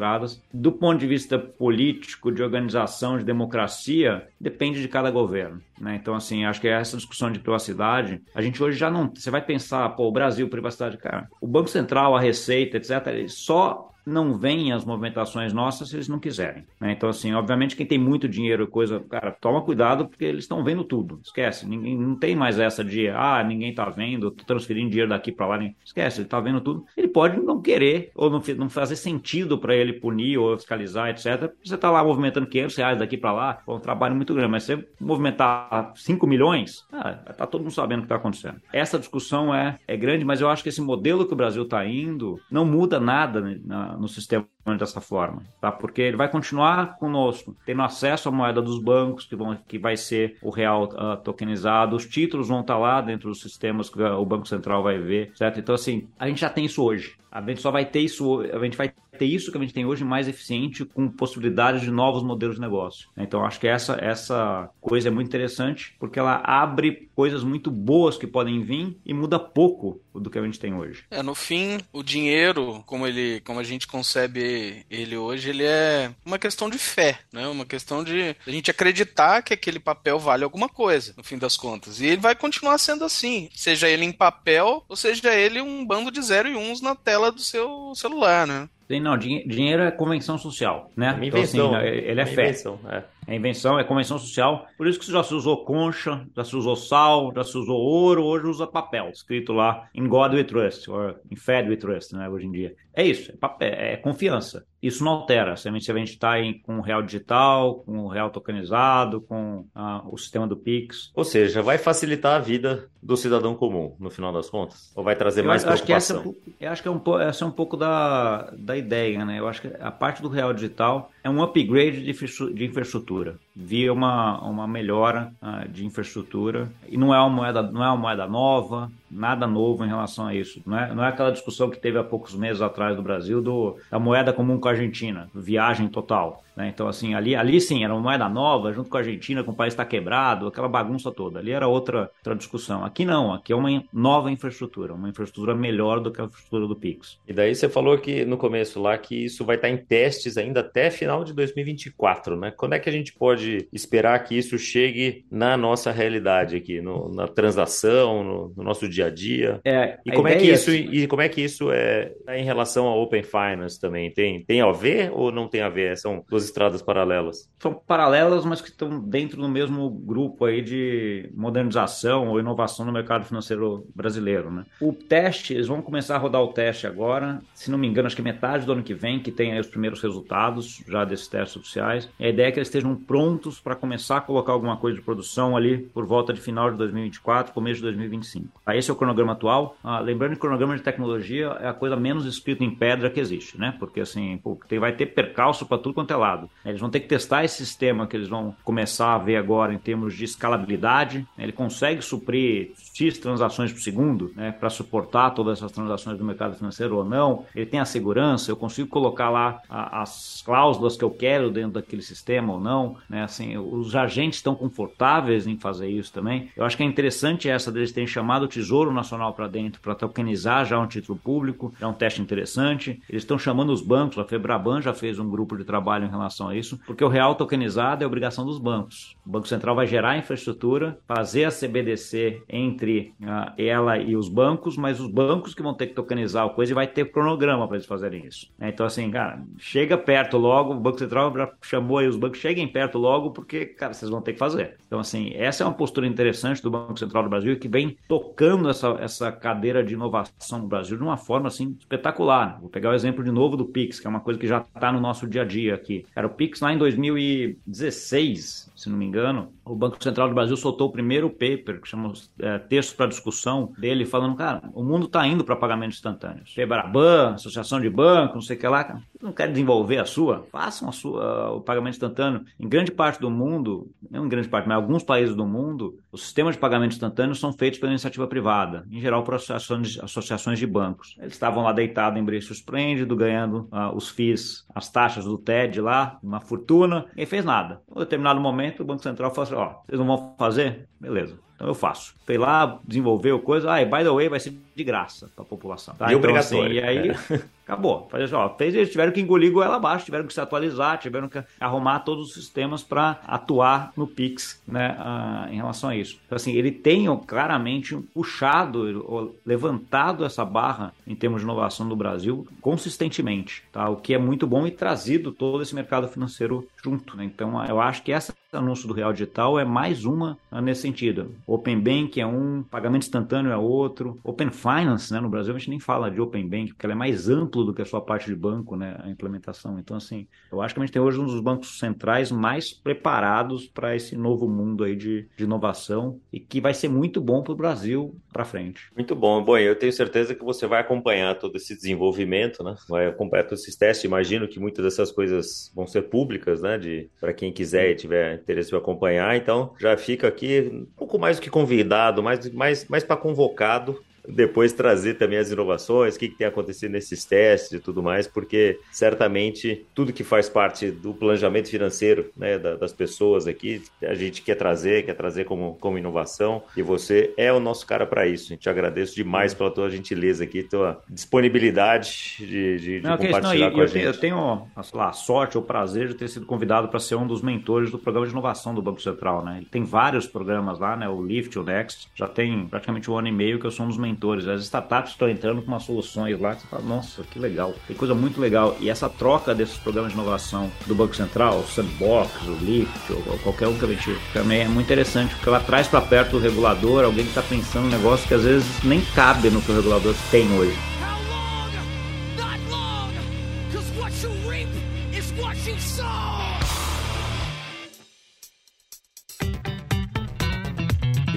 Do 0.52 0.72
ponto 0.72 0.98
de 0.98 1.06
vista 1.06 1.38
político, 1.38 2.32
de 2.32 2.42
organização, 2.42 3.18
de 3.18 3.24
democracia, 3.24 4.26
depende 4.40 4.80
de 4.80 4.88
cada 4.88 5.10
governo. 5.10 5.60
Né? 5.80 5.96
Então, 6.00 6.14
assim, 6.14 6.44
acho 6.44 6.60
que 6.60 6.68
essa 6.68 6.96
discussão 6.96 7.30
de 7.30 7.38
privacidade, 7.38 8.22
a 8.34 8.42
gente 8.42 8.62
hoje 8.62 8.78
já 8.78 8.90
não. 8.90 9.10
Você 9.14 9.30
vai 9.30 9.44
pensar, 9.44 9.88
pô, 9.90 10.08
o 10.08 10.12
Brasil, 10.12 10.48
privacidade, 10.48 10.96
cara. 10.98 11.28
O 11.40 11.46
Banco 11.46 11.68
Central, 11.68 12.16
a 12.16 12.20
Receita, 12.20 12.76
etc., 12.76 13.28
só 13.28 13.89
não 14.06 14.34
vêm 14.34 14.72
as 14.72 14.84
movimentações 14.84 15.52
nossas 15.52 15.88
se 15.88 15.96
eles 15.96 16.08
não 16.08 16.18
quiserem. 16.18 16.64
Né? 16.80 16.92
Então, 16.92 17.08
assim, 17.08 17.32
obviamente, 17.32 17.76
quem 17.76 17.86
tem 17.86 17.98
muito 17.98 18.28
dinheiro 18.28 18.64
e 18.64 18.66
coisa, 18.66 19.00
cara, 19.00 19.30
toma 19.30 19.62
cuidado 19.62 20.06
porque 20.06 20.24
eles 20.24 20.44
estão 20.44 20.64
vendo 20.64 20.84
tudo. 20.84 21.20
Esquece, 21.22 21.68
ninguém, 21.68 21.96
não 21.96 22.14
tem 22.14 22.34
mais 22.34 22.58
essa 22.58 22.84
de, 22.84 23.08
ah, 23.08 23.42
ninguém 23.44 23.74
tá 23.74 23.88
vendo, 23.88 24.30
tô 24.30 24.44
transferindo 24.44 24.90
dinheiro 24.90 25.10
daqui 25.10 25.32
para 25.32 25.46
lá. 25.46 25.60
Esquece, 25.84 26.20
ele 26.20 26.28
tá 26.28 26.40
vendo 26.40 26.60
tudo. 26.60 26.84
Ele 26.96 27.08
pode 27.08 27.38
não 27.40 27.60
querer 27.60 28.10
ou 28.14 28.30
não, 28.30 28.42
não 28.56 28.70
fazer 28.70 28.96
sentido 28.96 29.58
para 29.58 29.74
ele 29.74 29.94
punir 29.94 30.38
ou 30.38 30.56
fiscalizar, 30.56 31.10
etc. 31.10 31.52
Você 31.64 31.76
tá 31.76 31.90
lá 31.90 32.02
movimentando 32.02 32.46
500 32.46 32.76
reais 32.76 32.98
daqui 32.98 33.16
para 33.16 33.32
lá, 33.32 33.62
é 33.66 33.70
um 33.70 33.78
trabalho 33.78 34.14
muito 34.14 34.34
grande, 34.34 34.50
mas 34.50 34.64
você 34.64 34.86
movimentar 35.00 35.92
5 35.94 36.26
milhões, 36.26 36.86
ah, 36.92 37.14
tá 37.14 37.46
todo 37.46 37.62
mundo 37.62 37.72
sabendo 37.72 38.00
o 38.00 38.02
que 38.02 38.08
tá 38.08 38.16
acontecendo. 38.16 38.60
Essa 38.72 38.98
discussão 38.98 39.54
é, 39.54 39.78
é 39.86 39.96
grande, 39.96 40.24
mas 40.24 40.40
eu 40.40 40.48
acho 40.48 40.62
que 40.62 40.68
esse 40.68 40.80
modelo 40.80 41.26
que 41.26 41.32
o 41.32 41.36
Brasil 41.36 41.66
tá 41.66 41.84
indo 41.86 42.40
não 42.50 42.64
muda 42.64 42.98
nada 43.00 43.40
né, 43.40 43.58
no 43.96 44.08
sistema 44.08 44.46
dessa 44.78 45.00
forma, 45.00 45.42
tá? 45.60 45.72
Porque 45.72 46.02
ele 46.02 46.16
vai 46.16 46.30
continuar 46.30 46.96
conosco, 46.98 47.56
tendo 47.64 47.82
acesso 47.82 48.28
à 48.28 48.32
moeda 48.32 48.60
dos 48.62 48.82
bancos, 48.82 49.24
que, 49.24 49.34
vão, 49.34 49.56
que 49.56 49.78
vai 49.78 49.96
ser 49.96 50.36
o 50.42 50.50
real 50.50 50.84
uh, 50.84 51.16
tokenizado, 51.22 51.96
os 51.96 52.06
títulos 52.06 52.48
vão 52.48 52.60
estar 52.60 52.78
lá 52.78 53.00
dentro 53.00 53.28
dos 53.28 53.40
sistemas 53.40 53.88
que 53.88 54.00
o 54.00 54.24
Banco 54.24 54.46
Central 54.46 54.82
vai 54.82 54.98
ver, 54.98 55.32
certo? 55.34 55.58
Então, 55.58 55.74
assim, 55.74 56.08
a 56.18 56.28
gente 56.28 56.40
já 56.40 56.50
tem 56.50 56.64
isso 56.64 56.82
hoje. 56.82 57.16
A 57.30 57.40
gente 57.42 57.60
só 57.60 57.70
vai 57.70 57.84
ter 57.84 58.00
isso, 58.00 58.40
a 58.40 58.58
gente 58.64 58.76
vai 58.76 58.92
ter 59.20 59.26
isso 59.26 59.52
que 59.52 59.58
a 59.58 59.60
gente 59.60 59.74
tem 59.74 59.84
hoje 59.84 60.02
mais 60.02 60.26
eficiente, 60.28 60.82
com 60.82 61.06
possibilidades 61.06 61.82
de 61.82 61.90
novos 61.90 62.22
modelos 62.22 62.54
de 62.54 62.60
negócio. 62.62 63.10
Então, 63.18 63.44
acho 63.44 63.60
que 63.60 63.68
essa, 63.68 63.98
essa 64.00 64.70
coisa 64.80 65.08
é 65.08 65.10
muito 65.10 65.28
interessante, 65.28 65.94
porque 65.98 66.18
ela 66.18 66.40
abre 66.42 67.10
coisas 67.14 67.44
muito 67.44 67.70
boas 67.70 68.16
que 68.16 68.26
podem 68.26 68.62
vir 68.62 68.96
e 69.04 69.12
muda 69.12 69.38
pouco 69.38 70.00
do 70.14 70.30
que 70.30 70.38
a 70.38 70.42
gente 70.42 70.58
tem 70.58 70.72
hoje. 70.72 71.04
É, 71.10 71.22
no 71.22 71.34
fim, 71.34 71.80
o 71.92 72.02
dinheiro, 72.02 72.82
como 72.86 73.06
ele, 73.06 73.42
como 73.42 73.60
a 73.60 73.62
gente 73.62 73.86
concebe 73.86 74.86
ele 74.90 75.18
hoje, 75.18 75.50
ele 75.50 75.64
é 75.64 76.10
uma 76.24 76.38
questão 76.38 76.70
de 76.70 76.78
fé, 76.78 77.18
né? 77.30 77.46
Uma 77.46 77.66
questão 77.66 78.02
de 78.02 78.34
a 78.46 78.50
gente 78.50 78.70
acreditar 78.70 79.42
que 79.42 79.52
aquele 79.52 79.78
papel 79.78 80.18
vale 80.18 80.44
alguma 80.44 80.68
coisa, 80.68 81.12
no 81.14 81.22
fim 81.22 81.36
das 81.36 81.58
contas. 81.58 82.00
E 82.00 82.06
ele 82.06 82.22
vai 82.22 82.34
continuar 82.34 82.78
sendo 82.78 83.04
assim, 83.04 83.50
seja 83.54 83.86
ele 83.86 84.06
em 84.06 84.12
papel 84.12 84.82
ou 84.88 84.96
seja 84.96 85.34
ele 85.34 85.60
um 85.60 85.84
bando 85.84 86.10
de 86.10 86.22
zero 86.22 86.48
e 86.48 86.56
uns 86.56 86.80
na 86.80 86.94
tela 86.94 87.30
do 87.30 87.42
seu 87.42 87.92
celular, 87.94 88.46
né? 88.46 88.66
Não, 88.98 89.16
dinheiro 89.16 89.82
é 89.82 89.90
convenção 89.90 90.38
social, 90.38 90.90
né? 90.96 91.16
É 91.20 91.26
invenção, 91.26 91.68
então, 91.68 91.76
assim, 91.76 91.88
ele 91.88 92.20
é, 92.20 92.22
é 92.22 92.26
fé. 92.26 92.42
Invenção, 92.44 92.78
é. 92.88 93.04
É 93.26 93.36
invenção, 93.36 93.78
é 93.78 93.84
convenção 93.84 94.18
social. 94.18 94.66
Por 94.76 94.86
isso 94.86 94.98
que 94.98 95.10
já 95.10 95.22
se 95.22 95.34
usou 95.34 95.64
concha, 95.64 96.26
já 96.34 96.44
se 96.44 96.56
usou 96.56 96.74
sal, 96.76 97.32
já 97.34 97.44
se 97.44 97.56
usou 97.56 97.78
ouro, 97.78 98.24
hoje 98.24 98.46
usa 98.46 98.66
papel, 98.66 99.10
escrito 99.10 99.52
lá 99.52 99.88
em 99.94 100.06
God 100.08 100.34
we 100.34 100.44
trust, 100.44 100.90
ou 100.90 101.14
em 101.30 101.36
Fed 101.36 101.68
we 101.68 101.76
trust, 101.76 102.14
né, 102.14 102.28
hoje 102.28 102.46
em 102.46 102.50
dia. 102.50 102.74
É 102.94 103.04
isso, 103.04 103.30
é, 103.30 103.36
papel, 103.36 103.68
é 103.72 103.96
confiança. 103.96 104.66
Isso 104.82 105.04
não 105.04 105.12
altera. 105.12 105.56
Se 105.56 105.68
a 105.68 105.72
gente 105.72 105.90
está 106.04 106.34
com 106.64 106.78
o 106.78 106.80
real 106.80 107.02
digital, 107.02 107.76
com 107.84 107.98
o 107.98 108.08
real 108.08 108.30
tokenizado, 108.30 109.20
com 109.20 109.66
ah, 109.74 110.02
o 110.10 110.16
sistema 110.16 110.46
do 110.46 110.56
Pix. 110.56 111.12
Ou 111.14 111.24
seja, 111.24 111.62
vai 111.62 111.76
facilitar 111.76 112.36
a 112.36 112.38
vida 112.38 112.88
do 113.02 113.16
cidadão 113.16 113.54
comum, 113.54 113.94
no 113.98 114.10
final 114.10 114.32
das 114.32 114.48
contas? 114.48 114.90
Ou 114.96 115.04
vai 115.04 115.14
trazer 115.14 115.42
mais 115.42 115.62
eu 115.62 115.70
acho 115.70 115.84
preocupação? 115.84 116.22
Que 116.22 116.28
essa, 116.28 116.64
eu 116.64 116.72
acho 116.72 116.82
que 116.82 116.88
é 116.88 116.90
um, 116.90 117.20
essa 117.20 117.44
é 117.44 117.46
um 117.46 117.50
pouco 117.50 117.76
da, 117.76 118.50
da 118.56 118.76
ideia, 118.76 119.24
né? 119.24 119.38
Eu 119.38 119.46
acho 119.46 119.60
que 119.60 119.68
a 119.78 119.90
parte 119.90 120.22
do 120.22 120.28
real 120.28 120.52
digital 120.54 121.10
é 121.22 121.30
um 121.30 121.42
upgrade 121.42 122.02
de, 122.02 122.64
infraestrutura, 122.64 123.38
via 123.60 123.92
uma, 123.92 124.40
uma 124.40 124.66
melhora 124.66 125.32
uh, 125.42 125.68
de 125.68 125.84
infraestrutura. 125.84 126.72
E 126.88 126.96
não 126.96 127.14
é, 127.14 127.20
uma 127.20 127.28
moeda, 127.28 127.62
não 127.62 127.84
é 127.84 127.88
uma 127.88 127.96
moeda 127.96 128.26
nova, 128.26 128.90
nada 129.10 129.46
novo 129.46 129.84
em 129.84 129.88
relação 129.88 130.26
a 130.26 130.34
isso. 130.34 130.62
Não 130.64 130.78
é, 130.78 130.94
não 130.94 131.04
é 131.04 131.08
aquela 131.08 131.30
discussão 131.30 131.68
que 131.68 131.78
teve 131.78 131.98
há 131.98 132.04
poucos 132.04 132.34
meses 132.34 132.62
atrás 132.62 132.96
do 132.96 133.02
Brasil 133.02 133.42
do, 133.42 133.76
da 133.90 133.98
moeda 133.98 134.32
comum 134.32 134.58
com 134.58 134.68
a 134.68 134.70
Argentina, 134.70 135.28
viagem 135.34 135.88
total. 135.88 136.42
Né? 136.56 136.68
Então, 136.68 136.88
assim, 136.88 137.14
ali, 137.14 137.34
ali 137.34 137.60
sim, 137.60 137.84
era 137.84 137.92
uma 137.92 138.02
moeda 138.02 138.28
nova, 138.28 138.72
junto 138.72 138.88
com 138.88 138.96
a 138.96 139.00
Argentina, 139.00 139.44
com 139.44 139.52
o 139.52 139.56
país 139.56 139.72
está 139.72 139.84
quebrado, 139.84 140.46
aquela 140.46 140.68
bagunça 140.68 141.10
toda. 141.10 141.38
Ali 141.38 141.52
era 141.52 141.66
outra, 141.66 142.10
outra 142.18 142.34
discussão. 142.34 142.84
Aqui 142.84 143.04
não, 143.04 143.32
aqui 143.32 143.52
é 143.52 143.56
uma 143.56 143.82
nova 143.92 144.30
infraestrutura, 144.30 144.94
uma 144.94 145.08
infraestrutura 145.08 145.54
melhor 145.54 146.00
do 146.00 146.10
que 146.10 146.20
a 146.20 146.24
infraestrutura 146.24 146.66
do 146.66 146.76
Pix. 146.76 147.18
E 147.26 147.32
daí 147.32 147.54
você 147.54 147.68
falou 147.68 147.96
que 147.98 148.24
no 148.24 148.36
começo 148.36 148.80
lá 148.80 148.96
que 148.96 149.24
isso 149.24 149.44
vai 149.44 149.56
estar 149.56 149.68
em 149.68 149.76
testes 149.76 150.36
ainda 150.36 150.60
até 150.60 150.90
final 150.90 151.24
de 151.24 151.32
2024, 151.32 152.36
né? 152.36 152.50
Quando 152.50 152.74
é 152.74 152.78
que 152.78 152.88
a 152.88 152.92
gente 152.92 153.12
pode 153.12 153.49
esperar 153.72 154.18
que 154.24 154.36
isso 154.36 154.58
chegue 154.58 155.24
na 155.30 155.56
nossa 155.56 155.90
realidade 155.90 156.56
aqui, 156.56 156.80
no, 156.80 157.12
na 157.14 157.26
transação, 157.26 158.24
no, 158.24 158.52
no, 158.56 158.62
nosso 158.62 158.88
dia 158.88 159.06
a 159.06 159.10
dia? 159.10 159.60
É, 159.64 159.98
e 160.04 160.12
como 160.12 160.28
é 160.28 160.36
que 160.36 160.50
isso 160.50 160.70
e 160.72 161.06
como 161.06 161.22
é 161.22 161.28
que 161.28 161.40
isso 161.40 161.70
é 161.70 162.12
em 162.28 162.44
relação 162.44 162.86
ao 162.86 163.00
Open 163.00 163.22
Finance 163.22 163.80
também? 163.80 164.10
Tem, 164.12 164.44
tem 164.44 164.60
a 164.60 164.72
ver 164.72 165.10
ou 165.12 165.30
não 165.32 165.48
tem 165.48 165.62
a 165.62 165.68
ver? 165.68 165.96
São 165.96 166.24
duas 166.28 166.44
estradas 166.44 166.82
paralelas? 166.82 167.48
São 167.58 167.74
paralelas, 167.74 168.44
mas 168.44 168.60
que 168.60 168.68
estão 168.68 169.00
dentro 169.00 169.40
do 169.40 169.48
mesmo 169.48 169.90
grupo 169.90 170.44
aí 170.44 170.62
de 170.62 171.30
modernização 171.34 172.28
ou 172.28 172.40
inovação 172.40 172.84
no 172.84 172.92
mercado 172.92 173.24
financeiro 173.24 173.86
brasileiro, 173.94 174.50
né? 174.50 174.64
O 174.80 174.92
teste, 174.92 175.54
eles 175.54 175.66
vão 175.66 175.82
começar 175.82 176.16
a 176.16 176.18
rodar 176.18 176.42
o 176.42 176.52
teste 176.52 176.86
agora, 176.86 177.40
se 177.54 177.70
não 177.70 177.78
me 177.78 177.86
engano, 177.86 178.06
acho 178.06 178.16
que 178.16 178.22
metade 178.22 178.66
do 178.66 178.72
ano 178.72 178.82
que 178.82 178.94
vem, 178.94 179.20
que 179.20 179.30
tem 179.30 179.52
aí 179.52 179.60
os 179.60 179.66
primeiros 179.66 180.00
resultados 180.00 180.82
já 180.88 181.04
desses 181.04 181.28
testes 181.28 181.56
oficiais. 181.56 182.08
E 182.18 182.26
a 182.26 182.28
ideia 182.28 182.48
é 182.48 182.52
que 182.52 182.58
eles 182.58 182.68
estejam 182.68 182.94
prontos 182.94 183.29
para 183.62 183.74
começar 183.74 184.18
a 184.18 184.20
colocar 184.20 184.52
alguma 184.52 184.76
coisa 184.76 184.96
de 184.96 185.02
produção 185.02 185.56
ali 185.56 185.78
por 185.78 186.06
volta 186.06 186.32
de 186.32 186.40
final 186.40 186.70
de 186.70 186.76
2024, 186.76 187.52
começo 187.52 187.76
de 187.76 187.82
2025. 187.82 188.60
Ah, 188.64 188.76
esse 188.76 188.90
é 188.90 188.92
o 188.92 188.96
cronograma 188.96 189.32
atual. 189.32 189.76
Ah, 189.82 190.00
lembrando 190.00 190.32
que 190.32 190.38
o 190.38 190.40
cronograma 190.40 190.76
de 190.76 190.82
tecnologia 190.82 191.56
é 191.60 191.68
a 191.68 191.74
coisa 191.74 191.96
menos 191.96 192.26
escrita 192.26 192.64
em 192.64 192.70
pedra 192.70 193.10
que 193.10 193.20
existe, 193.20 193.58
né? 193.58 193.74
Porque 193.78 194.00
assim, 194.00 194.38
pô, 194.38 194.58
vai 194.78 194.92
ter 194.92 195.06
percalço 195.06 195.66
para 195.66 195.78
tudo 195.78 195.94
quanto 195.94 196.12
é 196.12 196.16
lado. 196.16 196.48
Eles 196.64 196.80
vão 196.80 196.90
ter 196.90 197.00
que 197.00 197.08
testar 197.08 197.44
esse 197.44 197.64
sistema 197.64 198.06
que 198.06 198.16
eles 198.16 198.28
vão 198.28 198.54
começar 198.64 199.14
a 199.14 199.18
ver 199.18 199.36
agora 199.36 199.72
em 199.72 199.78
termos 199.78 200.14
de 200.14 200.24
escalabilidade. 200.24 201.26
Ele 201.38 201.52
consegue 201.52 202.02
suprir 202.02 202.72
X 202.92 203.18
transações 203.18 203.72
por 203.72 203.80
segundo, 203.80 204.32
né, 204.34 204.52
para 204.52 204.70
suportar 204.70 205.30
todas 205.30 205.58
essas 205.58 205.72
transações 205.72 206.18
do 206.18 206.24
mercado 206.24 206.56
financeiro 206.56 206.96
ou 206.96 207.04
não. 207.04 207.44
Ele 207.54 207.66
tem 207.66 207.80
a 207.80 207.84
segurança, 207.84 208.50
eu 208.50 208.56
consigo 208.56 208.88
colocar 208.88 209.30
lá 209.30 209.60
a, 209.68 210.02
as 210.02 210.42
cláusulas 210.44 210.96
que 210.96 211.04
eu 211.04 211.10
quero 211.10 211.50
dentro 211.50 211.72
daquele 211.72 212.02
sistema 212.02 212.52
ou 212.52 212.60
não. 212.60 212.96
Né? 213.08 213.22
Assim, 213.22 213.56
os 213.56 213.94
agentes 213.94 214.38
estão 214.38 214.54
confortáveis 214.54 215.46
em 215.46 215.56
fazer 215.56 215.88
isso 215.88 216.12
também. 216.12 216.50
Eu 216.56 216.64
acho 216.64 216.76
que 216.76 216.82
é 216.82 216.86
interessante 216.86 217.48
essa 217.48 217.70
deles 217.70 217.92
terem 217.92 218.06
chamado 218.06 218.44
o 218.44 218.48
Tesouro 218.48 218.92
Nacional 218.92 219.32
para 219.34 219.48
dentro 219.48 219.80
para 219.80 219.94
tokenizar 219.94 220.66
já 220.66 220.78
um 220.78 220.86
título 220.86 221.18
público. 221.18 221.72
É 221.80 221.86
um 221.86 221.92
teste 221.92 222.20
interessante. 222.20 223.00
Eles 223.08 223.22
estão 223.22 223.38
chamando 223.38 223.72
os 223.72 223.82
bancos, 223.82 224.18
a 224.18 224.24
Febraban 224.24 224.80
já 224.80 224.92
fez 224.92 225.18
um 225.18 225.28
grupo 225.28 225.56
de 225.56 225.64
trabalho 225.64 226.06
em 226.06 226.10
relação 226.10 226.48
a 226.48 226.56
isso, 226.56 226.78
porque 226.86 227.04
o 227.04 227.08
real 227.08 227.34
tokenizado 227.34 228.04
é 228.04 228.06
obrigação 228.06 228.44
dos 228.44 228.58
bancos. 228.58 229.16
O 229.26 229.30
Banco 229.30 229.48
Central 229.48 229.74
vai 229.74 229.86
gerar 229.86 230.18
infraestrutura, 230.18 230.98
fazer 231.06 231.44
a 231.44 231.50
CBDC 231.50 232.42
entre 232.80 233.14
uh, 233.20 233.52
ela 233.58 233.98
e 233.98 234.16
os 234.16 234.28
bancos, 234.28 234.76
mas 234.76 234.98
os 234.98 235.10
bancos 235.10 235.54
que 235.54 235.62
vão 235.62 235.74
ter 235.74 235.88
que 235.88 235.94
tokenizar 235.94 236.46
a 236.46 236.48
coisa 236.48 236.72
e 236.72 236.74
vai 236.74 236.86
ter 236.86 237.10
cronograma 237.10 237.66
para 237.68 237.76
eles 237.76 237.86
fazerem 237.86 238.26
isso. 238.26 238.50
Né? 238.58 238.70
Então, 238.70 238.86
assim, 238.86 239.10
cara, 239.10 239.42
chega 239.58 239.98
perto 239.98 240.38
logo, 240.38 240.72
o 240.72 240.80
Banco 240.80 240.98
Central 240.98 241.32
já 241.36 241.50
chamou 241.62 241.98
aí 241.98 242.08
os 242.08 242.16
bancos, 242.16 242.38
cheguem 242.38 242.66
perto 242.66 242.98
logo, 242.98 243.30
porque, 243.30 243.66
cara, 243.66 243.92
vocês 243.92 244.10
vão 244.10 244.22
ter 244.22 244.32
que 244.32 244.38
fazer. 244.38 244.76
Então, 244.86 244.98
assim, 244.98 245.32
essa 245.34 245.62
é 245.62 245.66
uma 245.66 245.74
postura 245.74 246.06
interessante 246.06 246.62
do 246.62 246.70
Banco 246.70 246.98
Central 246.98 247.22
do 247.22 247.28
Brasil 247.28 247.58
que 247.58 247.68
vem 247.68 247.96
tocando 248.08 248.68
essa, 248.70 248.96
essa 249.00 249.30
cadeira 249.30 249.84
de 249.84 249.94
inovação 249.94 250.60
no 250.60 250.66
Brasil 250.66 250.96
de 250.96 251.02
uma 251.02 251.16
forma, 251.16 251.48
assim, 251.48 251.76
espetacular. 251.78 252.58
Vou 252.60 252.70
pegar 252.70 252.90
o 252.90 252.94
exemplo 252.94 253.22
de 253.22 253.30
novo 253.30 253.56
do 253.56 253.66
Pix, 253.66 254.00
que 254.00 254.06
é 254.06 254.10
uma 254.10 254.20
coisa 254.20 254.40
que 254.40 254.46
já 254.46 254.58
está 254.58 254.90
no 254.90 255.00
nosso 255.00 255.26
dia 255.26 255.42
a 255.42 255.44
dia 255.44 255.74
aqui. 255.74 256.06
Era 256.14 256.26
o 256.26 256.30
Pix 256.30 256.60
lá 256.60 256.72
em 256.72 256.78
2016, 256.78 258.72
se 258.74 258.88
não 258.88 258.96
me 258.96 259.04
engano, 259.04 259.52
o 259.64 259.74
Banco 259.74 260.02
Central 260.02 260.28
do 260.28 260.34
Brasil 260.34 260.56
soltou 260.56 260.88
o 260.88 260.92
primeiro 260.92 261.28
paper, 261.28 261.80
que 261.80 261.88
chama 261.88 262.12
é, 262.38 262.58
Textos 262.70 262.94
para 262.94 263.06
Discussão, 263.06 263.72
dele 263.76 264.06
falando, 264.06 264.36
cara, 264.36 264.62
o 264.72 264.84
mundo 264.84 265.06
está 265.06 265.26
indo 265.26 265.42
para 265.44 265.56
pagamentos 265.56 265.96
instantâneos. 265.96 266.54
Febraban, 266.54 267.34
Associação 267.34 267.80
de 267.80 267.90
Bancos, 267.90 268.34
não 268.36 268.42
sei 268.42 268.56
o 268.56 268.60
que 268.60 268.68
lá. 268.68 269.02
Não 269.22 269.32
quer 269.32 269.48
desenvolver 269.48 269.98
a 269.98 270.04
sua? 270.04 270.46
Façam 270.50 270.88
a 270.88 270.92
sua, 270.92 271.52
o 271.52 271.60
pagamento 271.60 271.94
instantâneo. 271.94 272.44
Em 272.58 272.68
grande 272.68 272.90
parte 272.90 273.20
do 273.20 273.30
mundo, 273.30 273.90
não 274.10 274.26
em 274.26 274.28
grande 274.28 274.48
parte, 274.48 274.68
mas 274.68 274.78
em 274.78 274.80
alguns 274.80 275.02
países 275.02 275.34
do 275.34 275.46
mundo, 275.46 275.98
os 276.10 276.22
sistemas 276.22 276.54
de 276.54 276.60
pagamento 276.60 276.92
instantâneo 276.92 277.34
são 277.34 277.52
feitos 277.52 277.78
pela 277.78 277.92
iniciativa 277.92 278.26
privada, 278.26 278.86
em 278.90 279.00
geral 279.00 279.22
por 279.22 279.34
associações, 279.34 279.98
associações 279.98 280.58
de 280.58 280.66
bancos. 280.66 281.16
Eles 281.18 281.32
estavam 281.32 281.62
lá 281.62 281.72
deitados 281.72 282.18
em 282.18 282.24
berço 282.24 282.52
esplêndido, 282.52 283.14
ganhando 283.16 283.68
uh, 283.72 283.94
os 283.94 284.08
FIIs, 284.08 284.64
as 284.74 284.90
taxas 284.90 285.24
do 285.24 285.36
TED 285.38 285.80
lá, 285.80 286.18
uma 286.22 286.40
fortuna, 286.40 287.06
e 287.16 287.26
fez 287.26 287.44
nada. 287.44 287.80
Em 287.88 287.96
um 287.96 288.00
determinado 288.00 288.40
momento, 288.40 288.80
o 288.80 288.86
Banco 288.86 289.02
Central 289.02 289.30
falou 289.34 289.44
assim: 289.44 289.54
ó, 289.54 289.80
vocês 289.86 289.98
não 289.98 290.06
vão 290.06 290.34
fazer? 290.38 290.88
Beleza. 290.98 291.38
Então 291.60 291.68
eu 291.68 291.74
faço. 291.74 292.14
Fui 292.24 292.38
lá, 292.38 292.80
desenvolveu 292.88 293.38
coisa, 293.38 293.70
ah, 293.70 293.82
e 293.82 293.84
by 293.84 293.98
the 293.98 294.10
way, 294.10 294.30
vai 294.30 294.40
ser 294.40 294.58
de 294.74 294.82
graça 294.82 295.28
para 295.36 295.44
a 295.44 295.46
população. 295.46 295.94
Tá? 295.94 296.10
E 296.10 296.16
então, 296.16 296.34
assim, 296.34 296.66
e 296.68 296.80
aí, 296.80 297.10
é. 297.10 297.14
acabou. 297.70 298.08
Faz, 298.10 298.32
ó, 298.32 298.54
fez, 298.56 298.74
eles 298.74 298.90
tiveram 298.90 299.12
que 299.12 299.20
engolir 299.20 299.52
goela 299.52 299.76
abaixo, 299.76 300.04
tiveram 300.04 300.26
que 300.26 300.34
se 300.34 300.40
atualizar, 300.40 300.98
tiveram 300.98 301.28
que 301.28 301.42
arrumar 301.60 302.00
todos 302.00 302.28
os 302.28 302.34
sistemas 302.34 302.82
para 302.82 303.20
atuar 303.26 303.92
no 303.96 304.06
Pix, 304.06 304.60
né, 304.66 304.96
uh, 304.98 305.52
em 305.52 305.56
relação 305.56 305.90
a 305.90 305.96
isso. 305.96 306.18
Então, 306.26 306.36
assim, 306.36 306.52
ele 306.52 306.72
tem 306.72 307.06
claramente 307.26 307.96
puxado, 308.14 309.34
levantado 309.46 310.24
essa 310.24 310.44
barra 310.44 310.92
em 311.06 311.14
termos 311.14 311.40
de 311.40 311.44
inovação 311.44 311.88
do 311.88 311.96
Brasil 311.96 312.46
consistentemente, 312.60 313.62
tá? 313.72 313.88
O 313.88 313.96
que 313.96 314.14
é 314.14 314.18
muito 314.18 314.46
bom 314.46 314.66
e 314.66 314.70
trazido 314.70 315.32
todo 315.32 315.62
esse 315.62 315.74
mercado 315.74 316.08
financeiro 316.08 316.66
junto, 316.82 317.16
né? 317.16 317.24
Então, 317.24 317.62
eu 317.64 317.80
acho 317.80 318.02
que 318.02 318.12
essa 318.12 318.32
anúncio 318.56 318.88
do 318.88 318.94
Real 318.94 319.12
Digital 319.12 319.58
é 319.58 319.64
mais 319.64 320.04
uma 320.04 320.38
nesse 320.62 320.82
sentido. 320.82 321.34
Open 321.46 321.78
Bank 321.78 322.20
é 322.20 322.26
um, 322.26 322.62
pagamento 322.62 323.02
instantâneo 323.02 323.52
é 323.52 323.56
outro. 323.56 324.18
Open 324.24 324.50
Finance, 324.50 325.12
né, 325.12 325.20
no 325.20 325.28
Brasil 325.28 325.54
a 325.54 325.58
gente 325.58 325.70
nem 325.70 325.80
fala 325.80 326.10
de 326.10 326.20
Open 326.20 326.48
Bank, 326.48 326.68
porque 326.68 326.86
ela 326.86 326.94
é 326.94 326.96
mais 326.96 327.28
amplo 327.28 327.64
do 327.64 327.72
que 327.72 327.82
a 327.82 327.84
sua 327.84 328.00
parte 328.00 328.26
de 328.26 328.34
banco, 328.34 328.76
né, 328.76 328.96
a 329.02 329.08
implementação. 329.08 329.78
Então, 329.78 329.96
assim, 329.96 330.26
eu 330.50 330.60
acho 330.60 330.74
que 330.74 330.80
a 330.80 330.84
gente 330.84 330.92
tem 330.92 331.02
hoje 331.02 331.20
um 331.20 331.26
dos 331.26 331.40
bancos 331.40 331.78
centrais 331.78 332.30
mais 332.30 332.72
preparados 332.72 333.66
para 333.66 333.94
esse 333.94 334.16
novo 334.16 334.48
mundo 334.48 334.84
aí 334.84 334.96
de, 334.96 335.26
de 335.36 335.44
inovação 335.44 336.20
e 336.32 336.40
que 336.40 336.60
vai 336.60 336.74
ser 336.74 336.88
muito 336.88 337.20
bom 337.20 337.42
para 337.42 337.52
o 337.52 337.56
Brasil 337.56 338.14
para 338.32 338.44
frente. 338.44 338.90
Muito 338.94 339.14
bom. 339.14 339.42
Bom, 339.42 339.56
eu 339.58 339.76
tenho 339.76 339.92
certeza 339.92 340.34
que 340.34 340.44
você 340.44 340.66
vai 340.66 340.80
acompanhar 340.80 341.38
todo 341.38 341.56
esse 341.56 341.74
desenvolvimento, 341.74 342.62
né? 342.62 342.74
Vai 342.88 343.06
acompanhar 343.06 343.44
todos 343.44 343.62
esses 343.62 343.76
testes. 343.76 344.04
Imagino 344.04 344.48
que 344.48 344.58
muitas 344.58 344.84
dessas 344.84 345.10
coisas 345.10 345.70
vão 345.74 345.86
ser 345.86 346.02
públicas, 346.02 346.62
né? 346.62 346.69
De 346.78 347.10
para 347.20 347.32
quem 347.32 347.52
quiser 347.52 347.90
e 347.90 347.94
tiver 347.94 348.34
interesse 348.34 348.72
em 348.72 348.78
acompanhar. 348.78 349.36
Então, 349.36 349.74
já 349.78 349.96
fica 349.96 350.28
aqui 350.28 350.70
um 350.72 350.86
pouco 350.96 351.18
mais 351.18 351.36
do 351.36 351.42
que 351.42 351.50
convidado, 351.50 352.22
mais, 352.22 352.50
mais, 352.52 352.86
mais 352.88 353.04
para 353.04 353.16
convocado 353.16 354.02
depois 354.28 354.72
trazer 354.72 355.14
também 355.14 355.38
as 355.38 355.50
inovações, 355.50 356.16
o 356.16 356.18
que, 356.18 356.28
que 356.28 356.36
tem 356.36 356.46
acontecido 356.46 356.92
nesses 356.92 357.24
testes 357.24 357.72
e 357.72 357.80
tudo 357.80 358.02
mais, 358.02 358.26
porque 358.26 358.78
certamente 358.90 359.86
tudo 359.94 360.12
que 360.12 360.24
faz 360.24 360.48
parte 360.48 360.90
do 360.90 361.12
planejamento 361.14 361.68
financeiro 361.68 362.30
né, 362.36 362.58
das 362.58 362.92
pessoas 362.92 363.46
aqui, 363.46 363.82
a 364.02 364.14
gente 364.14 364.42
quer 364.42 364.54
trazer, 364.54 365.04
quer 365.04 365.14
trazer 365.14 365.44
como, 365.44 365.76
como 365.80 365.98
inovação, 365.98 366.62
e 366.76 366.82
você 366.82 367.32
é 367.36 367.52
o 367.52 367.60
nosso 367.60 367.86
cara 367.86 368.06
para 368.06 368.26
isso. 368.26 368.46
A 368.46 368.54
gente 368.54 368.68
agradece 368.68 369.14
demais 369.14 369.54
pela 369.54 369.70
tua 369.70 369.90
gentileza 369.90 370.44
aqui, 370.44 370.62
tua 370.62 371.00
disponibilidade 371.08 372.36
de, 372.38 372.78
de, 372.78 373.00
não, 373.00 373.16
de 373.16 373.26
compartilhar 373.26 373.66
não, 373.66 373.74
com 373.74 373.80
a 373.80 373.84
eu 373.84 373.88
gente. 373.88 374.04
eu 374.04 374.18
tenho 374.18 374.68
lá, 374.94 375.08
a 375.08 375.12
sorte 375.12 375.56
ou 375.56 375.62
o 375.62 375.66
prazer 375.66 376.08
de 376.08 376.14
ter 376.14 376.28
sido 376.28 376.46
convidado 376.46 376.88
para 376.88 377.00
ser 377.00 377.14
um 377.14 377.26
dos 377.26 377.42
mentores 377.42 377.90
do 377.90 377.98
programa 377.98 378.26
de 378.26 378.32
inovação 378.32 378.74
do 378.74 378.82
Banco 378.82 379.00
Central. 379.00 379.44
Né? 379.44 379.58
Ele 379.58 379.66
tem 379.66 379.84
vários 379.84 380.26
programas 380.26 380.78
lá, 380.78 380.96
né? 380.96 381.08
o 381.08 381.22
Lift, 381.22 381.58
o 381.58 381.62
Next, 381.62 382.08
já 382.14 382.28
tem 382.28 382.66
praticamente 382.66 383.10
um 383.10 383.16
ano 383.16 383.28
e 383.28 383.32
meio 383.32 383.58
que 383.58 383.66
eu 383.66 383.70
sou 383.70 383.86
um 383.86 383.88
dos 383.88 383.98
mentores 383.98 384.09
mentores. 384.10 384.46
As 384.46 384.62
startups 384.62 385.12
estão 385.12 385.28
entrando 385.28 385.62
com 385.62 385.68
umas 385.68 385.84
soluções 385.84 386.38
lá 386.40 386.54
que 386.54 386.62
você 386.62 386.68
fala, 386.68 386.82
nossa, 386.82 387.22
que 387.22 387.38
legal. 387.38 387.74
Tem 387.86 387.96
coisa 387.96 388.14
muito 388.14 388.40
legal. 388.40 388.76
E 388.80 388.90
essa 388.90 389.08
troca 389.08 389.54
desses 389.54 389.76
programas 389.76 390.12
de 390.12 390.18
inovação 390.18 390.70
do 390.86 390.94
Banco 390.94 391.14
Central, 391.14 391.60
o 391.60 391.66
Sandbox, 391.66 392.30
o 392.46 392.64
Lift, 392.64 393.12
ou, 393.12 393.38
qualquer 393.38 393.68
um 393.68 393.78
que 393.78 393.84
a 393.84 393.88
gente 393.88 394.16
também 394.32 394.62
é 394.62 394.68
muito 394.68 394.86
interessante, 394.86 395.34
porque 395.34 395.48
ela 395.48 395.60
traz 395.60 395.88
para 395.88 396.00
perto 396.00 396.32
do 396.32 396.38
regulador 396.38 397.04
alguém 397.04 397.24
que 397.24 397.30
está 397.30 397.42
pensando 397.42 397.86
um 397.86 397.90
negócio 397.90 398.26
que 398.26 398.34
às 398.34 398.42
vezes 398.42 398.82
nem 398.82 399.00
cabe 399.14 399.50
no 399.50 399.62
que 399.62 399.70
o 399.70 399.76
regulador 399.76 400.14
tem 400.30 400.50
hoje. 400.52 400.99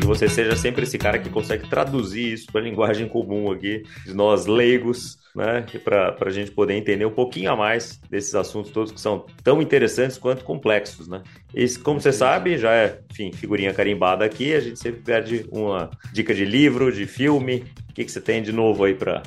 Que 0.04 0.08
você 0.08 0.28
seja 0.28 0.54
sempre 0.58 0.84
esse 0.84 0.98
cara 0.98 1.18
que 1.18 1.30
consegue 1.30 1.70
traduzir 1.70 2.34
isso 2.34 2.48
para 2.52 2.60
a 2.60 2.64
linguagem 2.64 3.08
comum 3.08 3.50
aqui, 3.50 3.84
de 4.06 4.14
nós 4.14 4.46
leigos, 4.46 5.18
né? 5.34 5.66
Para 5.82 6.14
a 6.20 6.30
gente 6.30 6.52
poder 6.52 6.74
entender 6.74 7.06
um 7.06 7.12
pouquinho 7.12 7.50
a 7.50 7.56
mais 7.56 8.02
desses 8.10 8.36
assuntos 8.36 8.70
todos 8.72 8.92
que 8.92 9.00
são 9.00 9.26
tão 9.42 9.62
interessantes 9.62 10.18
quanto 10.18 10.44
complexos, 10.44 11.08
né? 11.08 11.24
E 11.56 11.70
como 11.78 12.02
você 12.02 12.12
sabe, 12.12 12.58
já 12.58 12.74
é, 12.74 13.00
enfim, 13.10 13.32
figurinha 13.32 13.74
carimbada 13.74 14.26
aqui, 14.26 14.54
a 14.54 14.60
gente 14.60 14.78
sempre 14.78 15.02
pede 15.02 15.46
uma 15.50 15.90
dica 16.12 16.36
de 16.36 16.44
livro, 16.44 16.92
de 16.92 17.06
filme. 17.08 17.64
O 17.90 17.94
que, 17.94 18.04
que 18.04 18.12
você 18.12 18.20
tem 18.20 18.44
de 18.44 18.52
novo 18.52 18.84
aí 18.84 18.96
para 18.96 19.22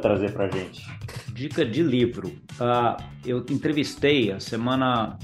trazer 0.00 0.32
para 0.32 0.46
a 0.46 0.48
gente? 0.48 0.82
Dica 1.34 1.62
de 1.62 1.82
livro. 1.82 2.28
Uh, 2.28 3.02
eu 3.26 3.44
entrevistei 3.50 4.32
a 4.32 4.40
semana, 4.40 5.18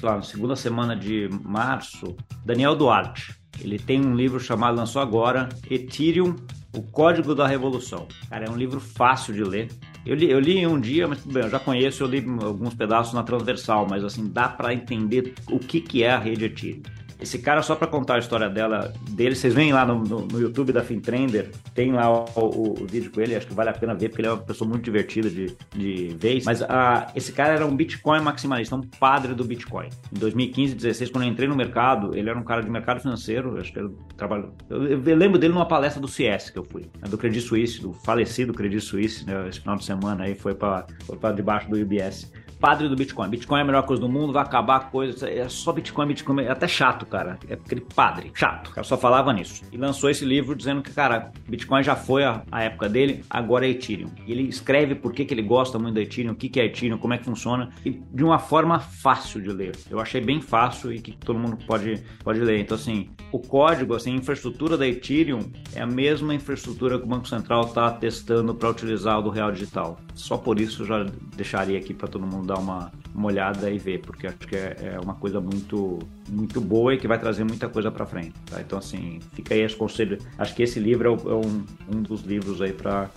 lá, 0.00 0.16
na 0.16 0.22
segunda 0.22 0.54
semana 0.54 0.94
de 0.94 1.28
março, 1.42 2.14
Daniel 2.44 2.76
Duarte 2.76 3.34
ele 3.60 3.78
tem 3.78 4.04
um 4.04 4.14
livro 4.14 4.38
chamado, 4.40 4.76
lançou 4.76 5.00
agora, 5.00 5.48
Ethereum, 5.70 6.36
o 6.74 6.82
Código 6.82 7.34
da 7.34 7.46
Revolução. 7.46 8.06
Cara, 8.28 8.46
é 8.46 8.50
um 8.50 8.56
livro 8.56 8.80
fácil 8.80 9.32
de 9.32 9.42
ler. 9.42 9.68
Eu 10.04 10.14
li, 10.14 10.30
eu 10.30 10.38
li 10.38 10.66
um 10.66 10.78
dia, 10.78 11.08
mas 11.08 11.24
bem, 11.24 11.42
eu 11.42 11.50
já 11.50 11.58
conheço, 11.58 12.02
eu 12.02 12.06
li 12.06 12.24
alguns 12.42 12.74
pedaços 12.74 13.12
na 13.14 13.22
transversal, 13.22 13.86
mas 13.88 14.04
assim, 14.04 14.28
dá 14.28 14.48
para 14.48 14.72
entender 14.72 15.34
o 15.50 15.58
que, 15.58 15.80
que 15.80 16.02
é 16.02 16.10
a 16.10 16.18
rede 16.18 16.44
Ethereum. 16.44 16.82
Esse 17.20 17.38
cara, 17.38 17.62
só 17.62 17.74
para 17.74 17.86
contar 17.86 18.16
a 18.16 18.18
história 18.18 18.48
dela, 18.48 18.92
dele, 19.10 19.34
vocês 19.34 19.54
veem 19.54 19.72
lá 19.72 19.86
no, 19.86 20.00
no, 20.02 20.26
no 20.26 20.40
YouTube 20.40 20.72
da 20.72 20.82
Fintrender, 20.82 21.50
tem 21.74 21.92
lá 21.92 22.10
o, 22.10 22.26
o, 22.36 22.82
o, 22.82 22.86
vídeo 22.86 23.10
com 23.10 23.20
ele, 23.20 23.34
acho 23.34 23.46
que 23.46 23.54
vale 23.54 23.70
a 23.70 23.72
pena 23.72 23.94
ver, 23.94 24.08
porque 24.08 24.22
ele 24.22 24.28
é 24.28 24.32
uma 24.32 24.42
pessoa 24.42 24.68
muito 24.68 24.84
divertida 24.84 25.30
de, 25.30 25.56
de 25.74 26.16
ver. 26.18 26.42
Mas 26.44 26.62
a, 26.62 27.10
esse 27.14 27.32
cara 27.32 27.54
era 27.54 27.66
um 27.66 27.74
Bitcoin 27.74 28.20
maximalista, 28.20 28.76
um 28.76 28.82
padre 28.82 29.34
do 29.34 29.44
Bitcoin. 29.44 29.88
Em 30.14 30.18
2015, 30.18 30.74
2016, 30.74 31.10
quando 31.10 31.24
eu 31.24 31.30
entrei 31.30 31.48
no 31.48 31.56
mercado, 31.56 32.16
ele 32.16 32.28
era 32.28 32.38
um 32.38 32.44
cara 32.44 32.62
de 32.62 32.70
mercado 32.70 33.00
financeiro, 33.00 33.58
acho 33.58 33.72
que 33.72 33.78
ele 33.78 33.90
trabalhou. 34.16 34.52
Eu, 34.68 35.02
eu, 35.02 35.16
lembro 35.16 35.38
dele 35.38 35.54
numa 35.54 35.66
palestra 35.66 36.00
do 36.00 36.08
CS 36.08 36.50
que 36.50 36.58
eu 36.58 36.64
fui, 36.64 36.82
né, 36.82 37.08
do 37.08 37.16
Credit 37.16 37.40
Suisse, 37.40 37.80
do 37.80 37.92
falecido 37.92 38.52
Credit 38.52 38.80
Suisse, 38.80 39.24
né, 39.26 39.48
esse 39.48 39.60
final 39.60 39.76
de 39.76 39.84
semana 39.84 40.24
aí 40.24 40.34
foi 40.34 40.54
para 40.54 40.86
debaixo 41.34 41.70
do 41.70 41.76
UBS 41.80 42.30
padre 42.60 42.88
do 42.88 42.96
Bitcoin. 42.96 43.28
Bitcoin 43.28 43.58
é 43.58 43.62
a 43.62 43.64
melhor 43.64 43.82
coisa 43.82 44.00
do 44.00 44.08
mundo, 44.08 44.32
vai 44.32 44.42
acabar 44.42 44.76
a 44.76 44.80
coisa. 44.80 45.28
É 45.28 45.48
só 45.48 45.72
Bitcoin, 45.72 46.08
Bitcoin. 46.08 46.42
É 46.42 46.50
até 46.50 46.66
chato, 46.68 47.06
cara. 47.06 47.38
É 47.48 47.54
aquele 47.54 47.80
padre, 47.80 48.30
chato. 48.34 48.68
O 48.68 48.70
cara 48.70 48.84
só 48.84 48.96
falava 48.96 49.32
nisso. 49.32 49.62
E 49.72 49.76
lançou 49.76 50.10
esse 50.10 50.24
livro 50.24 50.54
dizendo 50.54 50.82
que, 50.82 50.92
cara, 50.92 51.32
Bitcoin 51.48 51.82
já 51.82 51.96
foi 51.96 52.24
a, 52.24 52.42
a 52.50 52.62
época 52.62 52.88
dele, 52.88 53.24
agora 53.28 53.66
é 53.66 53.70
Ethereum. 53.70 54.10
E 54.26 54.32
ele 54.32 54.42
escreve 54.42 54.94
por 54.94 55.12
que, 55.12 55.24
que 55.24 55.34
ele 55.34 55.42
gosta 55.42 55.78
muito 55.78 55.94
da 55.94 56.00
Ethereum, 56.00 56.32
o 56.32 56.36
que, 56.36 56.48
que 56.48 56.60
é 56.60 56.66
Ethereum, 56.66 56.98
como 56.98 57.14
é 57.14 57.18
que 57.18 57.24
funciona, 57.24 57.70
e 57.84 57.90
de 57.90 58.24
uma 58.24 58.38
forma 58.38 58.78
fácil 58.78 59.40
de 59.40 59.50
ler. 59.50 59.76
Eu 59.90 60.00
achei 60.00 60.20
bem 60.20 60.40
fácil 60.40 60.92
e 60.92 61.00
que 61.00 61.12
todo 61.12 61.38
mundo 61.38 61.58
pode, 61.66 62.02
pode 62.22 62.40
ler. 62.40 62.60
Então, 62.60 62.76
assim, 62.76 63.10
o 63.32 63.38
código, 63.38 63.94
assim, 63.94 64.12
a 64.12 64.16
infraestrutura 64.16 64.76
da 64.76 64.86
Ethereum 64.86 65.40
é 65.74 65.80
a 65.80 65.86
mesma 65.86 66.34
infraestrutura 66.34 66.98
que 66.98 67.04
o 67.04 67.08
Banco 67.08 67.28
Central 67.28 67.62
está 67.62 67.90
testando 67.90 68.54
para 68.54 68.70
utilizar 68.70 69.18
o 69.18 69.22
do 69.22 69.30
Real 69.30 69.52
Digital. 69.52 69.98
Só 70.14 70.36
por 70.36 70.60
isso 70.60 70.82
eu 70.82 70.86
já 70.86 71.06
deixaria 71.36 71.78
aqui 71.78 71.92
para 71.92 72.08
todo 72.08 72.26
mundo 72.26 72.46
dar 72.46 72.55
uma, 72.56 72.92
uma 73.16 73.28
olhada 73.28 73.70
e 73.70 73.78
ver, 73.78 74.00
porque 74.00 74.26
acho 74.26 74.38
que 74.38 74.56
é, 74.56 74.94
é 74.94 75.00
uma 75.00 75.14
coisa 75.14 75.40
muito, 75.40 75.98
muito 76.28 76.60
boa 76.60 76.94
e 76.94 76.98
que 76.98 77.08
vai 77.08 77.18
trazer 77.18 77.44
muita 77.44 77.68
coisa 77.68 77.90
para 77.90 78.04
frente. 78.04 78.34
Tá? 78.50 78.60
Então, 78.60 78.78
assim, 78.78 79.20
fica 79.32 79.54
aí 79.54 79.60
esse 79.60 79.74
conselho. 79.74 80.18
Acho 80.36 80.54
que 80.54 80.62
esse 80.62 80.78
livro 80.78 81.08
é, 81.08 81.32
um, 81.32 81.64
um 81.96 82.02
dos 82.02 82.22
livros 82.22 82.60
aí 82.60 82.72
para 82.72 83.08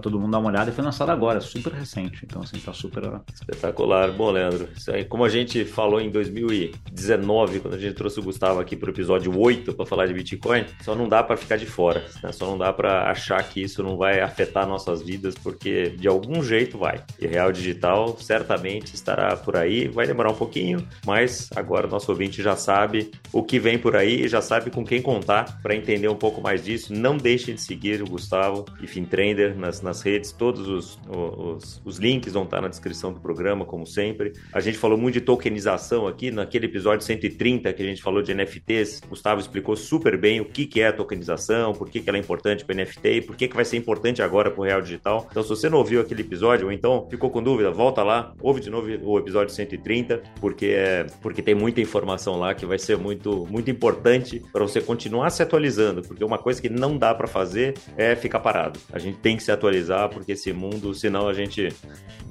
todo 0.00 0.18
mundo 0.18 0.32
dar 0.32 0.38
uma 0.38 0.50
olhada 0.50 0.70
e 0.70 0.74
foi 0.74 0.84
lançado 0.84 1.10
agora, 1.10 1.40
super 1.40 1.72
recente. 1.72 2.20
Então, 2.24 2.42
assim, 2.42 2.58
tá 2.58 2.72
super. 2.72 3.04
Espetacular. 3.32 4.12
Bom, 4.12 4.30
Leandro, 4.30 4.68
isso 4.76 4.90
aí, 4.90 5.04
como 5.04 5.24
a 5.24 5.28
gente 5.28 5.64
falou 5.64 6.00
em 6.00 6.10
2019, 6.10 7.60
quando 7.60 7.74
a 7.74 7.78
gente 7.78 7.94
trouxe 7.94 8.20
o 8.20 8.22
Gustavo 8.22 8.60
aqui 8.60 8.76
para 8.76 8.88
o 8.88 8.92
episódio 8.92 9.36
8 9.38 9.74
para 9.74 9.84
falar 9.84 10.06
de 10.06 10.14
Bitcoin, 10.14 10.64
só 10.82 10.94
não 10.94 11.08
dá 11.08 11.22
para 11.22 11.36
ficar 11.36 11.56
de 11.56 11.66
fora, 11.66 12.04
né? 12.22 12.32
só 12.32 12.46
não 12.46 12.56
dá 12.56 12.72
para 12.72 13.10
achar 13.10 13.42
que 13.42 13.62
isso 13.62 13.82
não 13.82 13.96
vai 13.96 14.20
afetar 14.20 14.66
nossas 14.66 15.02
vidas, 15.02 15.34
porque 15.34 15.90
de 15.90 16.06
algum 16.06 16.42
jeito 16.42 16.78
vai. 16.78 17.02
E 17.20 17.26
Real 17.26 17.50
Digital 17.52 18.16
certamente 18.18 18.44
certamente 18.44 18.94
estará 19.24 19.36
por 19.36 19.56
aí. 19.56 19.88
Vai 19.88 20.06
demorar 20.06 20.30
um 20.30 20.34
pouquinho, 20.34 20.86
mas 21.06 21.50
agora 21.54 21.86
o 21.86 21.90
nosso 21.90 22.10
ouvinte 22.10 22.42
já 22.42 22.56
sabe 22.56 23.10
o 23.32 23.42
que 23.42 23.58
vem 23.58 23.78
por 23.78 23.96
aí, 23.96 24.26
já 24.26 24.40
sabe 24.40 24.70
com 24.70 24.84
quem 24.84 25.02
contar 25.02 25.60
para 25.62 25.74
entender 25.74 26.08
um 26.08 26.16
pouco 26.16 26.40
mais 26.40 26.64
disso. 26.64 26.92
Não 26.92 27.16
deixem 27.16 27.54
de 27.54 27.60
seguir 27.60 28.02
o 28.02 28.06
Gustavo 28.06 28.64
e 28.82 28.86
Fintrender 28.86 29.56
nas, 29.56 29.82
nas 29.82 30.02
redes. 30.02 30.32
Todos 30.32 30.66
os, 30.68 30.98
os, 31.08 31.82
os 31.84 31.98
links 31.98 32.32
vão 32.32 32.44
estar 32.44 32.60
na 32.60 32.68
descrição 32.68 33.12
do 33.12 33.20
programa, 33.20 33.64
como 33.64 33.86
sempre. 33.86 34.32
A 34.52 34.60
gente 34.60 34.78
falou 34.78 34.98
muito 34.98 35.14
de 35.14 35.20
tokenização 35.20 36.06
aqui 36.06 36.30
naquele 36.30 36.66
episódio 36.66 37.04
130 37.04 37.72
que 37.72 37.82
a 37.82 37.86
gente 37.86 38.02
falou 38.02 38.22
de 38.22 38.34
NFTs. 38.34 39.00
Gustavo 39.08 39.40
explicou 39.40 39.76
super 39.76 40.16
bem 40.16 40.40
o 40.40 40.44
que, 40.44 40.66
que 40.66 40.80
é 40.80 40.88
a 40.88 40.92
tokenização, 40.92 41.72
por 41.72 41.88
que, 41.88 42.00
que 42.00 42.08
ela 42.08 42.18
é 42.18 42.20
importante 42.20 42.64
para 42.64 42.74
NFT 42.74 43.08
e 43.08 43.20
por 43.20 43.36
que, 43.36 43.48
que 43.48 43.54
vai 43.54 43.64
ser 43.64 43.76
importante 43.76 44.22
agora 44.22 44.50
para 44.50 44.60
o 44.60 44.64
Real 44.64 44.80
Digital. 44.80 45.26
Então, 45.30 45.42
se 45.42 45.48
você 45.48 45.68
não 45.68 45.78
ouviu 45.78 46.00
aquele 46.00 46.14
aquele 46.14 46.22
episódio, 46.22 46.66
ou 46.66 46.72
então 46.72 47.06
ficou 47.10 47.30
com 47.30 47.42
dúvida, 47.42 47.70
volta 47.70 48.02
lá, 48.02 48.32
ouve 48.40 48.60
de 48.60 48.70
novo 48.70 48.88
episódio 49.18 49.54
130, 49.54 50.22
porque 50.40 50.66
é 50.66 51.06
porque 51.20 51.42
tem 51.42 51.54
muita 51.54 51.80
informação 51.80 52.38
lá 52.38 52.54
que 52.54 52.66
vai 52.66 52.78
ser 52.78 52.96
muito 52.96 53.46
muito 53.50 53.70
importante 53.70 54.42
para 54.52 54.62
você 54.62 54.80
continuar 54.80 55.30
se 55.30 55.42
atualizando, 55.42 56.02
porque 56.02 56.24
uma 56.24 56.38
coisa 56.38 56.60
que 56.60 56.68
não 56.68 56.96
dá 56.96 57.14
para 57.14 57.26
fazer 57.26 57.74
é 57.96 58.14
ficar 58.14 58.40
parado. 58.40 58.78
A 58.92 58.98
gente 58.98 59.18
tem 59.18 59.36
que 59.36 59.42
se 59.42 59.52
atualizar 59.52 60.08
porque 60.08 60.32
esse 60.32 60.52
mundo, 60.52 60.94
senão 60.94 61.28
a 61.28 61.34
gente 61.34 61.68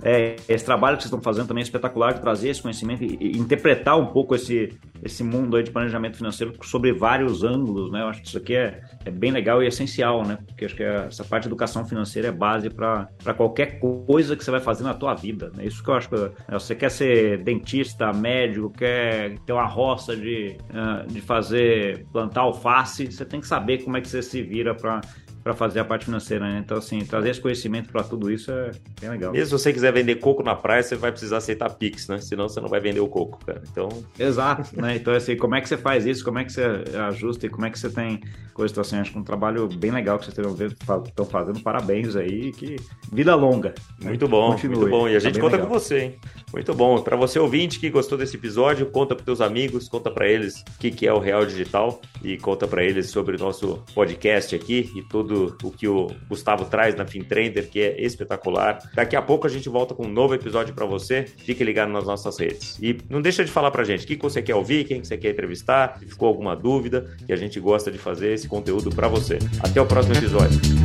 é, 0.02 0.36
esse 0.48 0.66
trabalho 0.66 0.98
que 0.98 1.04
vocês 1.04 1.12
estão 1.12 1.22
fazendo 1.22 1.48
também 1.48 1.62
é 1.62 1.66
espetacular 1.66 2.14
de 2.14 2.22
trazer 2.22 2.50
esse 2.50 2.62
conhecimento 2.62 3.04
e, 3.04 3.38
interpretar 3.38 3.98
um 3.98 4.08
pouco 4.08 4.36
esse 4.36 4.78
esse 5.04 5.22
mundo 5.22 5.58
aí 5.58 5.64
de 5.64 5.72
planejamento 5.72 6.16
financeiro 6.16 6.54
sobre 6.64 6.94
vários 6.94 7.44
ângulos, 7.44 7.92
né? 7.92 8.02
Eu 8.02 8.08
acho 8.08 8.22
que 8.22 8.28
isso 8.28 8.38
aqui 8.38 8.56
é, 8.56 8.82
é 9.04 9.12
bem 9.12 9.32
legal 9.32 9.62
e 9.62 9.68
essencial, 9.68 10.26
né? 10.26 10.38
Porque 10.48 10.64
acho 10.64 10.76
que 10.76 10.84
essa 10.84 11.26
parte 11.26 11.44
de 11.44 11.50
educação 11.50 11.86
financeira 11.86 12.30
é 12.30 12.32
base 12.32 12.70
para 12.70 13.10
qualquer 13.36 13.80
coisa 13.80 14.36
que 14.36 14.44
você 14.44 14.52
vai 14.52 14.62
fazer 14.62 14.84
na 14.84 14.94
tua 14.94 15.14
vida, 15.14 15.52
né? 15.56 15.66
Isso 15.66 15.84
que 15.84 15.90
eu 15.90 15.94
acho 15.94 16.08
que 16.08 16.16
né? 16.16 16.32
Você 16.74 16.76
quer 16.76 16.90
ser 16.90 17.38
dentista, 17.44 18.12
médico, 18.12 18.70
quer 18.72 19.38
ter 19.46 19.54
uma 19.54 19.66
roça 19.66 20.16
de, 20.16 20.58
ah, 20.74 21.06
de 21.08 21.22
fazer 21.22 22.06
plantar 22.12 22.42
alface, 22.42 23.06
você 23.06 23.26
tem 23.26 23.40
que 23.40 23.48
saber 23.48 23.84
como 23.84 23.98
é 23.98 24.02
que 24.02 24.08
você 24.08 24.22
se 24.22 24.42
vira 24.42 24.74
para 24.74 25.02
para 25.44 25.54
fazer 25.54 25.80
a 25.80 25.86
parte 25.86 26.06
financeira, 26.06 26.46
né? 26.48 26.62
Então, 26.64 26.78
assim, 26.78 27.00
trazer 27.00 27.32
esse 27.32 27.42
conhecimento 27.42 27.92
para 27.92 28.04
tudo 28.04 28.32
isso 28.32 28.52
é 28.52 28.72
bem 29.02 29.10
legal. 29.10 29.32
Mesmo 29.32 29.58
se 29.58 29.64
você 29.64 29.74
quiser 29.74 29.92
vender 29.92 30.16
coco 30.16 30.42
na 30.42 30.56
praia, 30.56 30.82
você 30.82 30.96
vai 30.96 31.12
precisar 31.12 31.38
aceitar 31.38 31.70
Pix, 31.72 32.08
né? 32.08 32.20
Senão 32.20 32.48
você 32.48 32.62
não 32.62 32.70
vai 32.70 32.80
vender 32.80 33.02
o 33.02 33.08
coco, 33.08 33.44
cara. 33.46 33.62
Então. 33.70 33.90
Exato, 34.18 34.80
né? 34.80 34.96
Então, 34.96 35.14
assim, 35.14 35.36
como 35.36 35.56
é 35.56 35.62
que 35.62 35.68
você 35.68 35.78
faz 35.78 36.06
isso? 36.06 36.24
Como 36.24 36.40
é 36.40 36.44
que 36.44 36.54
você 36.54 36.64
ajusta 37.10 37.46
e 37.46 37.50
como 37.50 37.66
é 37.66 37.70
que 37.70 37.78
você 37.78 37.90
tem 37.90 38.22
coisas 38.54 38.72
então, 38.72 38.82
assim, 38.82 38.98
acho 38.98 39.12
que 39.12 39.18
é 39.18 39.22
um 39.22 39.24
trabalho 39.24 39.68
bem 39.68 39.92
legal 39.92 40.18
que 40.18 40.26
vocês 40.26 40.38
estão 41.08 41.26
fazendo. 41.26 41.60
Parabéns 41.62 42.16
aí, 42.16 42.52
que 42.52 42.76
vida 43.12 43.36
longa. 43.36 43.74
Né? 44.00 44.10
Muito 44.10 44.28
bom, 44.28 44.52
Continue. 44.52 44.78
muito 44.78 44.90
bom. 44.90 45.08
E 45.08 45.16
a 45.16 45.20
tá 45.20 45.26
gente 45.26 45.36
tá 45.36 45.42
conta 45.42 45.56
legal. 45.58 45.70
com 45.70 45.80
você, 45.80 46.00
hein? 46.00 46.16
Muito 46.54 46.74
bom. 46.74 47.02
Para 47.02 47.16
você 47.16 47.40
ouvinte 47.40 47.80
que 47.80 47.90
gostou 47.90 48.18
desse 48.18 48.36
episódio, 48.36 48.86
conta 48.86 49.16
para 49.16 49.26
teus 49.26 49.42
amigos, 49.42 49.90
conta 49.90 50.10
para 50.12 50.28
eles 50.28 50.62
o 50.62 50.80
que, 50.80 50.92
que 50.92 51.08
é 51.08 51.14
o 51.14 51.20
Real 51.20 51.46
Digital 51.46 52.00
e 52.24 52.38
conta 52.38 52.68
para 52.68 52.84
eles 52.84 53.10
sobre 53.10 53.36
o 53.36 53.40
nosso 53.40 53.84
podcast 53.94 54.56
aqui 54.56 54.92
e 54.96 55.02
tudo 55.34 55.58
o 55.64 55.72
que 55.72 55.88
o 55.88 56.08
Gustavo 56.30 56.66
traz 56.66 56.96
na 56.96 57.06
FinTrender, 57.06 57.70
que 57.70 57.82
é 57.82 58.02
espetacular. 58.02 58.80
Daqui 58.94 59.16
a 59.16 59.22
pouco 59.22 59.48
a 59.48 59.50
gente 59.50 59.68
volta 59.68 59.94
com 59.94 60.06
um 60.06 60.12
novo 60.12 60.34
episódio 60.34 60.74
para 60.74 60.86
você. 60.86 61.24
Fique 61.24 61.64
ligado 61.64 61.92
nas 61.92 62.06
nossas 62.06 62.40
redes. 62.40 62.78
E 62.82 62.98
não 63.10 63.22
deixa 63.22 63.44
de 63.44 63.52
falar 63.52 63.72
pra 63.72 63.84
gente 63.84 64.06
o 64.06 64.08
que 64.08 64.16
você 64.18 64.42
quer 64.42 64.56
ouvir, 64.56 64.86
quem 64.86 65.04
você 65.04 65.18
quer 65.18 65.32
entrevistar, 65.32 65.98
se 66.00 66.06
ficou 66.06 66.28
alguma 66.28 66.56
dúvida, 66.56 67.16
que 67.26 67.34
a 67.34 67.38
gente 67.38 67.60
gosta 67.60 67.92
de 67.92 67.98
fazer 67.98 68.34
esse 68.34 68.48
conteúdo 68.48 68.90
para 68.90 69.08
você. 69.08 69.40
Até 69.62 69.82
o 69.82 69.86
próximo 69.86 70.16
episódio. 70.16 70.83